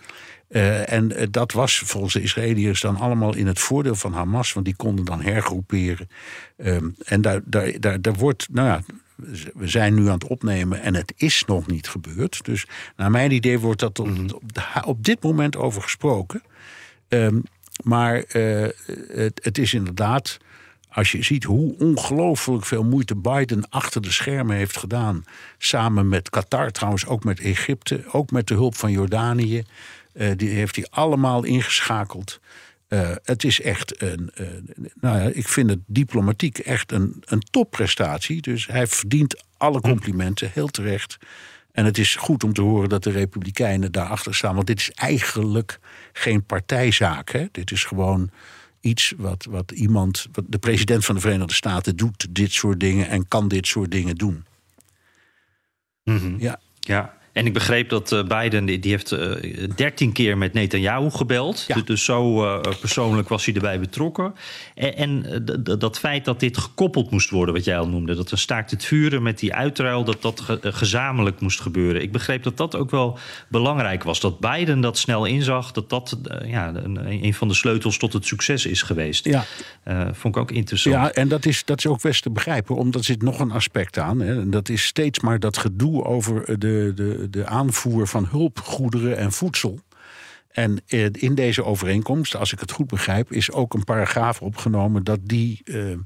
Uh, 0.49 0.92
en 0.92 1.29
dat 1.31 1.53
was 1.53 1.79
volgens 1.79 2.12
de 2.14 2.23
Israëliërs 2.23 2.81
dan 2.81 2.97
allemaal 2.97 3.35
in 3.35 3.47
het 3.47 3.59
voordeel 3.59 3.94
van 3.94 4.12
Hamas, 4.12 4.53
want 4.53 4.66
die 4.66 4.77
konden 4.77 5.05
dan 5.05 5.23
hergroeperen. 5.23 6.09
Um, 6.57 6.94
en 7.05 7.20
daar, 7.20 7.40
daar, 7.44 7.81
daar, 7.81 8.01
daar 8.01 8.14
wordt, 8.14 8.49
nou 8.51 8.68
ja, 8.68 8.83
we 9.55 9.68
zijn 9.68 9.94
nu 9.94 10.07
aan 10.07 10.14
het 10.14 10.27
opnemen 10.27 10.81
en 10.81 10.94
het 10.94 11.12
is 11.16 11.44
nog 11.47 11.66
niet 11.66 11.88
gebeurd. 11.88 12.44
Dus 12.44 12.66
naar 12.97 13.11
mijn 13.11 13.31
idee 13.31 13.59
wordt 13.59 13.81
dat 13.81 13.99
op, 13.99 14.09
mhm. 14.09 14.29
op, 14.85 15.05
dit 15.05 15.23
moment 15.23 15.57
over 15.57 15.83
gesproken. 15.83 16.42
Um, 17.09 17.42
maar 17.83 18.25
het, 18.27 19.40
het 19.42 19.59
is 19.59 19.75
inderdaad 19.75 20.38
als 20.95 21.13
je 21.13 21.23
ziet 21.23 21.45
hoe 21.45 21.79
ongelooflijk 21.79 22.65
veel 22.65 22.85
moeite 22.85 23.17
Biden 23.17 23.69
achter 23.69 24.03
de 24.03 24.13
schermen 24.13 24.57
heeft 24.57 24.77
gedaan. 24.77 25.25
Samen 25.59 26.09
met 26.09 26.31
Qatar, 26.31 26.71
trouwens 26.71 27.07
ook 27.07 27.25
met 27.25 27.41
Egypte, 27.41 28.05
ook 28.13 28.31
met 28.31 28.47
de 28.47 28.55
hulp 28.55 28.77
van 28.77 28.91
Jordanië. 28.91 29.63
Uh, 30.13 30.31
die 30.37 30.49
heeft 30.49 30.77
hij 30.77 30.87
allemaal 30.91 31.45
ingeschakeld. 31.45 32.41
Uh, 32.89 33.11
het 33.23 33.45
is 33.45 33.61
echt 33.61 34.03
een. 34.03 34.31
Uh, 34.41 34.47
nou 35.01 35.19
ja, 35.19 35.31
ik 35.33 35.49
vind 35.49 35.71
het 35.71 35.81
diplomatiek 35.87 36.59
echt 36.59 36.93
een, 36.93 37.23
een 37.25 37.43
topprestatie. 37.51 38.43
Dus 38.43 38.67
hij 38.67 38.87
verdient 38.87 39.45
alle 39.57 39.81
complimenten, 39.81 40.51
heel 40.53 40.69
terecht. 40.69 41.17
En 41.73 41.85
het 41.85 41.99
is 41.99 42.17
goed 42.17 42.45
om 42.45 42.53
te 42.53 42.63
horen 42.63 42.89
dat 42.89 43.03
de 43.03 43.11
Republikeinen 43.11 43.93
daarachter 43.93 44.35
staan. 44.35 44.55
Want 44.55 44.67
dit 44.67 44.81
is 44.81 44.91
eigenlijk 44.91 45.79
geen 46.13 46.45
partijzaak. 46.45 47.31
Hè? 47.31 47.47
Dit 47.53 47.71
is 47.71 47.85
gewoon 47.85 48.31
iets 48.85 49.12
wat, 49.16 49.44
wat 49.44 49.70
iemand, 49.70 50.27
wat 50.33 50.44
de 50.49 50.59
president 50.59 51.05
van 51.05 51.14
de 51.14 51.20
Verenigde 51.20 51.55
Staten 51.55 51.97
doet 51.97 52.35
dit 52.35 52.53
soort 52.53 52.81
dingen 52.81 53.09
en 53.09 53.29
kan 53.29 53.49
dit 53.49 53.66
soort 53.66 53.90
dingen 53.90 54.14
doen. 54.14 54.44
Mm 56.05 56.37
Ja. 56.38 56.61
Ja, 56.81 57.18
en 57.35 57.47
ik 57.47 57.53
begreep 57.53 57.88
dat 57.88 58.12
uh, 58.12 58.23
Biden, 58.25 58.64
die, 58.64 58.79
heeft 58.83 59.12
uh, 59.12 59.35
dertien 59.77 60.12
keer 60.12 60.38
met 60.38 60.53
Netanyahu 60.53 61.11
gebeld. 61.11 61.64
Ja. 61.66 61.75
Dus, 61.75 61.85
dus 61.85 62.05
zo 62.05 62.44
uh, 62.44 62.61
persoonlijk 62.81 63.29
was 63.29 63.44
hij 63.44 63.55
erbij 63.55 63.81
betrokken. 63.81 64.35
En, 64.75 64.94
en 64.97 65.44
dat 65.79 65.99
feit 65.99 66.25
dat 66.25 66.40
dit 66.40 66.57
gekoppeld 66.57 67.11
moest 67.11 67.31
worden, 67.31 67.55
wat 67.55 67.64
jij 67.64 67.79
al 67.79 67.88
noemde. 67.88 68.14
Dat 68.14 68.31
een 68.31 68.38
staakt 68.38 68.70
het 68.70 68.85
vuren 68.85 69.23
met 69.23 69.38
die 69.38 69.55
uitruil, 69.55 70.05
dat 70.05 70.23
dat 70.23 70.40
ge 70.40 70.59
gezamenlijk 70.62 71.40
moest 71.40 71.61
gebeuren. 71.61 72.03
Ik 72.03 72.12
begreep 72.12 72.42
dat 72.42 72.57
dat 72.57 72.77
ook 72.77 72.90
wel 72.90 73.18
belangrijk 73.49 74.03
was. 74.03 74.20
Dat 74.20 74.40
Biden 74.40 74.81
dat 74.81 74.99
snel 74.99 75.25
inzag, 75.25 75.73
dat 75.73 75.90
dat 75.90 76.18
ja, 76.44 76.75
een, 76.75 77.25
een, 77.25 77.35
van 77.35 77.49
de 77.49 77.55
sleutels 77.55 77.99
tot 77.99 78.12
het 78.12 78.27
succes 78.27 78.66
is 78.66 78.83
geweest. 78.83 79.25
Ja. 79.25 79.44
vond 80.12 80.37
ik 80.37 80.42
ook 80.42 80.51
interessant. 80.51 80.94
Ja, 80.94 81.12
en 81.12 81.29
dat 81.29 81.47
is, 81.47 81.64
dat 81.64 81.79
is 81.79 81.87
ook 81.87 82.03
best 82.03 82.23
te 82.23 82.31
begrijpen, 82.31 82.77
omdat 82.77 83.01
er 83.01 83.07
zit 83.07 83.23
nog 83.23 83.40
een 83.40 83.51
aspect 83.51 83.99
aan. 83.99 84.20
Hè. 84.20 84.40
En 84.40 84.51
dat 84.51 84.68
is 84.68 84.85
steeds 84.85 85.20
maar 85.20 85.40
dat 85.40 85.57
gedoe 85.57 86.05
over 86.05 86.59
de, 86.59 86.92
de 86.94 87.24
de, 87.31 87.47
aanvoer 87.47 88.07
van 88.07 88.27
hulpgoederen 88.27 89.17
en 89.17 89.33
voedsel. 89.33 89.81
En 90.55 90.81
eh, 90.87 91.07
in 91.13 91.35
deze 91.35 91.65
overeenkomst, 91.65 92.37
als 92.37 92.53
ik 92.53 92.61
het 92.61 92.71
goed 92.71 92.87
begrijp, 92.87 93.33
is 93.33 93.53
ook 93.53 93.75
een 93.75 93.85
paragraaf 93.85 94.41
opgenomen 94.41 95.05
dat 95.05 95.19
die 95.23 95.61
uh, 95.65 95.97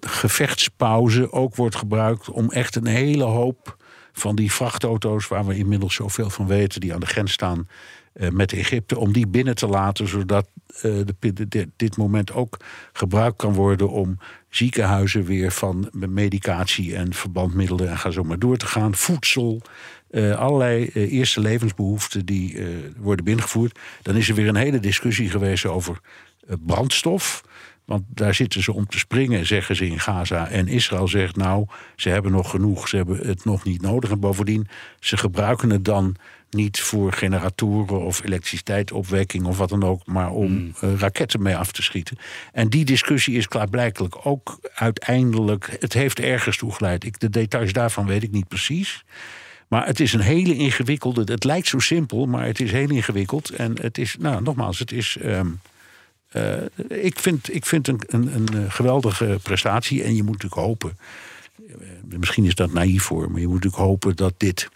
gevechtspauze 0.00 1.32
ook 1.32 1.54
wordt 1.54 1.76
gebruikt 1.76 2.30
om 2.30 2.50
echt 2.50 2.76
een 2.76 2.86
hele 2.86 3.24
hoop 3.24 3.76
van 4.12 4.36
die 4.36 4.52
vrachtauto's, 4.52 5.28
waar 5.28 5.46
we 5.46 5.56
inmiddels 5.56 5.94
zoveel 5.94 6.30
van 6.30 6.46
weten, 6.46 6.80
die 6.80 6.94
aan 6.94 7.00
de 7.00 7.06
grens 7.06 7.32
staan 7.32 7.68
uh, 8.14 8.28
met 8.28 8.52
Egypte, 8.52 8.98
om 8.98 9.12
die 9.12 9.26
binnen 9.26 9.54
te 9.54 9.66
laten, 9.66 10.08
zodat 10.08 10.48
de, 10.80 11.68
dit 11.76 11.96
moment 11.96 12.32
ook 12.32 12.56
gebruikt 12.92 13.36
kan 13.36 13.54
worden 13.54 13.90
om 13.90 14.18
ziekenhuizen 14.48 15.24
weer 15.24 15.52
van 15.52 15.88
medicatie 15.92 16.96
en 16.96 17.14
verbandmiddelen 17.14 17.88
en 17.88 17.98
ga 17.98 18.10
zo 18.10 18.22
maar 18.22 18.38
door 18.38 18.56
te 18.56 18.66
gaan, 18.66 18.94
voedsel, 18.94 19.62
uh, 20.10 20.36
allerlei 20.36 20.90
uh, 20.94 21.12
eerste 21.12 21.40
levensbehoeften 21.40 22.26
die 22.26 22.54
uh, 22.54 22.66
worden 22.96 23.24
binnengevoerd. 23.24 23.78
Dan 24.02 24.16
is 24.16 24.28
er 24.28 24.34
weer 24.34 24.48
een 24.48 24.56
hele 24.56 24.80
discussie 24.80 25.30
geweest 25.30 25.66
over 25.66 26.00
brandstof. 26.66 27.42
Want 27.84 28.04
daar 28.08 28.34
zitten 28.34 28.62
ze 28.62 28.72
om 28.72 28.86
te 28.86 28.98
springen, 28.98 29.46
zeggen 29.46 29.76
ze 29.76 29.86
in 29.86 30.00
Gaza. 30.00 30.48
En 30.48 30.68
Israël 30.68 31.08
zegt 31.08 31.36
nou, 31.36 31.66
ze 31.96 32.08
hebben 32.08 32.32
nog 32.32 32.50
genoeg, 32.50 32.88
ze 32.88 32.96
hebben 32.96 33.26
het 33.26 33.44
nog 33.44 33.64
niet 33.64 33.82
nodig. 33.82 34.10
En 34.10 34.20
bovendien, 34.20 34.68
ze 35.00 35.16
gebruiken 35.16 35.70
het 35.70 35.84
dan 35.84 36.16
niet 36.50 36.80
voor 36.80 37.12
generatoren 37.12 38.00
of 38.00 38.24
elektriciteitsopwekking 38.24 39.44
of 39.44 39.58
wat 39.58 39.68
dan 39.68 39.84
ook, 39.84 40.06
maar 40.06 40.30
om 40.30 40.72
hmm. 40.78 40.96
raketten 40.96 41.42
mee 41.42 41.56
af 41.56 41.72
te 41.72 41.82
schieten. 41.82 42.16
En 42.52 42.68
die 42.68 42.84
discussie 42.84 43.36
is 43.36 43.48
klaarblijkelijk 43.48 44.26
ook 44.26 44.70
uiteindelijk, 44.74 45.76
het 45.80 45.92
heeft 45.92 46.20
ergens 46.20 46.56
toegeleid. 46.56 47.04
Ik, 47.04 47.20
de 47.20 47.30
details 47.30 47.72
daarvan 47.72 48.06
weet 48.06 48.22
ik 48.22 48.30
niet 48.30 48.48
precies. 48.48 49.04
Maar 49.68 49.86
het 49.86 50.00
is 50.00 50.12
een 50.12 50.20
hele 50.20 50.54
ingewikkelde. 50.54 51.32
Het 51.32 51.44
lijkt 51.44 51.66
zo 51.66 51.78
simpel, 51.78 52.26
maar 52.26 52.46
het 52.46 52.60
is 52.60 52.72
heel 52.72 52.90
ingewikkeld. 52.90 53.50
En 53.50 53.80
het 53.80 53.98
is, 53.98 54.16
nou, 54.18 54.42
nogmaals, 54.42 54.78
het 54.78 54.92
is. 54.92 55.16
Um, 55.24 55.60
uh, 56.32 57.02
ik 57.02 57.18
vind, 57.18 57.54
ik 57.54 57.66
vind 57.66 57.88
een, 57.88 58.00
een, 58.06 58.34
een, 58.34 58.48
eh, 58.64 58.70
geweldige 58.70 59.38
prestatie. 59.42 60.02
En 60.02 60.14
je 60.16 60.22
moet 60.22 60.42
natuurlijk 60.42 60.60
hopen. 60.60 60.98
Uh, 61.68 62.18
misschien 62.18 62.44
is 62.44 62.54
dat 62.54 62.72
naïef 62.72 63.02
voor, 63.02 63.30
maar 63.30 63.40
je 63.40 63.46
moet 63.46 63.54
natuurlijk 63.54 63.82
hopen 63.82 64.16
dat 64.16 64.34
dit 64.36 64.68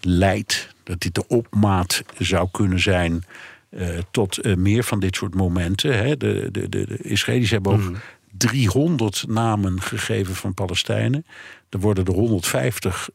leidt. 0.00 0.74
Dat 0.82 1.00
dit 1.00 1.14
de 1.14 1.26
opmaat 1.26 2.02
zou 2.18 2.48
kunnen 2.50 2.80
zijn. 2.80 3.24
Uh, 3.70 3.98
tot 4.10 4.56
meer 4.56 4.84
van 4.84 5.00
dit 5.00 5.16
soort 5.16 5.34
momenten. 5.34 5.98
Hè. 5.98 6.16
De, 6.16 6.48
de, 6.52 6.68
de, 6.68 6.86
de 6.86 6.96
Israëli's 6.96 7.50
hebben 7.50 7.72
ook. 7.72 7.80
Mm. 7.80 7.96
300 8.36 9.24
namen 9.28 9.80
gegeven 9.80 10.34
van 10.34 10.54
Palestijnen. 10.54 11.26
Er 11.68 11.78
worden 11.78 12.04
er 12.04 12.12
150 12.12 13.10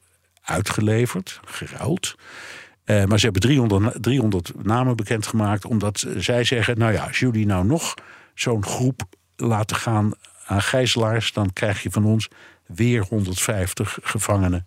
uitgeleverd, 0.50 1.40
geruild. 1.44 2.14
Uh, 2.84 3.04
maar 3.04 3.18
ze 3.18 3.24
hebben 3.24 3.42
300, 3.42 4.02
300 4.02 4.64
namen 4.64 4.96
bekendgemaakt, 4.96 5.64
omdat 5.64 6.06
zij 6.16 6.44
zeggen: 6.44 6.78
Nou 6.78 6.92
ja, 6.92 7.06
als 7.06 7.18
jullie 7.18 7.46
nou 7.46 7.66
nog 7.66 7.94
zo'n 8.34 8.64
groep 8.64 9.02
laten 9.36 9.76
gaan 9.76 10.12
aan 10.46 10.62
gijzelaars, 10.62 11.32
dan 11.32 11.52
krijg 11.52 11.82
je 11.82 11.90
van 11.90 12.04
ons 12.04 12.28
weer 12.66 13.02
150 13.08 13.98
gevangenen 14.02 14.66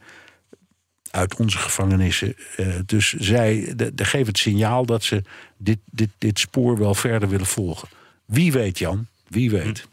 uit 1.12 1.36
onze 1.36 1.58
gevangenissen. 1.58 2.36
Uh, 2.58 2.76
dus 2.86 3.14
zij 3.14 3.74
de, 3.76 3.92
geven 3.96 4.28
het 4.28 4.38
signaal 4.38 4.86
dat 4.86 5.04
ze 5.04 5.24
dit, 5.58 5.80
dit, 5.86 6.10
dit 6.18 6.40
spoor 6.40 6.78
wel 6.78 6.96
verder 6.96 7.30
willen 7.30 7.46
volgen. 7.46 7.88
Wie 8.26 8.52
weet, 8.52 8.80
Jan? 8.80 9.08
Wie 9.28 9.52
weet. 9.52 9.88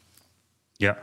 Ja. 0.72 0.98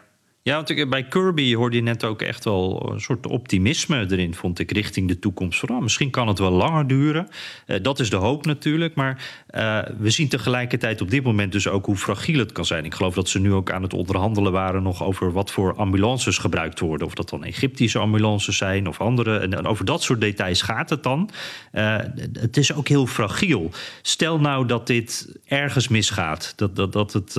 Ja, 0.48 0.56
want 0.56 0.90
bij 0.90 1.04
Kirby 1.04 1.56
hoorde 1.56 1.76
je 1.76 1.82
net 1.82 2.04
ook 2.04 2.22
echt 2.22 2.44
wel 2.44 2.90
een 2.94 3.02
soort 3.02 3.28
optimisme 3.28 4.06
erin, 4.10 4.36
vond 4.36 4.60
ik, 4.60 4.72
richting 4.72 5.08
de 5.08 5.20
toekomst. 5.20 5.60
Vooral, 5.60 5.80
misschien 5.80 6.10
kan 6.10 6.28
het 6.28 6.40
wel 6.40 6.52
langer 6.52 6.88
duren. 6.88 7.28
Uh, 7.66 7.78
dat 7.82 8.00
is 8.00 8.10
de 8.10 8.16
hoop 8.16 8.46
natuurlijk. 8.46 8.96
Maar 8.96 9.30
uh, 9.56 9.80
we 9.98 10.10
zien 10.10 10.28
tegelijkertijd 10.28 11.02
op 11.02 11.10
dit 11.10 11.24
moment 11.24 11.52
dus 11.52 11.68
ook 11.68 11.86
hoe 11.86 11.96
fragiel 11.96 12.40
het 12.40 12.52
kan 12.52 12.66
zijn. 12.66 12.86
Ik 12.86 12.94
geloof 12.94 13.14
dat 13.14 13.30
ze 13.30 13.40
nu 13.40 13.54
ook 13.54 13.72
aan 13.72 13.82
het 13.82 13.94
onderhandelen 13.94 14.52
waren 14.52 14.84
nog 14.84 15.04
over 15.04 15.32
wat 15.32 15.52
voor 15.52 15.76
ambulances 15.76 16.38
gebruikt 16.38 16.80
worden. 16.80 17.08
Of 17.08 17.14
dat 17.14 17.30
dan 17.30 17.44
Egyptische 17.44 18.00
ambulances 18.00 18.58
zijn 18.58 18.88
of 18.88 19.02
andere. 19.02 19.38
En, 19.38 19.66
over 19.66 19.86
dat 19.86 20.04
soort 20.04 20.22
details 20.22 20.62
gaat 20.62 20.90
het 20.90 21.04
dan. 21.04 21.30
Uh, 21.74 21.98
het 22.34 22.58
is 22.58 22.74
ook 22.74 22.88
heel 22.88 23.06
fragiel. 23.06 23.72
Stel 24.02 24.40
nou 24.40 24.66
dat 24.66 24.88
dit 24.88 25.40
ergens 25.46 25.88
misgaat, 25.88 26.54
dat, 26.56 26.76
dat, 26.76 26.94
dat 26.94 27.14
het 27.14 27.38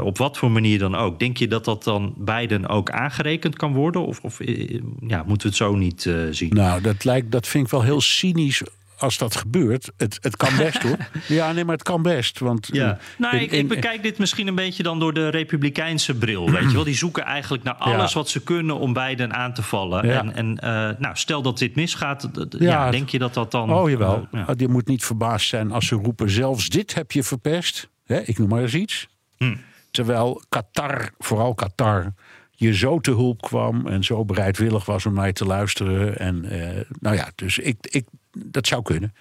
op 0.00 0.18
wat 0.18 0.38
voor 0.38 0.50
manier 0.50 0.78
dan 0.78 0.94
ook. 0.94 1.18
Denk 1.18 1.36
je 1.36 1.48
dat 1.48 1.64
dat 1.64 1.84
dan 1.84 2.14
Biden 2.36 2.68
ook 2.68 2.90
aangerekend 2.90 3.56
kan 3.56 3.72
worden? 3.72 4.06
Of, 4.06 4.20
of 4.22 4.40
eh, 4.40 4.80
ja, 5.06 5.22
moeten 5.26 5.42
we 5.42 5.48
het 5.48 5.56
zo 5.56 5.74
niet 5.74 6.04
uh, 6.04 6.26
zien? 6.30 6.54
Nou, 6.54 6.80
dat, 6.80 7.04
lijkt, 7.04 7.32
dat 7.32 7.46
vind 7.46 7.64
ik 7.64 7.70
wel 7.70 7.82
heel 7.82 8.00
cynisch 8.00 8.62
als 8.98 9.18
dat 9.18 9.36
gebeurt. 9.36 9.90
Het, 9.96 10.18
het 10.20 10.36
kan 10.36 10.56
best 10.56 10.82
hoor. 10.82 10.96
Ja, 11.26 11.52
nee, 11.52 11.64
maar 11.64 11.74
het 11.74 11.84
kan 11.84 12.02
best. 12.02 12.38
Want, 12.38 12.68
ja. 12.72 12.98
nou, 13.18 13.36
ik, 13.36 13.52
ik, 13.52 13.68
bekijk 13.68 14.02
dit 14.02 14.18
misschien 14.18 14.46
een 14.46 14.54
beetje 14.54 14.82
dan 14.82 14.98
door 14.98 15.14
de 15.14 15.28
republikeinse 15.28 16.14
bril. 16.14 16.50
Weet 16.50 16.62
je 16.62 16.72
wel? 16.72 16.84
Die 16.84 16.94
zoeken 16.94 17.24
eigenlijk 17.24 17.62
naar 17.62 17.74
alles 17.74 18.12
wat 18.12 18.28
ze 18.28 18.42
kunnen 18.42 18.78
om 18.78 18.92
Biden 18.92 19.32
aan 19.32 19.54
te 19.54 19.62
vallen. 19.62 20.06
Ja. 20.06 20.18
En, 20.18 20.34
en 20.34 20.50
uh, 20.64 20.70
nou, 20.98 21.16
stel 21.16 21.42
dat 21.42 21.58
dit 21.58 21.74
misgaat, 21.74 22.28
ja. 22.58 22.90
denk 22.90 23.08
je 23.08 23.18
dat 23.18 23.34
dat 23.34 23.50
dan. 23.50 23.72
Oh 23.72 23.90
jawel. 23.90 24.28
Uh. 24.32 24.48
Je 24.56 24.68
moet 24.68 24.86
niet 24.86 25.04
verbaasd 25.04 25.48
zijn 25.48 25.72
als 25.72 25.86
ze 25.86 25.94
roepen: 25.94 26.30
zelfs 26.30 26.68
dit 26.68 26.94
heb 26.94 27.12
je 27.12 27.22
verpest. 27.22 27.88
Hè, 28.04 28.20
ik 28.20 28.38
noem 28.38 28.48
maar 28.48 28.62
eens 28.62 28.74
iets. 28.74 29.08
Hm. 29.36 29.54
Terwijl 29.90 30.42
Qatar, 30.48 31.10
vooral 31.18 31.54
Qatar, 31.54 32.12
je 32.50 32.74
zo 32.74 32.98
te 32.98 33.10
hulp 33.10 33.40
kwam 33.42 33.86
en 33.86 34.04
zo 34.04 34.24
bereidwillig 34.24 34.84
was 34.84 35.06
om 35.06 35.12
mij 35.12 35.32
te 35.32 35.44
luisteren. 35.44 36.18
En 36.18 36.44
eh, 36.44 36.84
nou 37.00 37.16
ja, 37.16 37.30
dus 37.34 37.58
ik, 37.58 37.76
ik, 37.80 38.06
dat 38.32 38.66
zou 38.66 38.82
kunnen. 38.82 39.14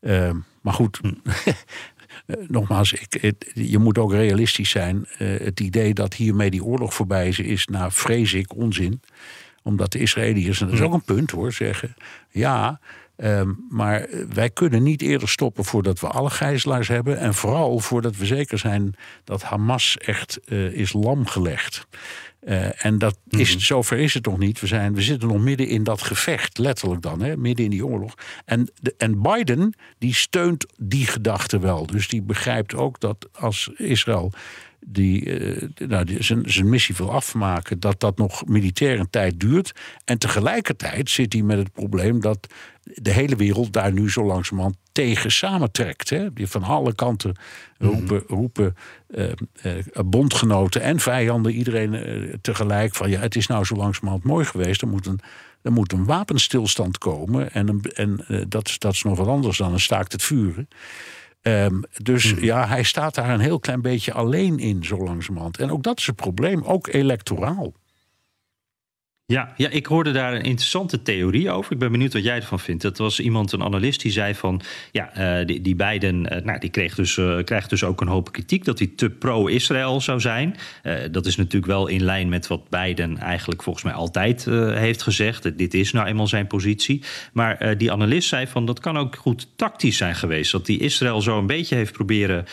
Uh, 0.00 0.30
maar 0.60 0.74
goed, 0.74 0.98
hm. 1.02 1.12
nogmaals, 2.56 2.92
ik, 2.92 3.44
je 3.54 3.78
moet 3.78 3.98
ook 3.98 4.12
realistisch 4.12 4.70
zijn. 4.70 5.06
Uh, 5.18 5.38
het 5.38 5.60
idee 5.60 5.94
dat 5.94 6.14
hiermee 6.14 6.50
die 6.50 6.64
oorlog 6.64 6.94
voorbij 6.94 7.28
is, 7.28 7.38
is 7.38 7.66
nou 7.66 7.92
vrees 7.92 8.34
ik 8.34 8.56
onzin. 8.56 9.02
Omdat 9.62 9.92
de 9.92 9.98
Israëliërs, 9.98 10.60
en 10.60 10.66
dat 10.66 10.74
is 10.74 10.80
hm. 10.80 10.86
ook 10.86 10.94
een 10.94 11.14
punt 11.14 11.30
hoor, 11.30 11.52
zeggen... 11.52 11.94
ja, 12.30 12.80
Um, 13.24 13.66
maar 13.68 14.08
wij 14.34 14.50
kunnen 14.50 14.82
niet 14.82 15.02
eerder 15.02 15.28
stoppen 15.28 15.64
voordat 15.64 16.00
we 16.00 16.06
alle 16.06 16.30
gijzelaars 16.30 16.88
hebben. 16.88 17.18
En 17.18 17.34
vooral 17.34 17.78
voordat 17.78 18.16
we 18.16 18.26
zeker 18.26 18.58
zijn 18.58 18.94
dat 19.24 19.42
Hamas 19.42 19.96
echt 19.98 20.38
uh, 20.46 20.72
is 20.72 20.92
lamgelegd. 20.92 21.86
Uh, 22.44 22.84
en 22.84 22.98
dat 22.98 23.18
is, 23.28 23.54
mm 23.54 23.60
zover 23.60 23.98
is 23.98 24.14
het 24.14 24.24
nog 24.24 24.38
niet. 24.38 24.60
We, 24.60 24.66
zijn, 24.66 24.94
we 24.94 25.02
zitten 25.02 25.28
nog 25.28 25.38
midden 25.38 25.66
in 25.66 25.84
dat 25.84 26.02
gevecht, 26.02 26.58
letterlijk 26.58 27.02
dan, 27.02 27.22
hè, 27.22 27.36
midden 27.36 27.64
in 27.64 27.70
die 27.70 27.86
oorlog. 27.86 28.14
En, 28.44 28.70
de, 28.80 28.94
en 28.98 29.22
Biden, 29.22 29.74
die 29.98 30.14
steunt 30.14 30.66
die 30.78 31.06
gedachte 31.06 31.58
wel. 31.58 31.86
Dus 31.86 32.08
die 32.08 32.22
begrijpt 32.22 32.74
ook 32.74 33.00
dat 33.00 33.28
als 33.32 33.70
Israël 33.76 34.32
die, 34.86 35.24
uh, 35.24 35.68
nou, 35.88 36.04
die 36.04 36.22
zijn, 36.22 36.42
zijn 36.50 36.68
missie 36.68 36.94
wil 36.96 37.12
afmaken, 37.12 37.80
dat 37.80 38.00
dat 38.00 38.18
nog 38.18 38.46
militair 38.46 39.00
een 39.00 39.10
tijd 39.10 39.40
duurt. 39.40 39.72
En 40.04 40.18
tegelijkertijd 40.18 41.10
zit 41.10 41.32
hij 41.32 41.42
met 41.42 41.58
het 41.58 41.72
probleem 41.72 42.20
dat 42.20 42.46
de 42.82 43.12
hele 43.12 43.36
wereld 43.36 43.72
daar 43.72 43.92
nu 43.92 44.10
zo 44.10 44.24
langzamerhand 44.24 44.76
tegen 44.92 45.32
samentrekt. 45.32 46.10
Hè? 46.10 46.28
Van 46.34 46.62
alle 46.62 46.94
kanten 46.94 47.36
roepen, 47.78 48.22
mhm. 48.26 48.34
roepen 48.34 48.76
uh, 49.08 49.28
uh, 49.62 49.74
bondgenoten 50.06 50.82
en 50.82 50.98
vijanden, 50.98 51.52
iedereen 51.52 52.38
tegelijk 52.42 52.94
van 52.94 53.10
ja, 53.10 53.20
het 53.20 53.36
is 53.36 53.46
nou 53.46 53.64
zo 53.64 53.74
langzamerhand 53.74 54.24
mooi 54.24 54.44
geweest. 54.44 54.82
Er 54.82 54.88
moet 54.88 55.06
een, 55.06 55.20
er 55.62 55.72
moet 55.72 55.92
een 55.92 56.04
wapenstilstand 56.04 56.98
komen. 56.98 57.52
En, 57.52 57.68
een, 57.68 57.82
en 57.82 58.24
dat, 58.48 58.74
dat 58.78 58.92
is 58.92 59.02
nog 59.02 59.18
wat 59.18 59.26
anders 59.26 59.58
dan 59.58 59.72
een 59.72 59.80
staakt 59.80 60.12
het 60.12 60.22
vuren. 60.22 60.68
Um, 61.42 61.84
dus 62.02 62.34
mhm. 62.34 62.44
ja, 62.44 62.66
hij 62.66 62.82
staat 62.82 63.14
daar 63.14 63.30
een 63.30 63.40
heel 63.40 63.58
klein 63.58 63.82
beetje 63.82 64.12
alleen 64.12 64.58
in, 64.58 64.84
zo 64.84 64.96
langzamerhand. 65.04 65.58
En 65.58 65.70
ook 65.70 65.82
dat 65.82 65.98
is 65.98 66.06
een 66.06 66.14
probleem, 66.14 66.62
ook 66.62 66.86
electoraal. 66.86 67.72
Ja, 69.30 69.52
ja, 69.56 69.68
ik 69.68 69.86
hoorde 69.86 70.12
daar 70.12 70.34
een 70.34 70.42
interessante 70.42 71.02
theorie 71.02 71.50
over. 71.50 71.72
Ik 71.72 71.78
ben 71.78 71.92
benieuwd 71.92 72.12
wat 72.12 72.22
jij 72.22 72.36
ervan 72.36 72.60
vindt. 72.60 72.82
Dat 72.82 72.98
was 72.98 73.20
iemand, 73.20 73.52
een 73.52 73.62
analist, 73.62 74.00
die 74.02 74.12
zei 74.12 74.34
van... 74.34 74.60
ja, 74.92 75.38
uh, 75.40 75.46
die, 75.46 75.60
die 75.60 75.74
Biden, 75.74 76.34
uh, 76.36 76.44
nou, 76.44 76.58
die 76.58 76.70
kreeg 76.70 76.94
dus, 76.94 77.16
uh, 77.16 77.44
krijgt 77.44 77.70
dus 77.70 77.84
ook 77.84 78.00
een 78.00 78.08
hoop 78.08 78.32
kritiek... 78.32 78.64
dat 78.64 78.78
hij 78.78 78.92
te 78.96 79.10
pro-Israël 79.10 80.00
zou 80.00 80.20
zijn. 80.20 80.56
dat 81.10 81.26
is 81.26 81.36
natuurlijk 81.36 81.72
wel 81.72 81.86
in 81.86 82.02
lijn 82.02 82.28
met 82.28 82.46
wat 82.46 82.68
Biden 82.68 83.18
eigenlijk 83.18 83.62
volgens 83.62 83.84
mij 83.84 83.94
altijd 83.94 84.44
heeft 84.74 85.02
gezegd. 85.02 85.58
Dit 85.58 85.74
is 85.74 85.92
nou 85.92 86.06
eenmaal 86.06 86.26
zijn 86.26 86.46
positie. 86.46 87.02
Maar 87.32 87.78
die 87.78 87.92
analist 87.92 88.28
zei 88.28 88.46
van, 88.46 88.66
dat 88.66 88.80
kan 88.80 88.98
ook 88.98 89.16
goed 89.16 89.48
tactisch 89.56 89.96
zijn 89.96 90.14
geweest. 90.14 90.52
Dat 90.52 90.66
die 90.66 90.78
Israël 90.78 91.22
zo 91.22 91.38
een 91.38 91.46
beetje 91.46 91.74
heeft 91.76 91.92
proberen 91.92 92.44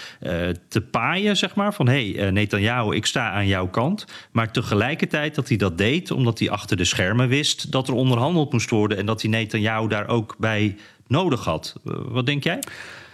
te 0.67 0.81
paaien, 0.91 1.37
zeg 1.37 1.55
maar. 1.55 1.73
Van, 1.73 1.87
hé, 1.87 2.11
hey, 2.11 2.31
Netanyahu, 2.31 2.95
ik 2.95 3.05
sta 3.05 3.31
aan 3.31 3.47
jouw 3.47 3.67
kant. 3.67 4.05
Maar 4.31 4.51
tegelijkertijd 4.51 5.35
dat 5.35 5.47
hij 5.47 5.57
dat 5.57 5.77
deed, 5.77 6.11
omdat 6.11 6.39
hij 6.39 6.49
achter 6.49 6.66
achter 6.67 6.85
de 6.85 6.95
schermen 6.95 7.27
wist 7.27 7.71
dat 7.71 7.87
er 7.87 7.93
onderhandeld 7.93 8.51
moest 8.51 8.69
worden 8.69 8.97
en 8.97 9.05
dat 9.05 9.21
hij 9.21 9.31
Netanyahu 9.31 9.87
daar 9.87 10.07
ook 10.07 10.35
bij 10.37 10.75
nodig 11.07 11.43
had. 11.43 11.75
Eh, 11.85 11.93
wat 12.07 12.25
denk 12.25 12.43
jij? 12.43 12.59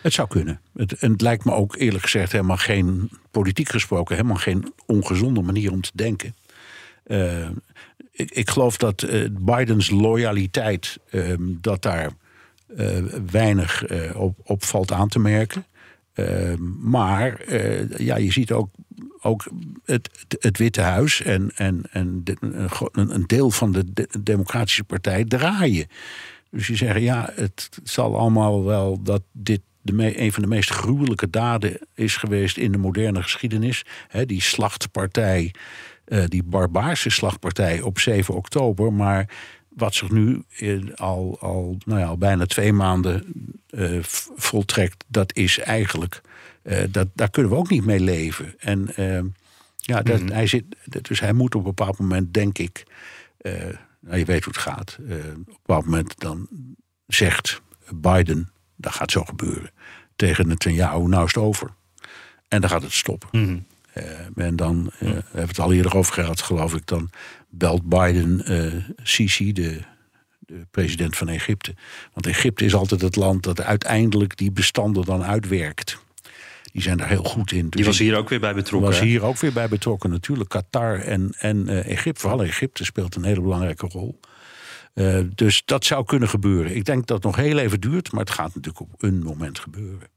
Het 0.02 0.14
zou 0.14 0.28
kunnen. 0.28 0.60
Het, 0.76 0.94
en 0.94 1.12
het 1.12 1.22
lijkt 1.22 1.46
me 1.46 1.52
ook 1.52 1.76
eerlijk 1.76 2.04
gezegd 2.04 2.32
helemaal 2.32 2.58
geen, 2.58 3.10
politiek 3.32 3.70
gesproken, 3.70 4.16
helemaal 4.16 4.38
geen 4.38 4.74
ongezonde 4.86 5.42
manier 5.42 5.72
om 5.72 5.82
te 5.82 5.92
denken. 5.94 6.36
Uh, 7.08 7.50
ik, 8.12 8.32
ik, 8.32 8.50
geloof 8.50 8.78
dat 8.78 9.04
uh, 9.04 9.28
Bidens 9.32 9.90
loyaliteit, 9.90 11.00
uh, 11.12 11.36
dat 11.40 11.82
daar 11.82 12.12
weinig 13.32 13.86
op, 14.16 14.38
op, 14.44 14.64
valt 14.64 14.92
aan 14.92 15.10
te 15.10 15.20
merken. 15.20 15.66
Maar 16.80 17.54
ja, 17.98 18.18
je 18.18 18.32
ziet 18.32 18.52
ook 18.52 18.70
ook 19.22 19.48
het, 19.86 20.10
het, 20.40 20.58
Witte 20.58 20.82
Huis 20.82 21.22
en, 21.22 21.52
en, 21.56 21.84
en 21.92 22.24
een, 22.92 23.24
deel 23.28 23.52
van 23.52 23.72
de, 23.72 24.08
Democratische 24.20 24.84
Partij 24.84 25.24
draaien. 25.24 25.88
Dus 26.52 26.68
je 26.68 26.76
zeggen, 26.76 27.02
ja, 27.02 27.30
het 27.36 27.70
zal 27.84 28.18
allemaal 28.18 28.64
wel 28.64 29.04
dat 29.04 29.22
dit 29.32 29.62
de 29.82 30.20
een 30.20 30.34
van 30.34 30.44
de 30.44 30.50
meest 30.50 30.70
gruwelijke 30.70 31.30
daden 31.30 31.78
is 31.94 32.18
geweest 32.18 32.58
in 32.58 32.72
de 32.72 32.78
moderne 32.78 33.24
geschiedenis. 33.24 33.86
die 34.26 34.42
slachtpartij, 34.42 35.54
uh, 36.08 36.24
die 36.28 36.44
barbaarse 36.44 37.10
slachtpartij 37.10 37.82
op 37.82 38.00
7 38.00 38.34
oktober. 38.34 38.94
Maar 38.94 39.30
wat 39.76 39.94
zich 39.94 40.10
nu 40.12 40.44
al, 40.96 41.38
al, 41.40 41.78
nou 41.86 42.00
ja, 42.00 42.06
al 42.06 42.18
bijna 42.18 42.46
twee 42.46 42.74
maanden 42.74 43.26
uh, 43.70 44.04
voltrekt, 44.36 45.04
dat 45.08 45.36
is 45.36 45.60
eigenlijk 45.60 46.22
uh, 46.64 46.84
dat, 46.90 47.08
daar 47.14 47.30
kunnen 47.30 47.52
we 47.52 47.58
ook 47.58 47.70
niet 47.70 47.86
mee 47.86 48.00
leven. 48.00 48.56
En 48.60 48.90
uh, 49.00 49.20
ja, 49.76 50.02
dat, 50.02 50.22
mm 50.22 50.32
hij 50.32 50.48
zit, 50.48 50.66
dus 51.02 51.20
hij 51.20 51.34
moet 51.34 51.56
op 51.56 51.62
een 51.62 51.76
bepaald 51.76 51.98
moment, 51.98 52.34
denk 52.34 52.58
ik, 52.58 52.86
uh, 53.42 53.54
nou, 54.00 54.18
je 54.18 54.26
weet 54.26 54.44
hoe 54.44 54.54
het 54.54 54.62
gaat. 54.62 54.98
op 55.00 55.10
een 55.10 55.46
bepaald 55.46 55.86
moment 55.86 56.20
dan 56.20 56.48
zegt 57.08 57.62
Biden, 57.96 58.52
dat 58.76 58.94
gaat 58.94 59.12
zo 59.12 59.24
gebeuren, 59.24 59.72
tegen 60.16 60.48
Netanyahu, 60.48 61.08
nou 61.08 61.26
is 61.26 61.34
het 61.34 61.44
over. 61.44 61.70
En 62.48 62.62
dan 62.62 62.70
gaat 62.70 62.82
het 62.82 62.94
stoppen. 62.94 63.30
Mm 63.32 63.66
en 64.36 64.56
dan, 64.56 64.92
we 65.00 65.06
hebben 65.06 65.48
het 65.48 65.60
al 65.60 65.74
eerder 65.74 65.96
over 65.96 66.14
gehad, 66.14 66.42
geloof 66.42 66.76
ik, 66.76 66.86
dan 66.86 67.10
belt 67.50 67.90
Biden 67.90 68.46
Sisi, 69.04 69.54
de 69.54 69.82
de 70.46 70.68
president 70.72 71.18
van 71.18 71.28
Egypte. 71.28 71.74
Want 72.14 72.28
Egypte 72.28 72.66
is 72.66 72.76
altijd 72.76 73.02
het 73.02 73.16
land 73.16 73.44
dat 73.44 73.62
uiteindelijk 73.62 74.38
die 74.38 74.52
bestanden 74.52 75.06
dan 75.06 75.24
uitwerkt. 75.24 76.02
Die 76.64 76.82
zijn 76.82 76.98
daar 76.98 77.08
heel 77.08 77.24
goed 77.24 77.52
in. 77.52 77.70
Die 77.70 77.86
was 77.86 78.00
hier 78.00 78.16
ook 78.16 78.30
weer 78.30 78.40
bij 78.40 78.54
betrokken. 78.54 78.90
Was 78.90 79.00
hier 79.00 79.24
ook 79.24 79.38
weer 79.38 79.54
bij 79.54 79.68
betrokken 79.68 80.10
natuurlijk. 80.10 80.50
Qatar 80.50 81.00
en, 81.00 81.34
en 81.38 81.70
uh, 81.70 81.90
Egypte, 81.90 82.22
vooral 82.22 82.44
Egypte 82.44 82.86
speelt 82.86 83.16
een 83.16 83.24
hele 83.24 83.42
belangrijke 83.42 83.88
rol. 83.88 84.20
Uh, 84.94 85.20
dus 85.36 85.62
dat 85.66 85.86
zou 85.86 86.06
kunnen 86.06 86.30
gebeuren. 86.30 86.76
Ik 86.76 86.86
denk 86.86 87.08
dat 87.08 87.18
het 87.18 87.26
nog 87.26 87.36
heel 87.36 87.58
even 87.58 87.80
duurt, 87.80 88.12
maar 88.12 88.22
het 88.22 88.30
gaat 88.30 88.56
natuurlijk 88.56 88.80
op 88.80 89.04
een 89.04 89.24
moment 89.24 89.60
gebeuren. 89.60 90.08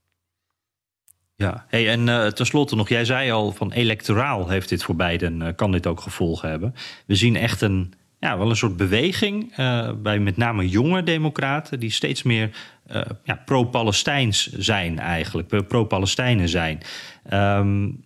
Ja, 1.38 1.64
hey, 1.68 1.88
en 1.88 2.06
uh, 2.06 2.26
tenslotte 2.26 2.76
nog, 2.76 2.88
jij 2.88 3.04
zei 3.04 3.30
al 3.30 3.52
van 3.52 3.72
electoraal 3.72 4.48
heeft 4.48 4.68
dit 4.68 4.82
voor 4.82 4.96
beiden, 4.96 5.54
kan 5.54 5.72
dit 5.72 5.86
ook 5.86 6.00
gevolgen 6.00 6.48
hebben. 6.48 6.74
We 7.06 7.14
zien 7.14 7.36
echt 7.36 7.60
een 7.60 7.92
ja, 8.20 8.38
wel 8.38 8.50
een 8.50 8.56
soort 8.56 8.76
beweging 8.76 9.58
uh, 9.58 9.92
bij 10.02 10.18
met 10.18 10.36
name 10.36 10.68
jonge 10.68 11.02
democraten... 11.02 11.80
die 11.80 11.90
steeds 11.90 12.22
meer 12.22 12.50
ja, 13.24 13.42
pro-Palestijns 13.44 14.52
zijn 14.52 14.98
eigenlijk, 14.98 15.66
pro-Palestijnen 15.68 16.48
zijn. 16.48 16.80
Um, 17.32 18.04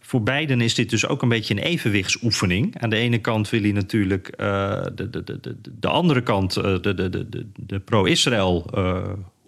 voor 0.00 0.22
beiden 0.22 0.60
is 0.60 0.74
dit 0.74 0.90
dus 0.90 1.06
ook 1.06 1.22
een 1.22 1.28
beetje 1.28 1.54
een 1.54 1.62
evenwichtsoefening. 1.62 2.80
Aan 2.80 2.90
de 2.90 2.96
ene 2.96 3.18
kant 3.18 3.50
wil 3.50 3.62
hij 3.62 3.72
natuurlijk 3.72 4.32
de, 4.36 5.08
de, 5.10 5.24
de, 5.24 5.58
de, 5.78 5.88
andere 5.88 6.22
kant, 6.22 6.54
de, 6.54 6.80
de, 6.80 7.08
de, 7.10 7.46
de 7.56 7.78
pro-Israël 7.78 8.66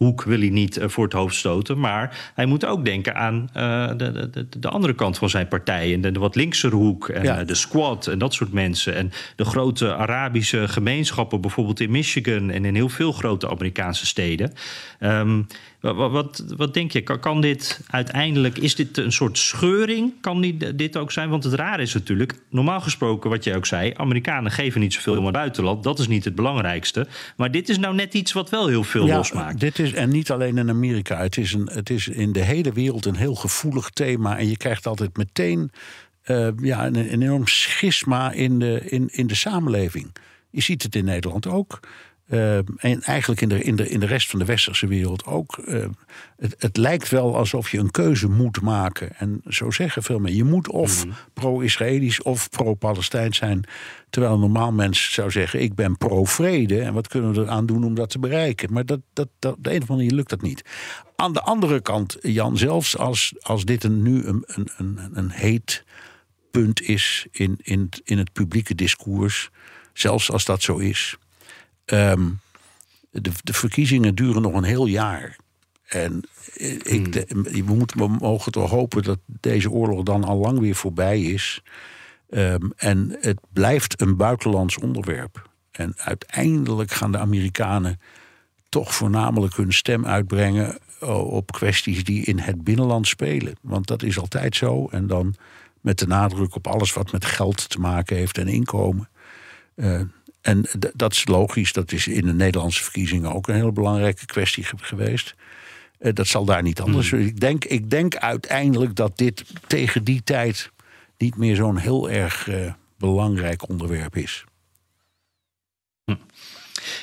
hoek 0.03 0.23
wil 0.23 0.39
hij 0.39 0.49
niet 0.49 0.77
eh, 0.77 0.89
voor 0.89 1.05
het 1.05 1.13
hoofd 1.13 1.35
stoten. 1.35 1.79
Maar 1.79 2.33
hij 2.35 2.47
moet 2.47 2.65
ook 2.65 2.85
denken 2.85 3.15
aan 3.15 3.51
uh, 3.57 3.89
de, 3.97 4.31
de, 4.31 4.47
de, 4.59 4.69
andere 4.69 4.95
kant 4.95 5.19
van 5.19 5.31
zijn 5.31 5.49
partij. 5.49 5.93
En 5.93 6.01
de, 6.01 6.13
de 6.13 6.19
wat 6.19 6.37
linksere 6.37 6.77
hoek. 6.77 7.09
En 7.09 7.23
ja. 7.23 7.39
Eh, 7.39 7.47
de 7.47 7.55
squad 7.55 8.07
en 8.07 8.19
dat 8.19 8.35
soort 8.35 8.53
mensen. 8.53 8.95
En 8.95 9.13
de 9.37 9.45
grote 9.45 9.95
Arabische 9.95 10.69
gemeenschappen, 10.69 11.41
bijvoorbeeld 11.41 11.81
in 11.81 11.91
Michigan 11.91 12.51
en 12.51 12.65
in 12.65 12.75
heel 12.75 12.89
veel 12.89 13.13
grote 13.13 13.49
Amerikaanse 13.49 14.07
steden. 14.07 14.53
Um, 15.01 15.47
wat, 15.83 16.11
wat, 16.11 16.45
wat, 16.57 16.75
denk 16.75 16.93
je? 16.93 17.01
Kan, 17.01 17.21
kan, 17.21 17.41
dit 17.41 17.81
uiteindelijk, 17.87 18.59
is 18.59 18.75
dit 18.75 18.99
een 18.99 19.13
soort 19.13 19.39
scheuring? 19.39 20.13
Kan 20.21 20.41
die, 20.41 20.75
dit 20.75 20.97
ook 20.97 21.13
zijn? 21.13 21.29
Want 21.29 21.45
het 21.45 21.55
raar 21.55 21.81
is 21.81 21.95
natuurlijk, 21.95 22.35
normaal 22.51 22.81
gesproken, 22.81 23.31
wat 23.31 23.45
je 23.45 23.57
ook 23.57 23.67
zei, 23.67 23.93
Amerikanen 23.97 24.51
geven 24.51 24.81
niet 24.81 24.93
zoveel 24.93 25.17
om 25.17 25.25
het 25.25 25.35
buitenland. 25.35 25.83
Dat 25.83 25.99
is 25.99 26.09
niet 26.09 26.25
het 26.25 26.35
belangrijkste. 26.35 27.07
Maar 27.37 27.51
dit 27.51 27.69
is 27.69 27.79
nou 27.79 27.95
net 27.95 28.15
iets 28.15 28.33
wat 28.33 28.51
wel 28.51 28.67
heel 28.67 28.85
veel 28.85 29.07
ja, 29.07 29.17
losmaakt. 29.17 29.61
Dit 29.61 29.79
is, 29.79 29.93
en 29.93 30.09
niet 30.09 30.31
alleen 30.31 30.59
in 30.59 30.69
Amerika. 30.69 31.19
Het 31.19 31.37
is, 31.37 31.53
een, 31.53 31.71
het 31.73 31.91
is 31.91 32.09
in 32.09 32.33
de 32.33 32.43
hele 32.43 32.73
wereld 32.73 33.07
een 33.07 33.17
heel 33.17 33.35
gevoelig 33.35 33.91
thema. 33.91 34.39
En 34.39 34.49
je 34.49 34.57
krijgt 34.57 34.87
altijd 34.87 35.17
meteen 35.17 35.71
uh, 36.27 36.49
ja, 36.57 36.87
een, 36.87 36.97
een, 36.97 37.23
enorm 37.23 37.47
schisma 37.47 38.33
in 38.33 38.59
de, 38.59 38.81
in, 38.85 39.09
in 39.13 39.27
de 39.27 39.35
samenleving. 39.35 40.13
Je 40.51 40.61
ziet 40.61 40.83
het 40.83 40.95
in 40.95 41.05
Nederland 41.05 41.47
ook. 41.47 41.81
Uh, 42.33 42.57
en 42.57 43.03
eigenlijk 43.03 43.41
in 43.41 43.49
de, 43.49 43.63
in, 43.63 43.77
de, 43.77 43.89
in 43.89 44.01
de 44.01 44.07
rest 44.07 44.31
van 44.31 44.39
de 44.39 44.45
westerse 44.45 44.87
wereld 44.87 45.25
ook. 45.25 45.59
Uh, 45.65 45.85
het, 46.37 46.55
het, 46.59 46.77
lijkt 46.77 47.09
wel 47.09 47.37
alsof 47.37 47.71
je 47.71 47.79
een 47.79 47.91
keuze 47.91 48.29
moet 48.29 48.61
maken. 48.61 49.17
En 49.17 49.43
zo 49.49 49.71
zeggen 49.71 50.03
veel 50.03 50.19
mensen. 50.19 50.45
Je 50.45 50.51
moet 50.51 50.69
of 50.69 51.05
mm. 51.05 51.13
pro-Israëlisch 51.33 52.23
of 52.23 52.51
pro-Palestijn 52.51 53.35
zijn. 53.35 53.65
Terwijl 54.11 54.35
een 54.35 54.41
normaal 54.41 54.73
mens 54.73 55.13
zou 55.13 55.31
zeggen: 55.31 55.63
Ik 55.63 55.75
ben 55.75 55.97
pro-vrede. 55.97 56.81
En 56.81 56.95
wat 56.95 57.09
kunnen 57.09 57.33
we 57.33 57.41
eraan 57.41 57.67
doen 57.67 57.85
om 57.85 57.95
dat 57.95 58.11
te 58.11 58.19
bereiken? 58.19 58.73
Maar 58.73 58.87
dat, 58.87 59.01
dat, 59.13 59.29
dat, 59.39 59.57
op 59.57 59.65
de 59.65 59.71
een 59.71 59.83
of 59.83 59.91
andere 59.91 59.99
manier 59.99 60.17
lukt 60.17 60.31
dat 60.31 60.43
niet. 60.43 60.65
Aan 61.17 61.33
de 61.33 61.43
andere 61.43 61.81
kant, 61.81 62.17
Jan, 62.21 62.57
zelfs 62.57 62.99
als, 62.99 63.35
als 63.41 63.65
dit 63.65 63.85
een, 63.85 64.03
nu 64.03 64.25
een, 64.25 64.45
een, 64.47 64.69
een, 64.77 65.11
een 65.13 65.31
heet 65.31 65.85
punt 66.51 66.83
is 66.83 67.27
in, 67.31 67.59
in, 67.63 67.89
in 68.05 68.19
het 68.19 68.33
publieke 68.33 68.75
discours, 68.75 69.51
zelfs 69.93 70.31
als 70.31 70.45
dat 70.45 70.63
zo 70.63 70.77
is. 70.77 71.17
Ehm, 71.93 72.31
de, 73.11 73.31
de 73.43 73.53
verkiezingen 73.53 74.15
duren 74.15 74.43
nog 74.43 74.55
een 74.55 74.65
heel 74.65 74.87
jaar. 74.87 75.37
En 75.89 76.23
ik, 76.83 77.13
de- 77.13 77.27
we, 77.67 77.75
moeten, 77.75 77.99
we 77.99 78.09
mogen 78.09 78.53
toch 78.53 78.71
hopen 78.71 79.03
dat 79.03 79.19
deze 79.27 79.71
oorlog 79.71 80.03
dan 80.03 80.25
al 80.25 80.37
lang 80.37 80.59
weer 80.59 80.75
voorbij 80.75 81.23
is. 81.23 81.63
Ehm, 82.31 82.71
en 82.77 83.17
het 83.21 83.39
blijft 83.53 84.01
een 84.01 84.17
buitenlands 84.17 84.79
onderwerp. 84.79 85.51
En 85.71 85.93
uiteindelijk 85.97 86.91
gaan 86.91 87.13
de 87.13 87.19
Amerikanen 87.19 88.01
toch 88.69 88.95
voornamelijk 88.95 89.57
hun 89.57 89.73
stem 89.73 90.07
uitbrengen 90.07 90.79
eh, 91.01 91.33
op 91.33 91.53
kwesties 91.53 92.05
die 92.05 92.25
in 92.25 92.39
het 92.39 92.65
binnenland 92.65 93.07
spelen. 93.07 93.55
Want 93.61 93.87
dat 93.87 94.03
is 94.03 94.19
altijd 94.19 94.57
zo. 94.57 94.89
En 94.89 95.07
dan 95.07 95.35
met 95.81 95.99
de 95.99 96.07
nadruk 96.07 96.55
op 96.55 96.67
alles 96.67 96.93
wat 96.93 97.13
met 97.13 97.25
geld 97.25 97.69
te 97.69 97.81
maken 97.81 98.17
heeft 98.17 98.39
en 98.39 98.49
inkomen. 98.49 99.09
Eh, 99.75 100.01
en 100.43 100.65
dat 100.95 101.13
is 101.13 101.27
logisch. 101.27 101.73
Dat 101.73 101.93
is 101.93 102.07
in 102.07 102.27
de 102.27 102.33
Nederlandse 102.33 102.83
verkiezingen 102.83 103.33
ook 103.35 103.49
een 103.49 103.55
hele 103.55 103.73
belangrijke 103.73 104.27
kwestie 104.27 104.65
ge- 104.65 104.77
geweest. 104.81 105.35
Eh, 105.99 106.13
dat 106.15 106.27
zal 106.27 106.45
daar 106.45 106.63
niet 106.63 106.81
anders 106.81 107.09
zijn. 107.09 107.23
Ik 107.27 107.41
denk, 107.41 107.65
ik 107.65 107.91
denk 107.91 108.17
uiteindelijk 108.17 108.95
dat 108.97 109.19
dit 109.19 109.45
tegen 109.67 110.05
die 110.05 110.23
tijd 110.25 110.71
niet 111.19 111.37
meer 111.37 111.57
zo'n 111.57 111.77
heel 111.77 112.11
erg 112.11 112.49
eh, 112.49 112.73
belangrijk 112.99 113.69
onderwerp 113.69 114.17
is. 114.17 114.45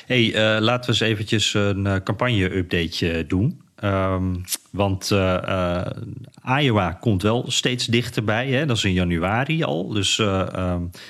Hey, 0.06 0.34
eh, 0.34 0.60
laten 0.60 0.80
we 0.80 0.86
eens 0.86 1.12
eventjes 1.12 1.54
een 1.54 1.86
eh, 1.86 1.96
campagne-update 2.04 3.24
doen. 3.28 3.60
Ehm, 3.76 4.34
want 4.70 5.10
eh, 5.10 5.86
Iowa 6.60 6.92
komt 6.92 7.22
wel 7.22 7.44
steeds 7.50 7.86
dichterbij. 7.86 8.48
Hè? 8.50 8.66
Dat 8.66 8.76
is 8.76 8.84
in 8.84 8.92
januari 8.92 9.62
al. 9.62 9.88
Dus 9.88 10.18
eh, 10.18 10.40
ehm, 10.54 10.82
eh, 10.82 11.00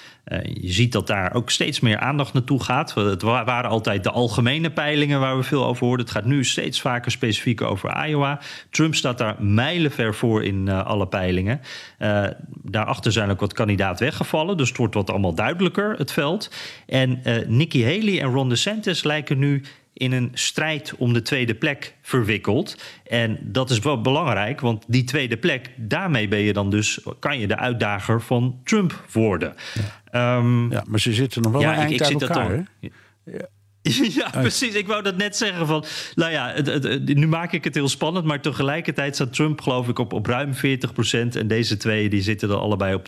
je 0.53 0.73
ziet 0.73 0.93
dat 0.93 1.07
daar 1.07 1.35
ook 1.35 1.51
steeds 1.51 1.81
meer 1.81 1.99
aandacht 1.99 2.33
naartoe 2.33 2.63
gaat. 2.63 2.95
Het 2.95 3.23
wa- 3.23 3.45
waren 3.45 3.71
altijd 3.71 4.05
de 4.05 4.11
algemene 4.11 4.71
peilingen 4.71 5.21
waar 5.21 5.37
we 5.37 5.43
veel 5.43 5.67
over 5.67 5.87
hoorden. 5.87 6.07
Het 6.07 6.15
gaat 6.15 6.25
nu 6.25 6.45
steeds 6.45 6.81
vaker 6.81 7.11
specifiek 7.11 7.61
over 7.61 8.07
Iowa. 8.09 8.41
Trump 8.71 8.95
staat 8.95 9.19
daar 9.19 9.37
mijlenver 9.39 10.15
voor 10.15 10.45
in 10.45 10.69
eh, 10.69 10.87
alle 10.87 11.07
peilingen. 11.07 11.61
Eh, 11.99 12.25
daarachter 12.63 13.13
zijn 13.13 13.31
ook 13.31 13.41
wat 13.41 13.53
kandidaten 13.53 14.05
weggevallen. 14.05 14.57
Dus 14.57 14.69
het 14.69 14.77
wordt 14.77 14.95
wat 14.95 15.11
allemaal 15.11 15.35
duidelijker, 15.35 15.95
het 15.99 16.13
veld. 16.13 16.51
En 16.87 17.21
eh, 17.25 17.47
Nikki 17.47 17.85
Haley 17.85 18.21
en 18.21 18.33
Ron 18.33 18.49
DeSantis 18.49 19.05
lijken 19.05 19.39
nu 19.39 19.63
in 20.01 20.13
een 20.13 20.31
strijd 20.35 20.95
om 20.99 21.13
de 21.13 21.23
tweede 21.23 21.55
plek 21.55 21.95
verwikkeld. 22.03 22.83
En 23.07 23.39
dat 23.43 23.71
is 23.71 23.79
wel 23.79 24.01
belangrijk, 24.01 24.61
want 24.61 24.85
die 24.87 25.05
tweede 25.05 25.37
plek, 25.37 25.71
daarmee 25.77 26.29
ben 26.29 26.39
je 26.39 26.53
dan 26.53 26.71
dus, 26.71 27.01
kan 27.19 27.39
je 27.39 27.47
de 27.47 27.57
uitdager 27.57 28.21
van 28.23 28.61
Trump 28.65 29.05
worden. 29.13 29.55
Ehm, 30.11 30.71
Ja, 30.73 30.85
maar 30.89 31.01
ze 31.01 31.13
zitten 31.13 31.43
nog 31.43 31.53
wel 31.53 31.63
een 31.63 31.69
eind 31.69 32.03
uit 32.03 32.13
dat 32.13 32.23
elkaar. 32.29 32.49
dan- 32.49 32.67
hè? 33.25 33.39
Ja, 34.19 34.31
precies. 34.31 34.75
Ik 34.75 34.87
wou 34.87 35.03
dat 35.03 35.17
net 35.17 35.37
zeggen 35.37 35.67
van... 35.67 35.85
Nou 36.15 36.33
ja, 36.33 36.53
het, 36.53 36.67
het- 36.67 36.85
het- 36.85 37.15
nu 37.15 37.27
maak 37.29 37.53
ik 37.53 37.65
het 37.65 37.75
heel 37.75 37.89
spannend... 37.89 38.25
maar 38.27 38.41
tegelijkertijd 38.41 39.15
staat 39.15 39.33
Trump 39.33 39.61
geloof 39.61 39.89
ik 39.89 39.99
op, 39.99 40.13
op 40.13 40.27
ruim 40.27 40.53
40% 40.55 40.59
en 41.37 41.47
deze 41.47 41.77
twee 41.77 42.09
die 42.09 42.23
zitten 42.23 42.49
er 42.51 42.57
allebei 42.57 42.95
op 42.95 43.07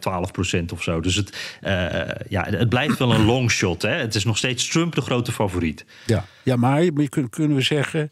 12% 0.60 0.64
of 0.72 0.82
zo. 0.82 1.00
Dus 1.00 1.14
het, 1.14 1.56
eh, 1.60 2.00
ja, 2.28 2.44
het 2.50 2.68
blijft 2.68 2.98
wel 2.98 3.14
een 3.14 3.24
long 3.24 3.50
shot. 3.50 3.82
Hè? 3.82 3.90
Het 3.90 4.14
is 4.14 4.24
nog 4.24 4.36
steeds 4.36 4.68
Trump 4.68 4.94
de 4.94 5.00
grote 5.00 5.32
favoriet. 5.32 5.84
Ja, 6.06 6.24
ja 6.42 6.56
maar 6.56 6.84
kunnen 7.30 7.56
we 7.56 7.62
zeggen, 7.62 8.08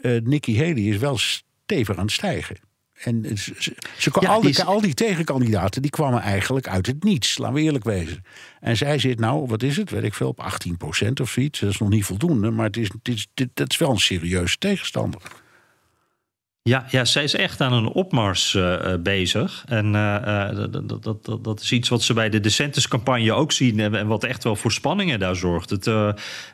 eh 0.00 0.20
Nikki 0.22 0.58
Haley 0.58 0.82
is 0.82 0.96
wel 0.96 1.18
stevig 1.18 1.96
aan 1.96 2.02
het 2.04 2.12
stijgen. 2.12 2.56
En 3.04 3.24
ze, 3.38 3.52
ze- 3.58 3.74
ze- 3.98 4.10
Ja, 4.20 4.28
al, 4.28 4.40
die, 4.40 4.62
al 4.62 4.80
die 4.80 4.94
tegenkandidaten 4.94 5.82
die 5.82 5.90
kwamen 5.90 6.20
eigenlijk 6.20 6.68
uit 6.68 6.86
het 6.86 7.04
niets, 7.04 7.38
laten 7.38 7.54
we 7.54 7.60
eerlijk 7.62 7.84
wezen. 7.84 8.22
En 8.60 8.76
zij 8.76 8.98
zit 8.98 9.18
nou, 9.20 9.46
wat 9.46 9.62
is 9.62 9.76
het, 9.76 9.90
weet 9.90 10.02
ik 10.02 10.14
veel, 10.14 10.28
op 10.28 10.40
18% 11.06 11.08
of 11.20 11.30
zoiets. 11.30 11.60
Dat 11.60 11.70
is 11.70 11.78
nog 11.78 11.88
niet 11.88 12.04
voldoende, 12.04 12.50
maar 12.50 12.66
het 12.66 12.76
is, 12.76 12.88
het 12.88 13.08
is, 13.14 13.26
dit, 13.34 13.48
dat 13.54 13.70
is 13.70 13.78
wel 13.78 13.90
een 13.90 13.98
serieuze 13.98 14.58
tegenstander. 14.58 15.20
Ja, 16.68 16.84
ja, 16.90 17.04
zij 17.04 17.24
is 17.24 17.34
echt 17.34 17.60
aan 17.60 17.72
een 17.72 17.86
opmars 17.86 18.54
eh, 18.54 18.92
eh, 18.92 19.00
bezig. 19.00 19.64
En 19.68 19.94
eh, 19.94 20.56
dat, 20.56 21.02
dat, 21.02 21.24
dat, 21.24 21.44
dat, 21.44 21.60
is 21.60 21.72
iets 21.72 21.88
wat 21.88 22.02
ze 22.02 22.14
bij 22.14 22.28
de 22.28 22.40
DeSantis-campagne 22.40 23.32
ook 23.32 23.52
zien... 23.52 23.80
en, 23.80 24.06
wat 24.06 24.24
echt 24.24 24.44
wel 24.44 24.56
voor 24.56 24.72
spanningen 24.72 25.18
daar 25.18 25.36
zorgt. 25.36 25.70
Het, 25.70 25.84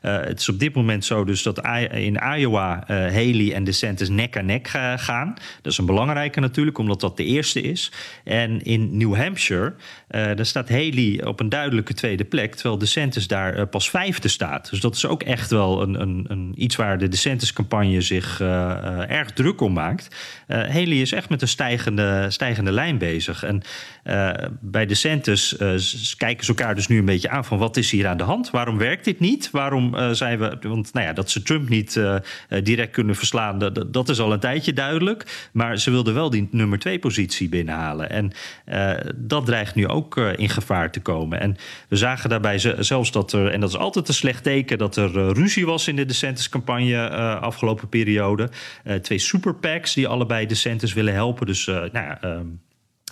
het 0.01 0.41
is 0.41 0.49
op 0.49 0.59
dit 0.59 0.75
moment 0.75 1.05
zo 1.05 1.25
dus 1.25 1.43
dat 1.43 1.67
in 1.91 2.21
Iowa 2.37 2.85
Haley 2.87 3.53
en 3.55 3.65
DeSantis 3.65 4.09
nek 4.09 4.37
aan 4.37 4.47
nek 4.47 4.69
ga- 4.69 4.97
gaan. 4.97 5.35
Dat 5.63 5.73
is 5.73 5.79
een 5.79 5.87
belangrijke 5.87 6.41
natuurlijk, 6.41 6.79
omdat 6.79 7.01
dat 7.01 7.17
de 7.17 7.25
eerste 7.25 7.61
is. 7.61 7.93
En 8.25 8.63
in 8.63 8.97
New 8.97 9.17
Hampshire, 9.17 9.75
daar 10.09 10.47
staat 10.47 10.69
Haley 10.69 11.25
op 11.25 11.41
een 11.41 11.49
duidelijke 11.49 11.95
tweede 11.95 12.25
plek... 12.25 12.55
terwijl 12.55 12.79
DeSantis 12.79 13.27
daar 13.27 13.67
pas 13.67 13.91
vijfde 13.91 14.29
staat. 14.29 14.71
Dus 14.71 14.81
dat 14.81 14.95
is 14.95 15.07
ook 15.07 15.23
echt 15.23 15.51
wel 15.51 15.83
een, 15.83 16.01
een, 16.01 16.25
een, 16.29 16.53
iets 16.57 16.77
waar 16.77 16.99
de 16.99 17.09
DeSantis-campagne 17.09 18.01
zich 18.01 18.41
erg 18.41 19.33
druk 19.33 19.61
om 19.61 19.73
maakt. 19.73 19.99
Eh 20.46 20.59
Haley 20.59 21.01
is 21.01 21.12
echt 21.12 21.28
met 21.28 21.42
een 21.42 21.48
stijgende, 21.48 22.26
stijgende 22.28 22.72
lijn 22.72 22.98
bezig. 22.98 23.42
En 23.42 23.62
eh, 24.11 24.49
bij 24.61 24.87
DeSantis 24.87 25.57
eh, 25.57 25.73
s- 25.77 26.17
kijken 26.17 26.45
ze 26.45 26.51
elkaar 26.51 26.75
dus 26.75 26.87
nu 26.87 26.99
een 26.99 27.05
beetje 27.05 27.29
aan 27.29 27.45
van 27.45 27.59
wat 27.59 27.77
is 27.77 27.91
hier 27.91 28.07
aan 28.07 28.17
de 28.17 28.23
hand? 28.23 28.51
Waarom 28.51 28.79
werkt 28.79 29.05
dit 29.05 29.21
niet? 29.21 29.51
Waarom 29.51 29.95
eh, 29.95 30.11
zijn 30.11 30.39
we... 30.39 30.57
Want 30.63 30.93
nou 30.93 31.07
ja, 31.07 31.13
dat 31.13 31.31
ze 31.31 31.43
Trump 31.43 31.69
niet 31.69 31.97
eh, 31.97 32.15
eh, 32.15 32.65
direct 32.65 32.93
kunnen 32.93 33.15
verslaan, 33.15 33.59
dat, 33.59 33.93
dat 33.93 34.09
is 34.09 34.21
al 34.21 34.33
een 34.33 34.41
tijdje 34.41 34.73
duidelijk. 34.73 35.49
Maar 35.53 35.79
ze 35.79 35.91
wilden 35.91 36.15
wel 36.15 36.31
die 36.31 36.49
nummer 36.51 36.79
twee 36.79 36.99
positie 36.99 37.49
binnenhalen. 37.49 38.11
En 38.11 38.33
eh, 38.65 38.93
dat 39.17 39.47
dreigt 39.47 39.75
nu 39.75 39.87
ook 39.89 40.17
eh, 40.17 40.29
in 40.37 40.49
gevaar 40.49 40.91
te 40.91 41.01
komen. 41.01 41.41
En 41.41 41.57
we 41.89 41.97
zagen 41.97 42.31
daarbij 42.31 42.59
ze- 42.59 42.77
zelfs 42.79 43.13
dat 43.13 43.33
er, 43.33 43.47
en 43.51 43.61
dat 43.61 43.69
is 43.69 43.77
altijd 43.77 44.09
een 44.09 44.15
slecht 44.15 44.43
teken, 44.43 44.79
dat 44.79 44.97
er 44.97 45.19
eh, 45.19 45.31
ruzie 45.33 45.67
was 45.67 45.89
in 45.89 45.97
de 45.97 46.05
DeSantis-campagne 46.05 46.95
eh, 47.09 47.41
afgelopen 47.41 47.89
periode. 47.89 48.49
Eh, 48.85 48.95
twee 48.95 49.19
super 49.19 49.55
PACs 49.55 49.95
die 49.95 50.09
allebei 50.09 50.47
DeSantis 50.47 50.93
willen 50.93 51.15
helpen. 51.15 51.47
Dus 51.47 51.67
nou 51.67 51.91
ja. 51.93 52.21
ehm, 52.21 52.47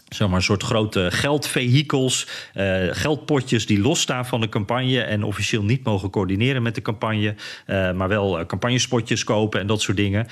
zeg 0.08 0.28
maar, 0.28 0.36
een 0.36 0.42
soort 0.42 0.62
grote 0.62 1.10
geldvehikels, 1.10 2.26
uh, 2.54 2.86
geldpotjes 2.90 3.66
die 3.66 3.80
losstaan 3.80 4.26
van 4.26 4.40
de 4.40 4.48
campagne 4.48 5.00
en 5.00 5.22
officieel 5.22 5.62
niet 5.62 5.84
mogen 5.84 6.10
coördineren 6.10 6.62
met 6.62 6.74
de 6.74 6.82
campagne, 6.82 7.34
uh, 7.66 7.92
maar 7.92 8.08
wel 8.08 8.40
uh, 8.40 8.46
campagnespotjes 8.46 9.24
kopen 9.24 9.60
en 9.60 9.66
dat 9.66 9.82
soort 9.82 9.96
dingen. 9.96 10.26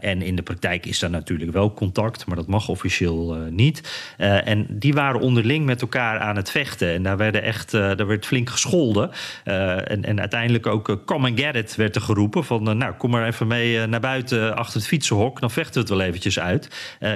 En 0.00 0.22
in 0.22 0.36
de 0.36 0.42
praktijk 0.42 0.86
is 0.86 0.98
daar 0.98 1.10
natuurlijk 1.10 1.52
wel 1.52 1.74
contact, 1.74 2.26
maar 2.26 2.36
dat 2.36 2.46
mag 2.46 2.68
officieel 2.68 3.36
niet. 3.50 4.02
En 4.16 4.66
die 4.70 4.92
waren 4.92 5.20
onderling 5.20 5.66
met 5.66 5.80
elkaar 5.80 6.18
aan 6.18 6.36
het 6.36 6.50
vechten 6.50 6.92
en 6.92 7.02
daar, 7.02 7.16
werden 7.16 7.42
echt, 7.42 7.70
daar 7.70 8.06
werd 8.06 8.26
flink 8.26 8.50
gescholden. 8.50 9.10
En, 9.44 10.04
en 10.04 10.20
uiteindelijk 10.20 10.66
ook 10.66 11.02
come 11.04 11.28
and 11.28 11.40
get 11.40 11.56
it 11.56 11.76
werd 11.76 11.94
er 11.94 12.00
geroepen 12.00 12.44
van 12.44 12.78
nou 12.78 12.92
kom 12.92 13.10
maar 13.10 13.26
even 13.26 13.46
mee 13.46 13.86
naar 13.86 14.00
buiten 14.00 14.56
achter 14.56 14.78
het 14.78 14.88
fietsenhok, 14.88 15.40
dan 15.40 15.50
vechten 15.50 15.74
we 15.74 15.80
het 15.80 15.88
wel 15.88 16.00
eventjes 16.00 16.38
uit. 16.38 16.68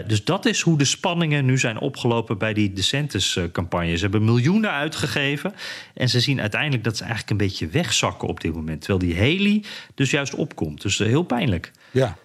dus 0.07 0.25
dat 0.25 0.47
is 0.47 0.61
hoe 0.61 0.79
de 0.79 0.85
spanningen 0.85 1.45
nu 1.45 1.59
zijn 1.59 1.79
op 1.79 1.96
opgelopen 1.97 2.39
bij 2.39 2.53
die 2.53 2.73
DeSantis-campagne. 2.73 3.97
Ze 3.97 4.03
hebben 4.03 4.25
miljoenen 4.25 4.71
uitgegeven. 4.71 5.55
En 5.95 6.09
ze 6.09 6.21
zien 6.21 6.41
uiteindelijk 6.41 6.85
dat 6.85 6.97
ze 6.97 7.03
eigenlijk 7.03 7.31
een 7.31 7.47
beetje 7.47 7.69
wegzakken 7.69 8.29
op 8.29 8.41
dit 8.41 8.55
moment. 8.55 8.81
Terwijl 8.81 8.99
die 8.99 9.17
Haley 9.17 9.65
dus 9.95 10.11
juist 10.11 10.35
opkomt. 10.35 10.83
Dus 10.83 10.99
heel 10.99 11.23
pijnlijk. 11.23 11.73
Ja. 11.91 12.17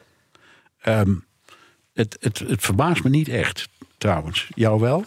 Um, 0.86 1.24
het, 1.94 2.18
het, 2.20 2.40
het 2.40 2.62
verbaast 2.62 3.04
me 3.04 3.10
niet 3.10 3.28
echt, 3.28 3.70
trouwens. 3.98 4.48
Jou 4.56 4.80
wel? 4.80 5.06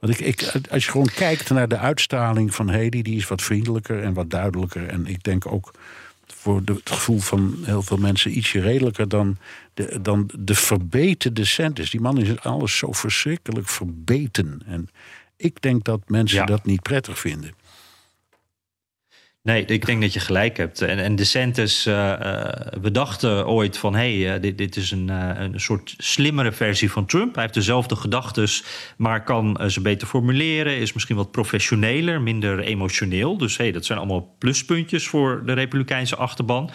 Want 0.00 0.20
ik, 0.20 0.26
ik, 0.26 0.60
als 0.70 0.84
je 0.84 0.90
gewoon 0.90 1.10
kijkt 1.14 1.50
naar 1.50 1.68
de 1.68 1.78
uitstraling 1.78 2.54
van 2.54 2.68
Haley... 2.68 3.02
die 3.02 3.16
is 3.16 3.28
wat 3.28 3.42
vriendelijker 3.42 4.02
en 4.02 4.12
wat 4.12 4.30
duidelijker. 4.30 4.86
En 4.86 5.06
ik 5.06 5.22
denk 5.22 5.46
ook 5.46 5.74
voor 6.44 6.64
de, 6.64 6.72
het 6.72 6.90
gevoel 6.90 7.18
van 7.18 7.58
heel 7.62 7.82
veel 7.82 7.96
mensen 7.96 8.36
ietsje 8.36 8.60
redelijker 8.60 9.08
dan 9.08 9.36
de, 9.74 9.98
dan 10.02 10.30
de 10.38 10.54
verbeten 10.54 11.34
DeSantis. 11.34 11.90
Die 11.90 12.00
man 12.00 12.18
is 12.18 12.40
alles 12.40 12.76
zo 12.78 12.92
verschrikkelijk 12.92 13.68
verbeten. 13.68 14.60
En 14.66 14.88
ik 15.36 15.62
denk 15.62 15.84
dat 15.84 16.08
mensen 16.08 16.38
ja. 16.38 16.44
dat 16.44 16.64
niet 16.64 16.82
prettig 16.82 17.18
vinden. 17.18 17.52
Nee, 19.44 19.64
ik 19.64 19.86
denk 19.86 20.00
dat 20.00 20.12
je 20.12 20.20
gelijk 20.20 20.56
hebt. 20.56 20.82
En, 20.82 20.98
en 20.98 21.16
DeSantis, 21.16 21.86
uh, 21.86 21.94
we 22.80 22.90
dachten 22.92 23.46
ooit 23.46 23.76
van... 23.76 23.94
hé, 23.94 24.20
hey, 24.20 24.34
uh, 24.34 24.42
dit, 24.42 24.58
dit, 24.58 24.76
is 24.76 24.90
een, 24.90 25.08
een 25.08 25.60
soort 25.60 25.94
slimmere 25.98 26.52
versie 26.52 26.90
van 26.90 27.06
Trump. 27.06 27.34
Hij 27.34 27.42
heeft 27.42 27.54
dezelfde 27.54 27.96
gedachtes, 27.96 28.64
maar 28.96 29.24
kan 29.24 29.70
ze 29.70 29.80
beter 29.80 30.08
formuleren. 30.08 30.76
Is 30.76 30.92
misschien 30.92 31.16
wat 31.16 31.30
professioneler, 31.30 32.20
minder 32.20 32.60
emotioneel. 32.60 33.38
Dus 33.38 33.56
hey, 33.56 33.72
dat 33.72 33.84
zijn 33.84 33.98
allemaal 33.98 34.34
pluspuntjes 34.38 35.06
voor 35.06 35.42
de 35.46 35.52
Republikeinse 35.52 36.16
achterban. 36.16 36.70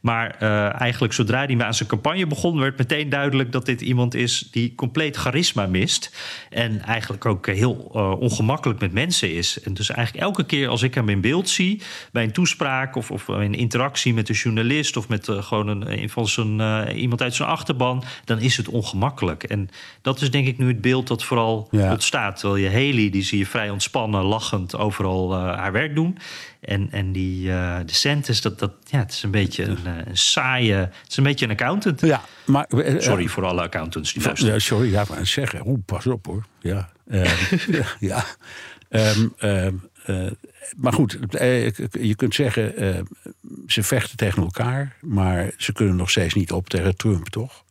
Maar 0.00 0.30
eigenlijk 0.70 1.12
zodra 1.12 1.46
hij 1.46 1.58
aan 1.58 1.74
zijn 1.74 1.88
campagne 1.88 2.26
begon... 2.26 2.60
werd 2.60 2.78
meteen 2.78 3.08
duidelijk 3.08 3.52
dat 3.52 3.66
dit 3.66 3.80
iemand 3.80 4.14
is 4.14 4.48
die 4.50 4.74
compleet 4.74 5.16
charisma 5.16 5.66
mist. 5.66 6.16
En 6.50 6.82
eigenlijk 6.82 7.26
ook 7.26 7.46
heel 7.46 7.74
ongemakkelijk 8.20 8.80
met 8.80 8.92
mensen 8.92 9.34
is. 9.34 9.60
En 9.60 9.74
dus 9.74 9.90
eigenlijk 9.90 10.26
elke 10.26 10.44
keer 10.44 10.68
als 10.68 10.82
ik 10.82 10.94
hem 10.94 11.08
in 11.08 11.20
beeld 11.20 11.48
zie 11.48 11.82
bij 12.14 12.22
een 12.22 12.32
toespraak 12.32 12.96
of, 12.96 13.10
of 13.10 13.28
een 13.28 13.54
interactie 13.54 14.14
met 14.14 14.28
een 14.28 14.34
journalist 14.34 14.96
of 14.96 15.08
met 15.08 15.28
gewoon 15.30 15.68
een, 15.68 16.10
van 16.10 16.28
zijn, 16.28 16.88
iemand 16.96 17.22
uit 17.22 17.34
zijn 17.34 17.48
achterban, 17.48 18.04
dan 18.24 18.38
is 18.38 18.56
het 18.56 18.68
ongemakkelijk. 18.68 19.42
En 19.42 19.70
dat 20.02 20.20
is 20.20 20.30
denk 20.30 20.46
ik 20.46 20.58
nu 20.58 20.68
het 20.68 20.80
beeld 20.80 21.06
dat 21.06 21.24
vooral 21.24 21.68
ontstaat. 21.70 22.38
Terwijl 22.38 22.62
je 22.62 22.70
Haley, 22.70 23.10
die 23.10 23.22
zie 23.22 23.38
je 23.38 23.46
vrij 23.46 23.70
ontspannen, 23.70 24.22
lachend 24.22 24.76
overal 24.76 25.34
haar 25.34 25.72
werk 25.72 25.94
doen. 25.94 26.18
En, 26.64 26.88
en 26.90 27.12
die 27.12 27.46
uh, 27.46 27.76
de 27.86 27.94
Centis, 27.94 28.40
dat, 28.40 28.58
dat, 28.58 28.72
ja, 28.86 28.98
het 28.98 29.12
is 29.12 29.22
een 29.22 29.30
beetje 29.30 29.64
een, 29.64 29.86
eh, 29.86 29.92
een 30.06 30.16
saaie... 30.16 30.74
Het 30.74 31.08
is 31.08 31.16
een 31.16 31.24
beetje 31.24 31.44
een 31.44 31.50
accountant. 31.50 32.00
Ja, 32.00 32.22
maar... 32.46 32.66
Uh, 32.68 33.00
sorry 33.00 33.26
voor 33.26 33.44
alle 33.44 33.62
accountants 33.62 34.12
die 34.12 34.46
Ja, 34.46 34.58
sorry, 34.58 34.90
ja, 34.90 35.04
maar 35.08 35.26
zeggen. 35.26 35.66
Oeh, 35.66 35.78
pas 35.86 36.06
op 36.06 36.26
hoor. 36.26 36.46
Ja, 36.60 36.90
ja. 38.00 38.24
Um, 38.88 39.34
um, 39.40 39.90
maar 40.76 40.92
goed, 40.92 41.18
je 41.90 42.14
kunt 42.16 42.34
zeggen, 42.34 42.74
ze 43.66 43.82
vechten 43.82 44.16
tegen 44.16 44.42
elkaar... 44.42 44.96
maar 45.00 45.52
ze 45.56 45.72
kunnen 45.72 45.96
nog 45.96 46.10
steeds 46.10 46.34
niet 46.34 46.52
op 46.52 46.68
tegen 46.68 46.96
Trump, 46.96 47.28
toch? 47.28 47.64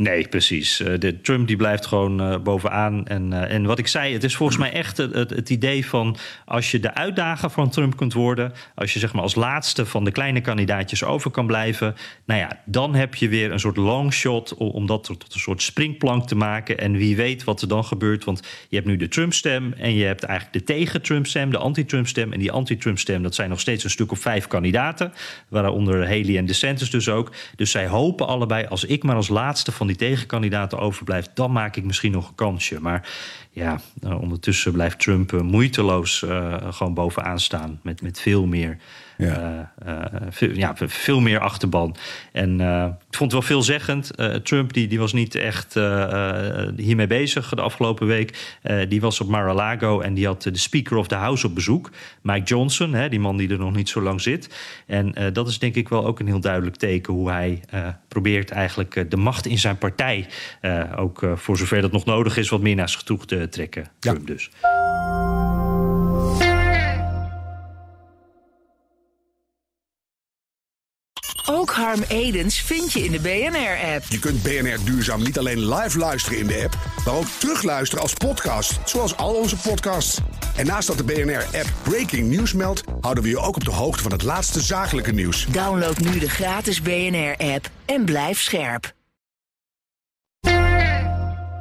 Nee, 0.00 0.28
precies. 0.28 0.80
Uh, 0.80 0.98
de 0.98 1.20
Trump 1.20 1.46
die 1.46 1.56
blijft 1.56 1.86
gewoon 1.86 2.32
uh, 2.32 2.38
bovenaan. 2.38 3.06
En, 3.06 3.32
uh, 3.32 3.52
en 3.52 3.64
wat 3.64 3.78
ik 3.78 3.86
zei, 3.86 4.12
het 4.12 4.24
is 4.24 4.36
volgens 4.36 4.58
mij 4.58 4.72
echt 4.72 4.96
het, 4.96 5.14
het, 5.14 5.50
idee 5.50 5.86
van... 5.86 6.16
als 6.44 6.70
je 6.70 6.80
de 6.80 6.94
uitdager 6.94 7.50
van 7.50 7.70
Trump 7.70 7.96
kunt 7.96 8.12
worden... 8.12 8.52
als 8.74 8.92
je 8.92 8.98
zeg 8.98 9.12
maar 9.12 9.22
als 9.22 9.34
laatste 9.34 9.86
van 9.86 10.04
de 10.04 10.10
kleine 10.10 10.40
kandidaatjes 10.40 11.04
over 11.04 11.30
kan 11.30 11.46
blijven... 11.46 11.94
nou 12.24 12.40
ja, 12.40 12.60
dan 12.64 12.94
heb 12.94 13.14
je 13.14 13.28
weer 13.28 13.52
een 13.52 13.60
soort 13.60 13.76
longshot... 13.76 14.54
om 14.54 14.86
dat 14.86 15.04
tot 15.04 15.34
een 15.34 15.40
soort 15.40 15.62
springplank 15.62 16.26
te 16.26 16.34
maken. 16.34 16.78
En 16.78 16.92
wie 16.92 17.16
weet 17.16 17.44
wat 17.44 17.62
er 17.62 17.68
dan 17.68 17.84
gebeurt. 17.84 18.24
Want 18.24 18.40
je 18.68 18.76
hebt 18.76 18.88
nu 18.88 18.96
de 18.96 19.08
Trump-stem... 19.08 19.72
en 19.72 19.94
je 19.94 20.04
hebt 20.04 20.22
eigenlijk 20.22 20.58
de 20.58 20.74
tegen-Trump-stem, 20.74 21.50
de 21.50 21.58
anti-Trump-stem... 21.58 22.32
en 22.32 22.38
die 22.38 22.52
anti-Trump-stem, 22.52 23.22
dat 23.22 23.34
zijn 23.34 23.50
nog 23.50 23.60
steeds 23.60 23.84
een 23.84 23.90
stuk 23.90 24.10
of 24.10 24.18
vijf 24.18 24.46
kandidaten... 24.46 25.12
waaronder 25.48 26.06
Haley 26.06 26.36
en 26.36 26.46
DeSantis 26.46 26.90
dus 26.90 27.08
ook. 27.08 27.32
Dus 27.56 27.70
zij 27.70 27.86
hopen 27.86 28.26
allebei, 28.26 28.66
als 28.66 28.84
ik 28.84 29.02
maar 29.02 29.16
als 29.16 29.28
laatste 29.28 29.72
van 29.72 29.88
die 29.90 30.08
tegenkandidaten 30.08 30.78
overblijft, 30.78 31.30
dan 31.34 31.52
maak 31.52 31.76
ik 31.76 31.84
misschien 31.84 32.12
nog 32.12 32.28
een 32.28 32.34
kansje. 32.34 32.80
Maar 32.80 33.08
ja, 33.50 33.80
uh, 34.04 34.20
ondertussen 34.20 34.72
blijft 34.72 34.98
Trump 34.98 35.32
uh, 35.32 35.40
moeiteloos 35.40 36.22
uh, 36.22 36.56
gewoon 36.70 36.94
bovenaan 36.94 37.40
staan 37.40 37.80
met, 37.82 38.02
met 38.02 38.20
veel 38.20 38.46
meer 38.46 38.78
ja. 39.20 39.72
Uh, 39.86 40.04
veel, 40.30 40.50
ja, 40.56 40.74
veel 40.76 41.20
meer 41.20 41.38
achterban. 41.38 41.96
En 42.32 42.60
uh, 42.60 42.86
ik 43.10 43.16
vond 43.16 43.32
het 43.32 43.32
wel 43.32 43.42
veelzeggend. 43.42 44.10
Trump 44.42 44.72
die, 44.72 44.88
die 44.88 44.98
was 44.98 45.12
niet 45.12 45.34
echt 45.34 45.74
hiermee 46.76 47.06
bezig 47.06 47.48
de 47.48 47.60
afgelopen 47.60 48.06
week. 48.06 48.58
die 48.88 49.00
was 49.00 49.20
op 49.20 49.28
Mar-a-Lago 49.28 50.00
en 50.00 50.14
die 50.14 50.26
had 50.26 50.42
de 50.42 50.58
Speaker 50.58 50.96
of 50.96 51.08
the 51.08 51.14
House 51.14 51.46
op 51.46 51.54
bezoek. 51.54 51.90
Mike 52.22 52.44
Johnson, 52.44 52.92
hè, 52.92 53.08
die 53.08 53.20
man 53.20 53.36
die 53.36 53.50
er 53.50 53.58
nog 53.58 53.74
niet 53.74 53.88
zo 53.88 54.00
lang 54.00 54.20
zit. 54.20 54.54
En 54.86 55.14
dat 55.32 55.48
is 55.48 55.58
denk 55.58 55.74
ik 55.74 55.88
wel 55.88 56.06
ook 56.06 56.20
een 56.20 56.26
heel 56.26 56.40
duidelijk 56.40 56.76
teken... 56.76 57.12
hoe 57.12 57.30
hij 57.30 57.60
probeert 58.08 58.50
eigenlijk 58.50 59.10
de 59.10 59.16
macht 59.16 59.46
in 59.46 59.58
zijn 59.58 59.78
partij... 59.78 60.26
ook 60.96 61.26
voor 61.34 61.58
zover 61.58 61.80
dat 61.80 61.92
nog 61.92 62.04
nodig 62.04 62.36
is, 62.36 62.48
wat 62.48 62.60
meer 62.60 62.76
naar 62.76 62.88
zich 62.88 63.02
toe 63.02 63.18
te 63.24 63.48
trekken. 63.48 63.86
Ja. 64.00 64.14
dus. 64.24 64.50
Harm 71.90 72.04
Edens 72.08 72.60
vind 72.60 72.92
je 72.92 73.04
in 73.04 73.12
de 73.12 73.20
BNR-app. 73.20 74.04
Je 74.08 74.18
kunt 74.18 74.42
BNR 74.42 74.84
Duurzaam 74.84 75.22
niet 75.22 75.38
alleen 75.38 75.74
live 75.74 75.98
luisteren 75.98 76.38
in 76.38 76.46
de 76.46 76.62
app, 76.64 76.78
maar 77.04 77.14
ook 77.14 77.26
terugluisteren 77.26 78.02
als 78.02 78.14
podcast, 78.14 78.78
zoals 78.84 79.16
al 79.16 79.34
onze 79.34 79.56
podcasts. 79.56 80.18
En 80.56 80.66
naast 80.66 80.86
dat 80.86 80.98
de 80.98 81.04
BNR-app 81.04 81.72
Breaking 81.82 82.30
News 82.30 82.52
meldt, 82.52 82.82
houden 83.00 83.22
we 83.22 83.28
je 83.28 83.38
ook 83.38 83.56
op 83.56 83.64
de 83.64 83.70
hoogte 83.70 84.02
van 84.02 84.12
het 84.12 84.22
laatste 84.22 84.60
zakelijke 84.60 85.12
nieuws. 85.12 85.46
Download 85.46 85.98
nu 85.98 86.18
de 86.18 86.28
gratis 86.28 86.82
BNR-app 86.82 87.70
en 87.84 88.04
blijf 88.04 88.40
scherp. 88.40 88.92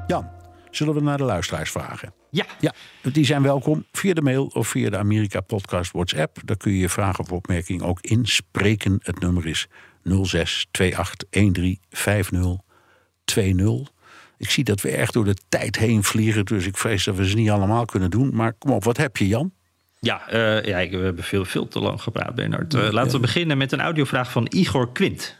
Jan, 0.07 0.29
zullen 0.69 0.93
we 0.93 1.01
naar 1.01 1.17
de 1.17 1.23
luisteraars 1.23 1.71
vragen? 1.71 2.13
Ja. 2.31 2.45
ja. 2.59 2.73
Die 3.01 3.25
zijn 3.25 3.41
welkom 3.41 3.85
via 3.91 4.13
de 4.13 4.21
mail 4.21 4.45
of 4.45 4.67
via 4.67 4.89
de 4.89 4.97
Amerika 4.97 5.41
Podcast 5.41 5.91
WhatsApp. 5.91 6.37
Daar 6.45 6.57
kun 6.57 6.71
je 6.71 6.79
je 6.79 6.89
vragen 6.89 7.23
of 7.23 7.31
opmerkingen 7.31 7.85
ook 7.85 8.01
inspreken. 8.01 8.99
Het 9.03 9.19
nummer 9.19 9.47
is 9.47 9.67
06 10.25 10.67
28 10.71 11.63
13 11.63 11.79
50 11.89 12.41
Ik 14.37 14.49
zie 14.49 14.63
dat 14.63 14.81
we 14.81 14.89
echt 14.89 15.13
door 15.13 15.25
de 15.25 15.35
tijd 15.49 15.75
heen 15.75 16.03
vliegen, 16.03 16.45
dus 16.45 16.65
ik 16.65 16.77
vrees 16.77 17.03
dat 17.03 17.15
we 17.15 17.29
ze 17.29 17.35
niet 17.35 17.49
allemaal 17.49 17.85
kunnen 17.85 18.09
doen. 18.09 18.35
Maar 18.35 18.53
kom 18.53 18.71
op, 18.71 18.83
wat 18.83 18.97
heb 18.97 19.17
je, 19.17 19.27
Jan? 19.27 19.51
Ja, 19.99 20.33
uh, 20.33 20.63
ja 20.63 20.89
we 20.89 21.03
hebben 21.03 21.23
veel, 21.23 21.45
veel 21.45 21.67
te 21.67 21.79
lang 21.79 22.01
gepraat, 22.01 22.35
Bernard. 22.35 22.73
Uh, 22.73 22.89
laten 22.89 23.11
we 23.11 23.19
beginnen 23.19 23.57
met 23.57 23.71
een 23.71 23.81
audiovraag 23.81 24.31
van 24.31 24.47
Igor 24.49 24.91
Quint. 24.91 25.37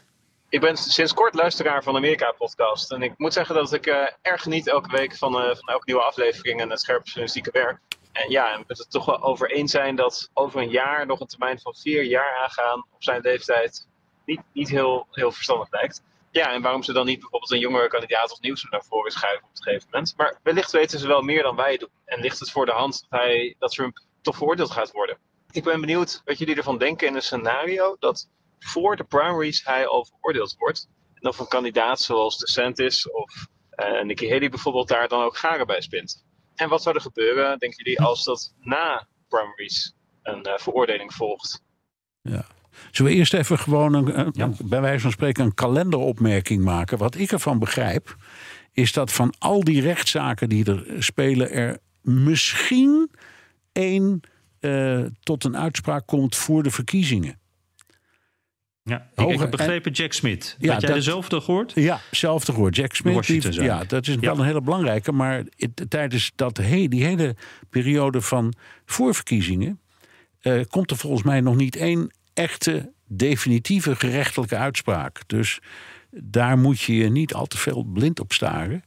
Ik 0.48 0.60
ben 0.60 0.76
sinds 0.76 1.14
kort 1.14 1.34
luisteraar 1.34 1.82
van 1.82 1.92
de 1.92 1.98
Amerika-podcast. 1.98 2.92
En 2.92 3.02
ik 3.02 3.12
moet 3.16 3.32
zeggen 3.32 3.54
dat 3.54 3.72
ik 3.72 3.86
uh, 3.86 3.94
erg 4.22 4.42
geniet 4.42 4.68
elke 4.68 4.90
week 4.90 5.16
van, 5.16 5.34
uh, 5.34 5.42
van 5.42 5.68
elke 5.68 5.84
nieuwe 5.84 6.02
aflevering 6.02 6.60
en 6.60 6.70
het 6.70 6.80
scherpe 6.80 7.04
journalistieke 7.04 7.50
werk. 7.52 7.78
En 8.12 8.30
ja, 8.30 8.58
we 8.58 8.64
het 8.66 8.90
toch 8.90 9.04
wel 9.04 9.22
over 9.22 9.50
eens 9.50 9.70
zijn 9.70 9.96
dat 9.96 10.30
over 10.32 10.62
een 10.62 10.70
jaar 10.70 11.06
nog 11.06 11.20
een 11.20 11.26
termijn 11.26 11.60
van 11.60 11.74
vier 11.74 12.04
jaar 12.04 12.42
aangaan 12.42 12.78
op 12.90 13.02
zijn 13.02 13.20
leeftijd 13.20 13.86
niet, 14.30 14.40
niet 14.52 14.68
heel, 14.68 15.06
heel 15.10 15.32
verstandig 15.32 15.70
lijkt. 15.70 16.02
Ja, 16.30 16.52
en 16.52 16.62
waarom 16.62 16.82
ze 16.82 16.92
dan 16.92 17.06
niet 17.06 17.20
bijvoorbeeld 17.20 17.52
een 17.52 17.58
jongere 17.58 17.88
kandidaat 17.88 18.32
of 18.32 18.40
nieuws 18.40 18.66
naar 18.70 18.84
voren 18.84 19.10
schuiven 19.10 19.44
op 19.44 19.50
een 19.56 19.62
gegeven 19.62 19.88
moment. 19.90 20.14
Maar 20.16 20.38
wellicht 20.42 20.70
weten 20.70 20.98
ze 20.98 21.06
wel 21.06 21.22
meer 21.22 21.42
dan 21.42 21.56
wij 21.56 21.76
doen. 21.76 21.88
En 22.04 22.20
ligt 22.20 22.38
het 22.38 22.50
voor 22.50 22.66
de 22.66 22.72
hand 22.72 23.06
dat, 23.08 23.20
hij, 23.20 23.54
dat 23.58 23.70
Trump 23.70 24.00
toch 24.22 24.36
veroordeeld 24.36 24.70
gaat 24.70 24.90
worden. 24.90 25.18
Ik 25.50 25.64
ben 25.64 25.80
benieuwd 25.80 26.22
wat 26.24 26.38
jullie 26.38 26.56
ervan 26.56 26.78
denken 26.78 27.06
in 27.06 27.14
een 27.14 27.22
scenario 27.22 27.96
dat 27.98 28.28
voor 28.58 28.96
de 28.96 29.04
primaries 29.04 29.64
hij 29.64 29.86
al 29.86 30.04
veroordeeld 30.04 30.54
wordt. 30.58 30.88
En 31.14 31.28
of 31.28 31.38
een 31.38 31.48
kandidaat 31.48 32.00
zoals 32.00 32.38
DeSantis 32.38 33.10
of 33.10 33.46
uh, 33.76 34.02
Nikki 34.02 34.30
Haley 34.30 34.48
bijvoorbeeld 34.48 34.88
daar 34.88 35.08
dan 35.08 35.22
ook 35.22 35.36
garen 35.36 35.66
bij 35.66 35.80
spint. 35.80 36.24
En 36.54 36.68
wat 36.68 36.82
zou 36.82 36.94
er 36.94 37.00
gebeuren, 37.00 37.58
denken 37.58 37.84
jullie, 37.84 38.00
als 38.00 38.24
dat 38.24 38.54
na 38.60 39.08
primaries 39.28 39.94
een 40.22 40.48
uh, 40.48 40.56
veroordeling 40.56 41.14
volgt? 41.14 41.62
Ja. 42.22 42.46
Zullen 42.90 43.12
we 43.12 43.18
eerst 43.18 43.34
even 43.34 43.58
gewoon, 43.58 43.94
een, 43.94 44.30
ja. 44.32 44.50
bij 44.64 44.80
wijze 44.80 45.00
van 45.00 45.10
spreken, 45.10 45.44
een 45.44 45.54
kalenderopmerking 45.54 46.64
maken? 46.64 46.98
Wat 46.98 47.18
ik 47.18 47.32
ervan 47.32 47.58
begrijp, 47.58 48.16
is 48.72 48.92
dat 48.92 49.12
van 49.12 49.34
al 49.38 49.64
die 49.64 49.80
rechtszaken 49.80 50.48
die 50.48 50.64
er 50.64 50.84
spelen, 50.98 51.50
er 51.50 51.78
misschien 52.02 53.10
één 53.72 54.20
uh, 54.60 55.04
tot 55.22 55.44
een 55.44 55.56
uitspraak 55.56 56.06
komt 56.06 56.36
voor 56.36 56.62
de 56.62 56.70
verkiezingen. 56.70 57.38
Ja, 58.82 59.10
ik, 59.14 59.38
heb 59.38 59.50
begrepen 59.50 59.92
Jack 59.92 60.12
Smith. 60.12 60.56
Ja, 60.58 60.72
Had 60.72 60.80
jij 60.80 60.90
dat, 60.90 60.98
dezelfde 60.98 61.40
gehoord? 61.40 61.72
Ja, 61.74 62.00
hetzelfde 62.08 62.52
gehoord. 62.52 62.76
Jack 62.76 62.94
Smith. 62.94 63.26
Die, 63.26 63.62
ja, 63.62 63.84
dat 63.84 64.06
is 64.06 64.16
wel 64.16 64.38
een 64.38 64.44
hele 64.44 64.60
belangrijke. 64.60 65.12
Maar 65.12 65.44
tijdens 65.88 66.32
dat, 66.34 66.56
die 66.56 67.04
hele 67.04 67.36
periode 67.70 68.20
van 68.20 68.54
voorverkiezingen... 68.84 69.80
Uh, 70.42 70.60
komt 70.68 70.90
er 70.90 70.96
volgens 70.96 71.22
mij 71.22 71.40
nog 71.40 71.56
niet 71.56 71.76
één 71.76 72.10
echte 72.40 72.92
definitieve 73.06 73.96
gerechtelijke 73.96 74.56
uitspraak. 74.56 75.20
Dus 75.26 75.60
daar 76.10 76.58
moet 76.58 76.80
je 76.80 76.96
je 76.96 77.08
niet 77.08 77.34
al 77.34 77.46
te 77.46 77.58
veel 77.58 77.82
blind 77.82 78.20
op 78.20 78.32
staren. 78.32 78.84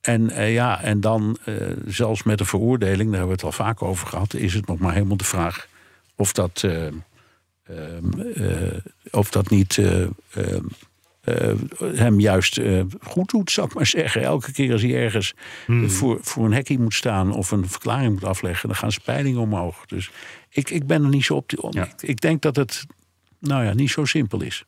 En 0.00 0.22
uh, 0.22 0.52
ja, 0.52 0.82
en 0.82 1.00
dan 1.00 1.38
uh, 1.44 1.56
zelfs 1.86 2.22
met 2.22 2.40
een 2.40 2.46
veroordeling, 2.46 3.10
daar 3.10 3.18
hebben 3.18 3.26
we 3.26 3.46
het 3.46 3.58
al 3.58 3.64
vaak 3.64 3.82
over 3.82 4.06
gehad, 4.06 4.34
is 4.34 4.54
het 4.54 4.66
nog 4.66 4.78
maar 4.78 4.92
helemaal 4.92 5.16
de 5.16 5.24
vraag 5.24 5.68
of 6.16 6.32
dat, 6.32 6.62
uh, 6.64 6.88
of 9.10 9.30
dat 9.30 9.50
niet 9.50 9.80
hem 11.94 12.20
juist 12.20 12.60
goed 13.00 13.30
doet, 13.30 13.50
zou 13.50 13.66
ik 13.66 13.74
maar 13.74 13.86
zeggen. 13.86 14.22
Elke 14.22 14.52
keer 14.52 14.72
als 14.72 14.82
hij 14.82 14.94
ergens 14.94 15.34
hmm. 15.66 15.90
voor, 15.90 16.18
voor 16.22 16.44
een 16.44 16.52
hekje 16.52 16.78
moet 16.78 16.94
staan 16.94 17.32
of 17.34 17.50
een 17.50 17.68
verklaring 17.68 18.12
moet 18.12 18.24
afleggen, 18.24 18.68
dan 18.68 18.76
gaan 18.76 18.92
speilingen 18.92 19.40
omhoog. 19.40 19.86
Dus 19.86 20.10
ik, 20.48 20.70
ik 20.70 20.86
ben 20.86 21.02
er 21.02 21.08
niet 21.08 21.24
zo 21.24 21.34
op. 21.34 21.72
Ja. 21.72 21.84
ik, 21.84 22.02
ik 22.02 22.20
denk 22.20 22.42
dat 22.42 22.56
het 22.56 22.86
nou 23.38 23.64
ja, 23.64 23.74
niet 23.74 23.90
zo 23.90 24.04
simpel 24.04 24.42
is. 24.42 24.64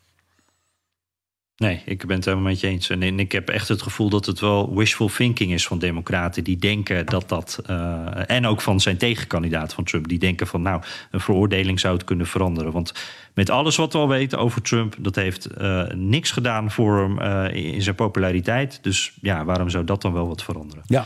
Nee, 1.57 1.83
ik 1.85 2.07
ben 2.07 2.17
het 2.17 2.25
helemaal 2.25 2.49
met 2.49 2.61
je 2.61 2.67
eens. 2.67 2.91
En 2.91 3.19
ik 3.19 3.33
heb 3.33 3.49
echt 3.49 3.69
het 3.69 3.83
gevoel 3.83 4.09
dat 4.09 4.27
het 4.27 4.41
wel 4.41 4.77
wishful 4.77 5.09
thinking 5.09 5.53
is 5.53 5.67
van 5.67 5.79
democraten. 5.79 6.45
Die 6.45 6.57
denken 6.57 7.07
dat 7.07 7.29
dat. 7.29 7.63
Uh, 7.71 8.31
en 8.31 8.47
ook 8.47 8.61
van 8.61 8.81
zijn 8.81 8.97
tegenkandidaat 8.97 9.75
van 9.75 9.85
Trump. 9.85 10.09
Die 10.09 10.19
denken 10.19 10.47
van 10.47 10.63
nou, 10.63 10.83
een 11.11 11.21
veroordeling 11.21 11.81
zou 11.81 11.95
het 11.95 12.05
kunnen 12.05 12.27
veranderen. 12.27 12.73
Want 12.73 12.95
met 13.35 13.51
alles 13.51 13.77
wat 13.77 13.93
we 13.93 13.99
al 13.99 14.09
weten 14.09 14.39
over 14.39 14.63
Trump, 14.63 14.97
dat 14.99 15.15
heeft 15.15 15.49
uh, 15.61 15.87
niks 15.89 16.31
gedaan 16.31 16.71
voor 16.71 16.99
hem 16.99 17.19
uh, 17.21 17.75
in 17.75 17.83
zijn 17.83 17.95
populariteit. 17.95 18.79
Dus 18.83 19.13
ja, 19.21 19.45
waarom 19.45 19.71
zou 19.71 19.85
dat 19.85 20.03
dan 20.03 20.13
wel 20.13 20.29
wat 20.29 20.43
veranderen? 20.43 20.85
Ja. 20.87 21.05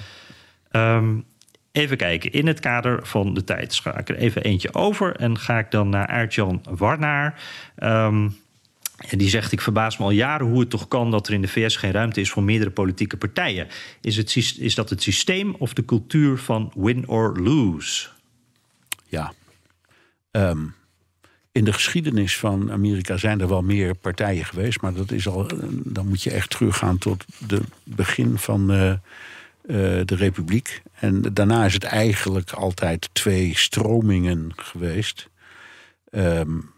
Um, 0.96 1.24
Even 1.72 1.96
kijken, 1.96 2.32
in 2.32 2.46
het 2.46 2.60
kader 2.60 3.06
van 3.06 3.34
de 3.34 3.44
tijd 3.44 3.82
ik 3.96 4.08
er 4.08 4.16
even 4.16 4.42
eentje 4.42 4.74
over 4.74 5.16
en 5.16 5.38
ga 5.38 5.58
ik 5.58 5.70
dan 5.70 5.88
naar 5.88 6.06
Aart-Jan 6.06 6.62
Warnaar. 6.70 7.40
Um, 7.76 8.36
die 8.98 9.28
zegt: 9.28 9.52
Ik 9.52 9.60
verbaas 9.60 9.98
me 9.98 10.04
al 10.04 10.10
jaren 10.10 10.46
hoe 10.46 10.60
het 10.60 10.70
toch 10.70 10.88
kan 10.88 11.10
dat 11.10 11.26
er 11.26 11.34
in 11.34 11.42
de 11.42 11.48
VS 11.48 11.76
geen 11.76 11.92
ruimte 11.92 12.20
is 12.20 12.30
voor 12.30 12.42
meerdere 12.42 12.70
politieke 12.70 13.16
partijen. 13.16 13.68
Is, 14.00 14.16
het, 14.16 14.36
is 14.58 14.74
dat 14.74 14.90
het 14.90 15.02
systeem 15.02 15.54
of 15.54 15.72
de 15.72 15.84
cultuur 15.84 16.38
van 16.38 16.72
win 16.74 17.08
or 17.08 17.40
lose? 17.40 18.08
Ja. 19.06 19.32
Ehm, 20.30 20.66
in 21.52 21.64
de 21.64 21.72
geschiedenis 21.72 22.38
van 22.38 22.72
Amerika 22.72 23.16
zijn 23.16 23.40
er 23.40 23.48
wel 23.48 23.62
meer 23.62 23.94
partijen 23.94 24.44
geweest, 24.44 24.80
maar 24.80 24.94
dat 24.94 25.10
is 25.10 25.28
al, 25.28 25.46
dan 25.70 26.08
moet 26.08 26.22
je 26.22 26.30
echt 26.30 26.50
teruggaan 26.50 26.98
tot 26.98 27.24
het 27.46 27.62
begin 27.84 28.38
van 28.38 28.72
uh, 28.72 28.94
de 30.04 30.14
Republiek. 30.14 30.82
En 30.94 31.22
daarna 31.32 31.64
is 31.64 31.74
het 31.74 31.84
eigenlijk 31.84 32.50
altijd 32.50 33.08
twee 33.12 33.56
stromingen 33.56 34.52
geweest. 34.56 35.28
Um, 36.10 36.70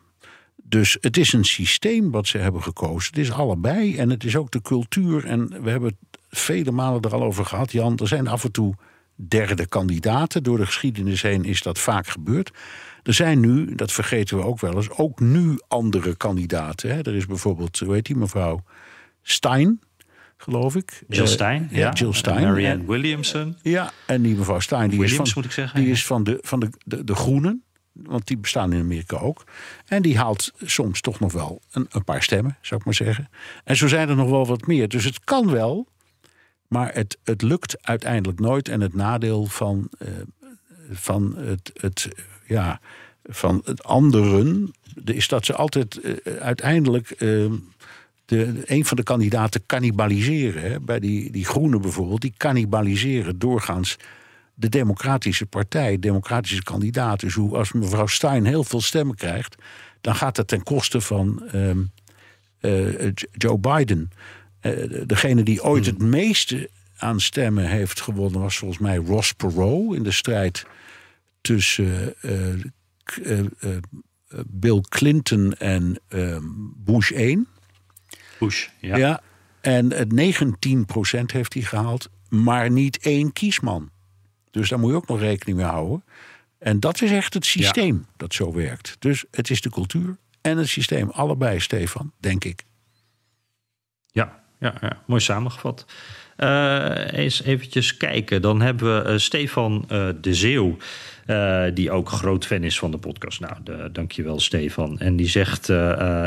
dus 0.71 0.97
het 1.01 1.17
is 1.17 1.33
een 1.33 1.45
systeem 1.45 2.11
wat 2.11 2.27
ze 2.27 2.39
hebben 2.39 2.63
gekozen. 2.63 3.11
Het 3.11 3.19
is 3.19 3.33
allebei 3.33 3.97
en 3.97 4.11
het 4.11 4.25
is 4.25 4.37
ook 4.37 4.51
de 4.51 4.63
cultuur. 4.63 5.25
En 5.25 5.63
we 5.63 5.71
hebben 5.71 5.89
het 5.89 6.21
vele 6.31 6.71
malen 6.71 7.03
er 7.03 7.15
al 7.15 7.23
over 7.23 7.45
gehad, 7.45 7.73
Jan. 7.73 7.99
Er 7.99 8.09
zijn 8.09 8.29
af 8.29 8.45
en 8.45 8.53
toe 8.53 8.75
derde 9.15 9.67
kandidaten. 9.67 10.43
Door 10.43 10.57
de 10.57 10.67
geschiedenis 10.67 11.23
heen 11.23 11.45
is 11.45 11.63
dat 11.63 11.79
vaak 11.79 12.07
gebeurd. 12.07 12.51
Er 13.03 13.15
zijn 13.15 13.41
nu, 13.41 13.75
dat 13.75 13.93
vergeten 13.93 14.37
we 14.37 14.45
ook 14.45 14.61
wel 14.61 14.77
eens, 14.77 14.91
ook 14.91 15.21
nu 15.21 15.59
andere 15.69 16.17
kandidaten. 16.17 16.91
Hè. 16.91 17.03
Er 17.03 17.15
is 17.15 17.27
bijvoorbeeld, 17.27 17.79
hoe 17.79 17.95
heet 17.95 18.07
die 18.07 18.17
mevrouw? 18.17 18.63
Stein, 19.23 19.81
geloof 20.37 20.77
ik. 20.77 21.03
Jill 21.09 21.23
eh, 21.23 21.29
Stein, 21.29 21.69
ja. 21.71 21.93
Jill 21.93 22.13
Stein. 22.13 22.43
Marianne 22.43 22.85
Williamson. 22.87 23.57
Ja, 23.63 23.91
en 24.07 24.23
die 24.23 24.37
mevrouw 24.37 24.61
Stein, 24.61 24.91
die 24.91 24.99
Williams, 24.99 25.27
is 25.27 25.33
van, 25.33 25.43
moet 25.43 25.51
ik 25.51 25.57
zeggen, 25.57 25.81
die 25.81 25.91
is 25.91 26.07
van, 26.07 26.25
de, 26.25 26.39
van 26.43 26.61
de, 26.61 26.71
de, 26.85 27.05
de 27.05 27.15
Groenen. 27.15 27.65
Want 27.93 28.27
die 28.27 28.39
bestaan 28.39 28.73
in 28.73 28.81
Amerika 28.81 29.17
ook. 29.17 29.45
En 29.87 30.03
die 30.03 30.19
haalt 30.19 30.53
soms 30.63 31.01
toch 31.01 31.21
nog 31.21 31.33
wel 31.33 31.61
een, 31.71 32.05
paar 32.05 32.23
stemmen, 32.23 32.57
zou 32.61 32.81
ik 32.81 32.87
maar 32.87 32.95
zeggen. 32.95 33.29
En 33.65 33.77
zo 33.77 33.89
zijn 33.89 34.09
er 34.09 34.17
nog 34.17 34.31
wel 34.31 34.47
wat 34.47 34.67
meer. 34.67 34.89
Dus 34.89 35.05
het 35.05 35.25
kan 35.25 35.51
wel, 35.51 35.87
maar 36.69 36.95
het, 36.95 37.19
het 37.25 37.43
lukt 37.43 37.87
uiteindelijk 37.87 38.41
nooit. 38.41 38.69
En 38.69 38.81
het 38.81 38.95
nadeel 38.95 39.47
van, 39.47 39.89
uh, 39.99 40.09
van, 40.91 41.37
het, 41.37 41.71
het, 41.75 42.09
ja, 42.47 42.81
van 43.25 43.63
het 43.65 43.85
anderen 43.85 44.73
is 45.05 45.29
dat 45.29 45.45
ze 45.45 45.55
altijd 45.55 46.01
uh, 46.03 46.37
uiteindelijk. 46.37 47.15
Uh, 47.19 47.53
de, 48.31 48.63
een 48.65 48.85
van 48.85 48.97
de 48.97 49.03
kandidaten 49.03 49.67
cannibaliseren. 49.67 50.85
Bij 50.85 51.01
die, 51.01 51.31
die 51.31 51.45
groenen 51.45 51.81
bijvoorbeeld, 51.81 52.21
die 52.21 52.35
cannibaliseren 52.37 53.39
doorgaans 53.39 53.97
de 54.61 54.69
Democratische 54.69 55.47
Partij, 55.47 55.99
democratische 55.99 56.63
kandidaat. 56.63 57.21
Dus 57.21 57.35
hoe, 57.35 57.57
als 57.57 57.73
mevrouw 57.73 58.07
Stein 58.07 58.45
heel 58.45 58.65
veel 58.65 58.81
stemmen 58.81 59.17
krijgt, 59.17 59.57
dan 60.01 60.15
gaat 60.15 60.37
dat 60.37 60.49
ten 60.49 60.63
koste 60.63 61.01
van 61.01 61.43
um, 61.55 61.91
uh, 62.61 63.13
Joe 63.33 63.59
Biden. 63.59 64.11
Uh, 64.63 65.03
degene 65.07 65.43
die 65.43 65.63
ooit 65.63 65.87
het 65.87 65.99
meeste 65.99 66.71
aan 66.97 67.21
stemmen 67.21 67.67
heeft 67.67 68.01
gewonnen 68.01 68.41
was 68.41 68.59
volgens 68.59 68.81
mij 68.81 68.97
Ross 68.97 69.33
Perot 69.33 69.95
in 69.95 70.03
de 70.03 70.11
strijd 70.11 70.67
tussen 71.41 72.15
uh, 72.21 73.77
Bill 74.47 74.81
Clinton 74.89 75.55
en 75.55 76.01
ehm, 76.09 76.45
Bush 76.77 77.11
1. 77.11 77.47
Bush, 78.39 78.69
ja. 78.81 78.97
ja 78.97 79.21
en 79.61 79.93
19% 79.93 81.25
heeft 81.27 81.55
hij 81.55 81.63
gehaald, 81.63 82.11
maar 82.29 82.71
niet 82.71 82.99
één 82.99 83.33
kiesman. 83.33 83.91
Dus 84.51 84.69
daar 84.69 84.79
moet 84.79 84.91
je 84.91 84.97
ook 84.97 85.09
nog 85.09 85.19
rekening 85.19 85.59
mee 85.59 85.67
houden. 85.67 86.05
En 86.59 86.81
dat 86.81 87.03
is 87.03 87.11
echt 87.11 87.35
het 87.35 87.47
systeem 87.47 88.07
dat 88.17 88.35
zo 88.35 88.53
werkt. 88.53 88.97
Dus 88.99 89.25
het 89.31 89.51
is 89.51 89.61
de 89.61 89.71
cultuur 89.71 90.17
en 90.41 90.59
het 90.59 90.69
systeem. 90.69 91.11
Allebei, 91.11 91.61
Stefan, 91.61 92.13
denk 92.19 92.45
ik. 92.45 92.65
Ja, 94.07 94.43
ja, 94.59 94.75
ja. 94.81 95.03
mooi 95.07 95.21
samengevat. 95.21 95.87
Uh, 96.43 97.13
eens 97.13 97.43
eventjes 97.43 97.97
kijken. 97.97 98.43
Dan 98.43 98.61
hebben 98.61 99.05
we 99.05 99.11
uh, 99.11 99.19
Stefan 99.19 99.85
uh, 99.93 100.09
de 100.21 100.35
Zeeuw. 100.35 100.77
Die 101.75 101.91
ook 101.91 102.09
groot 102.09 102.47
fan 102.47 102.63
is 102.63 102.79
van 102.79 102.91
de 102.91 102.99
podcast. 102.99 103.41
Nou, 103.41 103.55
dankjewel 103.93 104.41
Stefan. 104.41 104.99
En 104.99 105.17
die 105.17 105.29
zegt, 105.29 105.69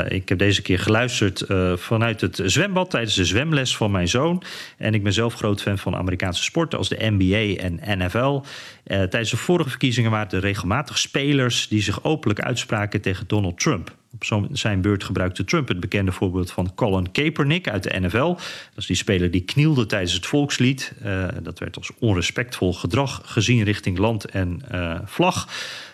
ik 0.08 0.28
heb 0.28 0.38
deze 0.38 0.62
keer 0.62 0.78
geluisterd 0.78 1.44
vanuit 1.74 2.20
het 2.20 2.40
zwembad... 2.44 2.90
tijdens 2.90 3.14
de 3.14 3.24
zwemles 3.24 3.76
van 3.76 3.90
mijn 3.90 4.08
zoon. 4.08 4.42
En 4.78 4.94
ik 4.94 5.02
ben 5.02 5.12
zelf 5.12 5.34
groot 5.34 5.62
fan 5.62 5.78
van 5.78 5.96
Amerikaanse 5.96 6.42
sporten... 6.42 6.78
als 6.78 6.88
de 6.88 7.10
NBA 7.10 7.62
en 7.62 7.98
NFL. 7.98 8.40
tijdens 8.84 9.30
de 9.30 9.36
vorige 9.36 9.68
verkiezingen 9.68 10.10
waren 10.10 10.30
er 10.30 10.40
regelmatig 10.40 10.98
spelers... 10.98 11.68
die 11.68 11.82
zich 11.82 12.04
openlijk 12.04 12.40
uitspraken 12.40 13.00
tegen 13.00 13.26
Donald 13.26 13.60
Trump. 13.60 13.96
Op 14.14 14.48
zijn 14.52 14.80
beurt 14.80 15.04
gebruikte 15.04 15.44
Trump 15.44 15.68
het 15.68 15.80
bekende 15.80 16.12
voorbeeld 16.12 16.50
van 16.50 16.74
Colin 16.74 17.10
Kaepernick 17.10 17.68
uit 17.68 17.82
de 17.82 18.00
NFL. 18.00 18.34
Dat 18.34 18.38
is 18.76 18.86
die 18.86 18.96
speler 18.96 19.30
die 19.30 19.40
knielde 19.40 19.86
tijdens 19.86 20.12
het 20.12 20.26
volkslied. 20.26 20.92
Uh, 21.04 21.26
dat 21.42 21.58
werd 21.58 21.76
als 21.76 21.90
onrespectvol 21.98 22.74
gedrag 22.74 23.22
gezien 23.24 23.62
richting 23.62 23.98
land 23.98 24.24
en 24.24 24.62
uh, 24.72 24.98
vlag. 25.04 25.48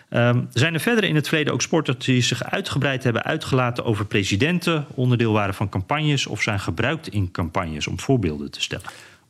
Um, 0.09 0.47
zijn 0.53 0.73
er 0.73 0.79
verder 0.79 1.03
in 1.03 1.15
het 1.15 1.27
verleden 1.27 1.53
ook 1.53 1.61
sporters 1.61 2.05
die 2.05 2.21
zich 2.21 2.43
uitgebreid 2.43 3.03
hebben 3.03 3.23
uitgelaten 3.23 3.85
over 3.85 4.05
presidenten, 4.05 4.85
onderdeel 4.93 5.33
waren 5.33 5.53
van 5.53 5.69
campagnes 5.69 6.27
of 6.27 6.41
zijn 6.41 6.59
gebruikt 6.59 7.07
in 7.07 7.31
campagnes 7.31 7.87
om 7.87 7.99
voorbeelden 7.99 8.51
te 8.51 8.61
stellen? 8.61 8.85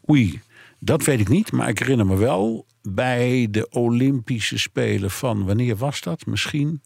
Oei, 0.10 0.42
dat 0.80 1.04
weet 1.04 1.20
ik 1.20 1.30
niet, 1.30 1.52
maar 1.52 1.70
ik 1.70 1.80
herinner 1.80 2.06
me 2.06 2.18
wel 2.18 2.66
bij 2.82 3.48
de 3.52 3.70
Olympische 3.70 4.58
Spelen 4.58 5.12
van 5.12 5.46
wanneer 5.46 5.76
was 5.76 6.02
dat? 6.02 6.26
Misschien 6.26 6.82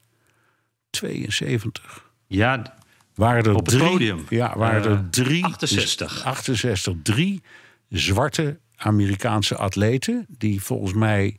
72. 0.96 2.04
Ja, 2.28 2.74
waren 3.16 3.44
er 3.44 3.54
op 3.56 3.66
het 3.66 3.76
drie, 3.78 3.90
podium. 3.90 4.26
Ja, 4.30 4.58
waren 4.58 4.84
er 4.84 4.92
Uh, 4.92 5.00
drie. 5.10 5.44
68. 5.46 6.24
68. 6.26 6.94
Drie 7.04 7.42
zwarte 7.90 8.60
Amerikaanse 8.76 9.56
atleten. 9.56 10.26
die 10.30 10.62
volgens 10.62 10.94
mij 10.94 11.38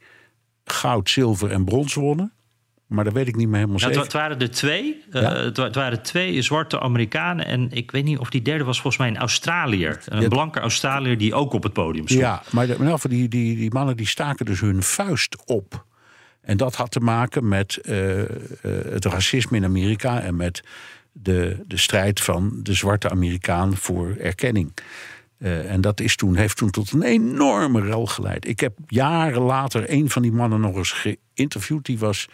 goud, 0.64 1.11
zilver 1.11 1.50
en 1.50 1.64
brons 1.64 1.94
wonnen. 1.94 2.30
Maar 2.86 3.04
dat 3.04 3.12
weet 3.12 3.28
ik 3.28 3.36
niet 3.36 3.46
meer 3.48 3.57
helemaal 3.59 3.78
zeker. 3.78 4.00
het 4.00 4.12
waren 4.12 4.38
er 4.40 4.50
twee. 4.50 5.02
Eh, 5.11 5.22
Ja. 5.22 5.34
het, 5.36 5.57
wa- 5.57 5.64
het 5.64 5.74
waren 5.74 6.02
twee 6.02 6.42
zwarte 6.42 6.80
Amerikanen. 6.80 7.46
En 7.46 7.70
ik 7.72 7.90
weet 7.90 8.04
niet 8.04 8.18
of 8.18 8.30
die 8.30 8.42
derde 8.42 8.64
was 8.64 8.80
volgens 8.80 8.96
mij 9.02 9.09
een 9.09 9.16
Australiër. 9.16 10.02
Een 10.04 10.20
Ja. 10.20 10.28
blanke 10.28 10.61
Australiër 10.61 11.18
die 11.18 11.34
ook 11.34 11.52
op 11.52 11.62
het 11.62 11.72
podium 11.72 12.04
stond. 12.04 12.20
Ja, 12.20 12.42
maar 12.50 12.66
de, 12.66 12.96
die, 13.09 13.28
die, 13.28 13.57
die 13.57 13.72
mannen 13.72 13.96
die 13.96 14.07
staken 14.07 14.46
dus 14.46 14.61
hun 14.61 14.82
vuist 14.82 15.36
op. 15.46 15.86
En 16.47 16.57
dat 16.57 16.74
had 16.74 16.90
te 16.90 17.01
maken 17.01 17.49
met 17.49 17.76
eh, 17.76 18.20
eh, 18.20 18.28
het 18.90 19.05
racisme 19.05 19.57
in 19.57 19.64
Amerika 19.64 20.20
en 20.20 20.36
met 20.36 20.62
de, 21.12 21.62
de 21.66 21.76
strijd 21.76 22.20
van 22.20 22.61
de 22.62 22.74
zwarte 22.74 23.11
Amerikaan 23.11 23.76
voor 23.76 24.16
erkenning. 24.20 24.72
Eh, 25.38 25.70
en 25.72 25.80
dat 25.80 26.01
is 26.01 26.16
toen, 26.16 26.36
heeft 26.36 26.57
toen 26.57 26.70
tot 26.70 26.92
een 26.92 27.03
enorme 27.03 27.80
rel 27.80 28.07
geleid. 28.07 28.49
Ik 28.49 28.61
heb 28.61 28.78
jaren 28.86 29.42
later 29.42 29.84
een 29.90 30.11
van 30.11 30.22
die 30.22 30.32
mannen 30.32 30.61
nog 30.61 30.76
eens 30.76 30.92
geïnterviewd. 31.34 31.84
Die 31.84 31.99
was 31.99 32.28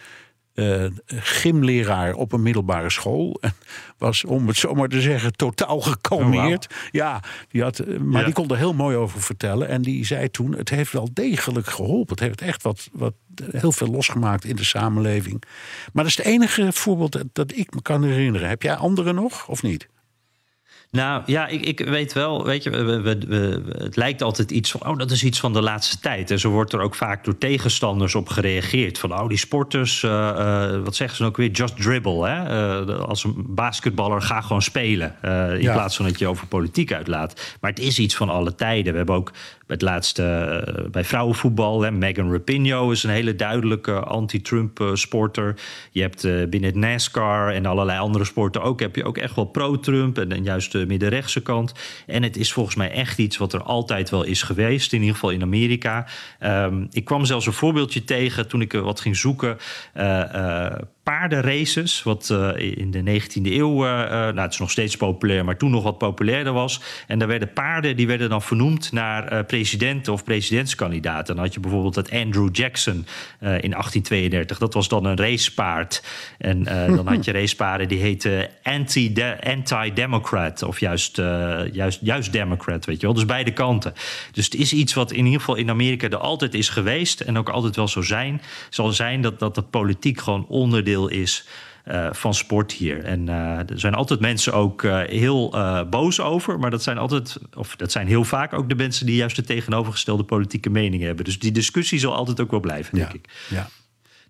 eh, 0.53 0.85
gymleraar 1.05 2.13
op 2.13 2.31
een 2.31 2.41
middelbare 2.41 2.89
school. 2.89 3.37
En 3.41 3.53
was, 3.97 4.25
om 4.25 4.47
het 4.47 4.57
zo 4.57 4.73
maar 4.73 4.87
te 4.87 5.01
zeggen, 5.01 5.33
totaal 5.33 5.81
gekalmeerd. 5.81 6.67
Ja, 6.91 7.23
die 7.49 7.61
had, 7.61 7.79
eh, 7.79 7.97
maar 7.97 8.19
Ja. 8.19 8.25
die 8.25 8.33
kon 8.33 8.49
er 8.49 8.57
heel 8.57 8.73
mooi 8.73 8.95
over 8.97 9.21
vertellen. 9.21 9.67
En 9.67 9.81
die 9.81 10.05
zei 10.05 10.29
toen, 10.31 10.55
het 10.57 10.69
heeft 10.69 10.91
wel 10.91 11.09
degelijk 11.13 11.67
geholpen. 11.67 12.15
Het 12.15 12.23
heeft 12.23 12.41
echt 12.41 12.63
wat, 12.63 12.89
wat 12.93 13.13
heel 13.51 13.71
veel 13.71 13.87
losgemaakt 13.87 14.45
in 14.45 14.55
de 14.55 14.63
samenleving. 14.65 15.43
Maar 15.93 16.03
dat 16.03 16.11
is 16.11 16.17
het 16.17 16.25
enige 16.25 16.71
voorbeeld 16.71 17.11
dat, 17.11 17.25
dat 17.33 17.51
ik 17.55 17.73
me 17.73 17.81
kan 17.81 18.03
herinneren. 18.03 18.49
Heb 18.49 18.61
jij 18.61 18.75
andere 18.75 19.13
nog, 19.13 19.47
of 19.47 19.63
niet? 19.63 19.87
Nou 20.93 21.21
ja, 21.25 21.47
ik, 21.47 21.65
ik 21.65 21.79
weet 21.79 22.13
wel, 22.13 22.45
weet 22.45 22.63
je, 22.63 22.69
we, 22.69 23.01
we, 23.01 23.61
het 23.77 23.95
lijkt 23.95 24.21
altijd 24.21 24.51
iets 24.51 24.71
van, 24.71 24.87
oh, 24.87 24.97
dat 24.97 25.11
is 25.11 25.23
iets 25.23 25.39
van 25.39 25.53
de 25.53 25.61
laatste 25.61 25.99
tijd. 25.99 26.31
En 26.31 26.39
zo 26.39 26.49
wordt 26.49 26.73
er 26.73 26.79
ook 26.79 26.95
vaak 26.95 27.23
door 27.23 27.37
tegenstanders 27.37 28.15
op 28.15 28.29
gereageerd. 28.29 28.99
Van, 28.99 29.13
oh, 29.19 29.27
die 29.27 29.37
sporters, 29.37 30.03
eh, 30.03 30.29
eh, 30.29 30.83
wat 30.83 30.95
zeggen 30.95 31.15
ze 31.15 31.21
nou 31.21 31.33
ook 31.33 31.37
weer, 31.37 31.51
just 31.51 31.81
dribble. 31.81 32.27
Hè? 32.29 32.43
Eh, 32.85 32.99
als 32.99 33.23
een 33.23 33.45
basketballer, 33.47 34.21
ga 34.21 34.41
gewoon 34.41 34.61
spelen. 34.61 35.15
in 35.21 35.61
Ja. 35.61 35.73
plaats 35.73 35.95
van 35.95 36.05
dat 36.05 36.19
je 36.19 36.27
over 36.27 36.47
politiek 36.47 36.93
uitlaat. 36.93 37.57
Maar 37.61 37.69
het 37.69 37.79
is 37.79 37.99
iets 37.99 38.15
van 38.15 38.29
alle 38.29 38.55
tijden. 38.55 38.91
We 38.91 38.97
hebben 38.97 39.15
ook 39.15 39.31
het 39.67 39.81
laatste 39.81 40.23
eh, 40.23 40.89
bij 40.91 41.03
vrouwenvoetbal, 41.03 41.81
hè, 41.81 41.91
Megan 41.91 42.31
Rapinoe 42.31 42.91
is 42.91 43.03
een 43.03 43.09
hele 43.09 43.35
duidelijke 43.35 43.99
anti-Trump 43.99 44.79
eh, 44.79 44.93
sporter. 44.93 45.55
Je 45.91 46.01
hebt 46.01 46.23
eh, 46.23 46.31
binnen 46.49 46.69
het 46.69 46.79
NASCAR 46.79 47.53
en 47.53 47.65
allerlei 47.65 47.99
andere 47.99 48.25
sporten 48.25 48.61
ook, 48.61 48.79
heb 48.79 48.95
je 48.95 49.03
ook 49.03 49.17
echt 49.17 49.35
wel 49.35 49.45
pro-Trump 49.45 50.17
en, 50.17 50.31
en 50.31 50.43
juist 50.43 50.71
de 50.71 50.85
middenrechtse 50.85 51.41
kant. 51.41 51.73
En 52.07 52.23
het 52.23 52.37
is 52.37 52.53
volgens 52.53 52.75
mij 52.75 52.91
echt 52.91 53.17
iets 53.17 53.37
wat 53.37 53.53
er 53.53 53.63
altijd 53.63 54.09
wel 54.09 54.23
is 54.23 54.41
geweest, 54.41 54.93
in 54.93 54.99
ieder 54.99 55.13
geval 55.13 55.29
in 55.29 55.41
Amerika. 55.41 56.07
Ehm, 56.39 56.85
ik 56.91 57.05
kwam 57.05 57.25
zelfs 57.25 57.45
een 57.45 57.53
voorbeeldje 57.53 58.03
tegen 58.03 58.47
toen 58.47 58.61
ik 58.61 58.73
wat 58.73 58.99
ging 58.99 59.17
zoeken. 59.17 59.57
Paardenraces, 61.03 62.03
wat 62.03 62.29
eh, 62.29 62.77
in 62.77 62.91
de 62.91 63.21
19e 63.21 63.51
eeuw, 63.51 63.85
eh, 63.85 64.03
eh, 64.03 64.09
nou 64.09 64.39
het 64.39 64.53
is 64.53 64.59
nog 64.59 64.71
steeds 64.71 64.97
populair, 64.97 65.45
maar 65.45 65.57
toen 65.57 65.71
nog 65.71 65.83
wat 65.83 65.97
populairder 65.97 66.53
was. 66.53 66.81
En 67.07 67.19
daar 67.19 67.27
werden 67.27 67.53
paarden, 67.53 67.95
die 67.95 68.07
werden 68.07 68.29
dan 68.29 68.41
vernoemd 68.41 68.91
naar 68.91 69.27
eh, 69.27 69.45
presidenten 69.45 70.13
of 70.13 70.23
presidentskandidaten. 70.23 71.35
Dan 71.35 71.43
had 71.43 71.53
je 71.53 71.59
bijvoorbeeld 71.59 71.95
het 71.95 72.11
Andrew 72.11 72.49
Jackson 72.51 73.05
in 73.39 73.47
1832, 73.47 74.57
dat 74.57 74.73
was 74.73 74.87
dan 74.87 75.05
een 75.05 75.17
racepaard. 75.17 76.03
En 76.37 76.63
dan 76.97 77.07
had 77.07 77.25
je 77.25 77.31
racepaarden 77.31 77.87
die 77.87 77.99
heten 77.99 78.49
anti- 78.63 79.13
anti-democrat 79.43 80.63
of 80.63 80.79
juist, 80.79 81.17
juist, 81.71 81.99
juist 82.01 82.31
democrat, 82.31 82.85
weet 82.85 82.99
je 82.99 83.05
wel. 83.05 83.15
Dus 83.15 83.25
beide 83.25 83.51
kanten. 83.51 83.93
Dus 84.31 84.45
het 84.45 84.55
is 84.55 84.73
iets 84.73 84.93
wat 84.93 85.11
in 85.11 85.25
ieder 85.25 85.39
geval 85.39 85.55
in 85.55 85.69
Amerika 85.69 86.09
er 86.09 86.17
altijd 86.17 86.53
is 86.53 86.69
geweest 86.69 87.19
en 87.19 87.37
ook 87.37 87.49
altijd 87.49 87.75
wel 87.75 87.87
zo 87.87 88.01
zijn, 88.01 88.41
zal 88.69 88.91
zijn 88.91 89.21
dat, 89.21 89.39
dat 89.39 89.55
de 89.55 89.61
politiek 89.61 90.21
gewoon 90.21 90.45
onderdeel 90.47 90.92
onderdeel 90.99 91.21
is 91.21 91.45
uh, 91.87 92.07
van 92.11 92.33
sport 92.33 92.71
hier. 92.71 93.03
En 93.03 93.27
uh, 93.27 93.57
er 93.57 93.79
zijn 93.79 93.93
altijd 93.93 94.19
mensen 94.19 94.53
ook 94.53 94.83
uh, 94.83 95.01
heel 95.01 95.55
boos 95.89 96.19
over. 96.19 96.59
Maar 96.59 96.71
dat 96.71 96.83
zijn 96.83 96.97
altijd, 96.97 97.37
of 97.55 97.75
dat 97.75 97.91
zijn 97.91 98.07
heel 98.07 98.23
vaak 98.23 98.53
ook 98.53 98.69
de 98.69 98.75
mensen 98.75 99.05
die 99.05 99.15
juist 99.15 99.35
de 99.35 99.41
tegenovergestelde 99.41 100.23
politieke 100.23 100.69
mening 100.69 101.03
hebben. 101.03 101.25
Dus 101.25 101.39
die 101.39 101.51
discussie 101.51 101.99
zal 101.99 102.15
altijd 102.15 102.39
ook 102.39 102.51
wel 102.51 102.59
blijven, 102.59 102.95
denk 102.95 103.11
ja. 103.11 103.17
ik. 103.17 103.29
Ja. 103.49 103.67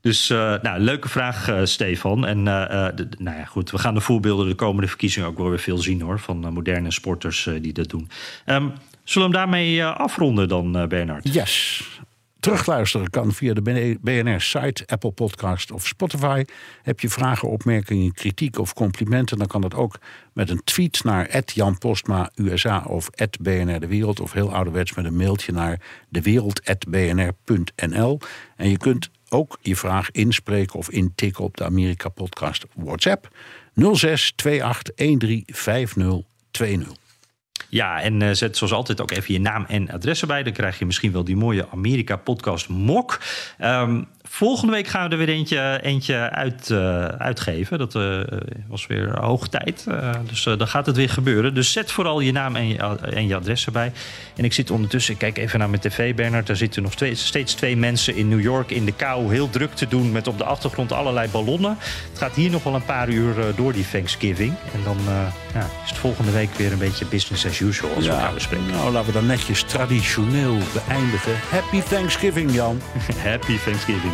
Dus 0.01 0.27
nou, 0.61 0.79
leuke 0.79 1.09
vraag, 1.09 1.51
Stefan. 1.63 2.25
En 2.25 2.43
de, 2.95 3.07
nou 3.17 3.37
ja, 3.37 3.45
goed, 3.45 3.71
we 3.71 3.77
gaan 3.77 3.93
de 3.93 4.01
voorbeelden 4.01 4.47
de 4.47 4.55
komende 4.55 4.87
verkiezingen 4.87 5.27
ook 5.27 5.37
wel 5.37 5.49
weer 5.49 5.59
veel 5.59 5.77
zien 5.77 6.01
hoor. 6.01 6.19
Van 6.19 6.53
moderne 6.53 6.91
sporters 6.91 7.49
die 7.61 7.73
dat 7.73 7.89
doen. 7.89 8.09
Um, 8.45 8.73
zullen 9.03 9.29
we 9.29 9.37
hem 9.37 9.45
daarmee 9.45 9.85
afronden 9.85 10.47
dan, 10.47 10.87
Bernard? 10.87 11.33
Yes. 11.33 11.83
Terugluisteren 12.43 13.09
kan 13.09 13.33
via 13.33 13.53
de 13.53 13.97
BNR-site, 14.01 14.83
Apple 14.85 15.11
Podcast 15.11 15.71
of 15.71 15.87
Spotify. 15.87 16.45
Heb 16.81 16.99
je 16.99 17.09
vragen, 17.09 17.49
opmerkingen, 17.49 18.13
kritiek 18.13 18.59
of 18.59 18.73
complimenten... 18.73 19.37
dan 19.37 19.47
kan 19.47 19.61
dat 19.61 19.73
ook 19.73 19.99
met 20.33 20.49
een 20.49 20.63
tweet 20.63 21.03
naar 21.03 21.41
Jan 21.45 21.77
Postma 21.77 22.31
USA 22.35 22.83
of 22.87 23.09
BNR 23.39 23.79
De 23.79 23.87
Wereld... 23.87 24.19
of 24.19 24.33
heel 24.33 24.53
ouderwets 24.53 24.93
met 24.93 25.05
een 25.05 25.15
mailtje 25.15 25.51
naar 25.51 25.79
dewereld.bnr.nl. 26.09 28.19
En 28.55 28.69
je 28.69 28.77
kunt 28.77 29.09
ook 29.29 29.57
je 29.61 29.75
vraag 29.75 30.11
inspreken 30.11 30.79
of 30.79 30.89
intikken 30.89 31.43
op 31.43 31.57
de 31.57 31.63
Amerika-podcast 31.63 32.65
WhatsApp... 32.75 33.27
06 33.75 34.33
28 34.35 34.95
13 34.95 35.43
5020. 35.47 37.02
Ja, 37.73 38.01
en 38.01 38.21
uh, 38.21 38.29
zet 38.31 38.57
zoals 38.57 38.73
altijd 38.73 39.01
ook 39.01 39.11
even 39.11 39.33
je 39.33 39.39
naam 39.39 39.65
en 39.67 39.89
adres 39.89 40.21
erbij. 40.21 40.43
Dan 40.43 40.53
krijg 40.53 40.79
je 40.79 40.85
misschien 40.85 41.11
wel 41.11 41.23
die 41.23 41.35
mooie 41.35 41.67
Amerika-podcast 41.71 42.69
mok. 42.69 43.19
Um, 43.61 44.07
volgende 44.35 44.73
week 44.73 44.87
gaan 44.87 45.05
we 45.05 45.11
er 45.11 45.17
weer 45.17 45.35
eentje, 45.35 45.79
eentje 45.81 46.29
uit, 46.29 46.69
uh, 46.69 47.05
uitgeven. 47.05 47.77
Dat 47.77 47.95
uh, 47.95 48.21
was 48.67 48.87
weer 48.87 49.19
hoog 49.19 49.47
tijd. 49.47 49.87
dus 50.27 50.43
dan 50.43 50.67
gaat 50.67 50.85
het 50.85 50.95
weer 50.95 51.09
gebeuren. 51.09 51.53
Dus 51.53 51.71
zet 51.71 51.91
vooral 51.91 52.19
je 52.19 52.31
naam 52.31 52.55
en 52.55 52.67
je, 52.67 52.77
en 53.13 53.27
je 53.27 53.35
adres 53.35 53.65
erbij. 53.65 53.91
En 54.35 54.43
ik 54.43 54.53
zit 54.53 54.71
ondertussen, 54.71 55.13
ik 55.13 55.19
kijk 55.19 55.37
even 55.37 55.59
naar 55.59 55.69
mijn 55.69 55.81
tv, 55.81 56.15
Bernard. 56.15 56.47
Daar 56.47 56.55
zitten 56.55 56.83
nog 56.83 56.95
twee, 56.95 57.15
steeds 57.15 57.53
twee 57.53 57.77
mensen 57.77 58.15
in 58.15 58.27
New 58.27 58.41
York 58.41 58.71
in 58.71 58.85
de 58.85 58.91
kou 58.91 59.33
heel 59.33 59.49
druk 59.49 59.73
te 59.73 59.87
doen... 59.87 60.11
met 60.11 60.27
op 60.27 60.37
de 60.37 60.43
achtergrond 60.43 60.91
allerlei 60.91 61.29
ballonnen. 61.31 61.77
Het 62.09 62.17
gaat 62.17 62.35
hier 62.35 62.49
nog 62.49 62.63
wel 62.63 62.75
een 62.75 62.85
paar 62.85 63.09
uur 63.09 63.35
door 63.55 63.73
die 63.73 63.89
Thanksgiving. 63.91 64.53
En 64.73 64.83
dan 64.83 64.97
ja, 65.53 65.69
is 65.83 65.89
het 65.89 65.97
volgende 65.97 66.31
week 66.31 66.53
weer 66.53 66.71
een 66.71 66.77
beetje 66.77 67.05
business 67.05 67.45
as 67.45 67.59
usual 67.59 67.95
als 67.95 68.05
ja, 68.05 68.15
we 68.15 68.21
gaan 68.21 68.33
bespreken. 68.33 68.67
Nou, 68.67 68.91
laten 68.91 69.07
we 69.07 69.13
dan 69.13 69.25
netjes 69.25 69.63
traditioneel 69.63 70.57
beëindigen. 70.73 71.33
Happy 71.49 71.81
Thanksgiving, 71.81 72.53
Jan. 72.53 72.81
Happy 73.29 73.57
Thanksgiving, 73.57 74.13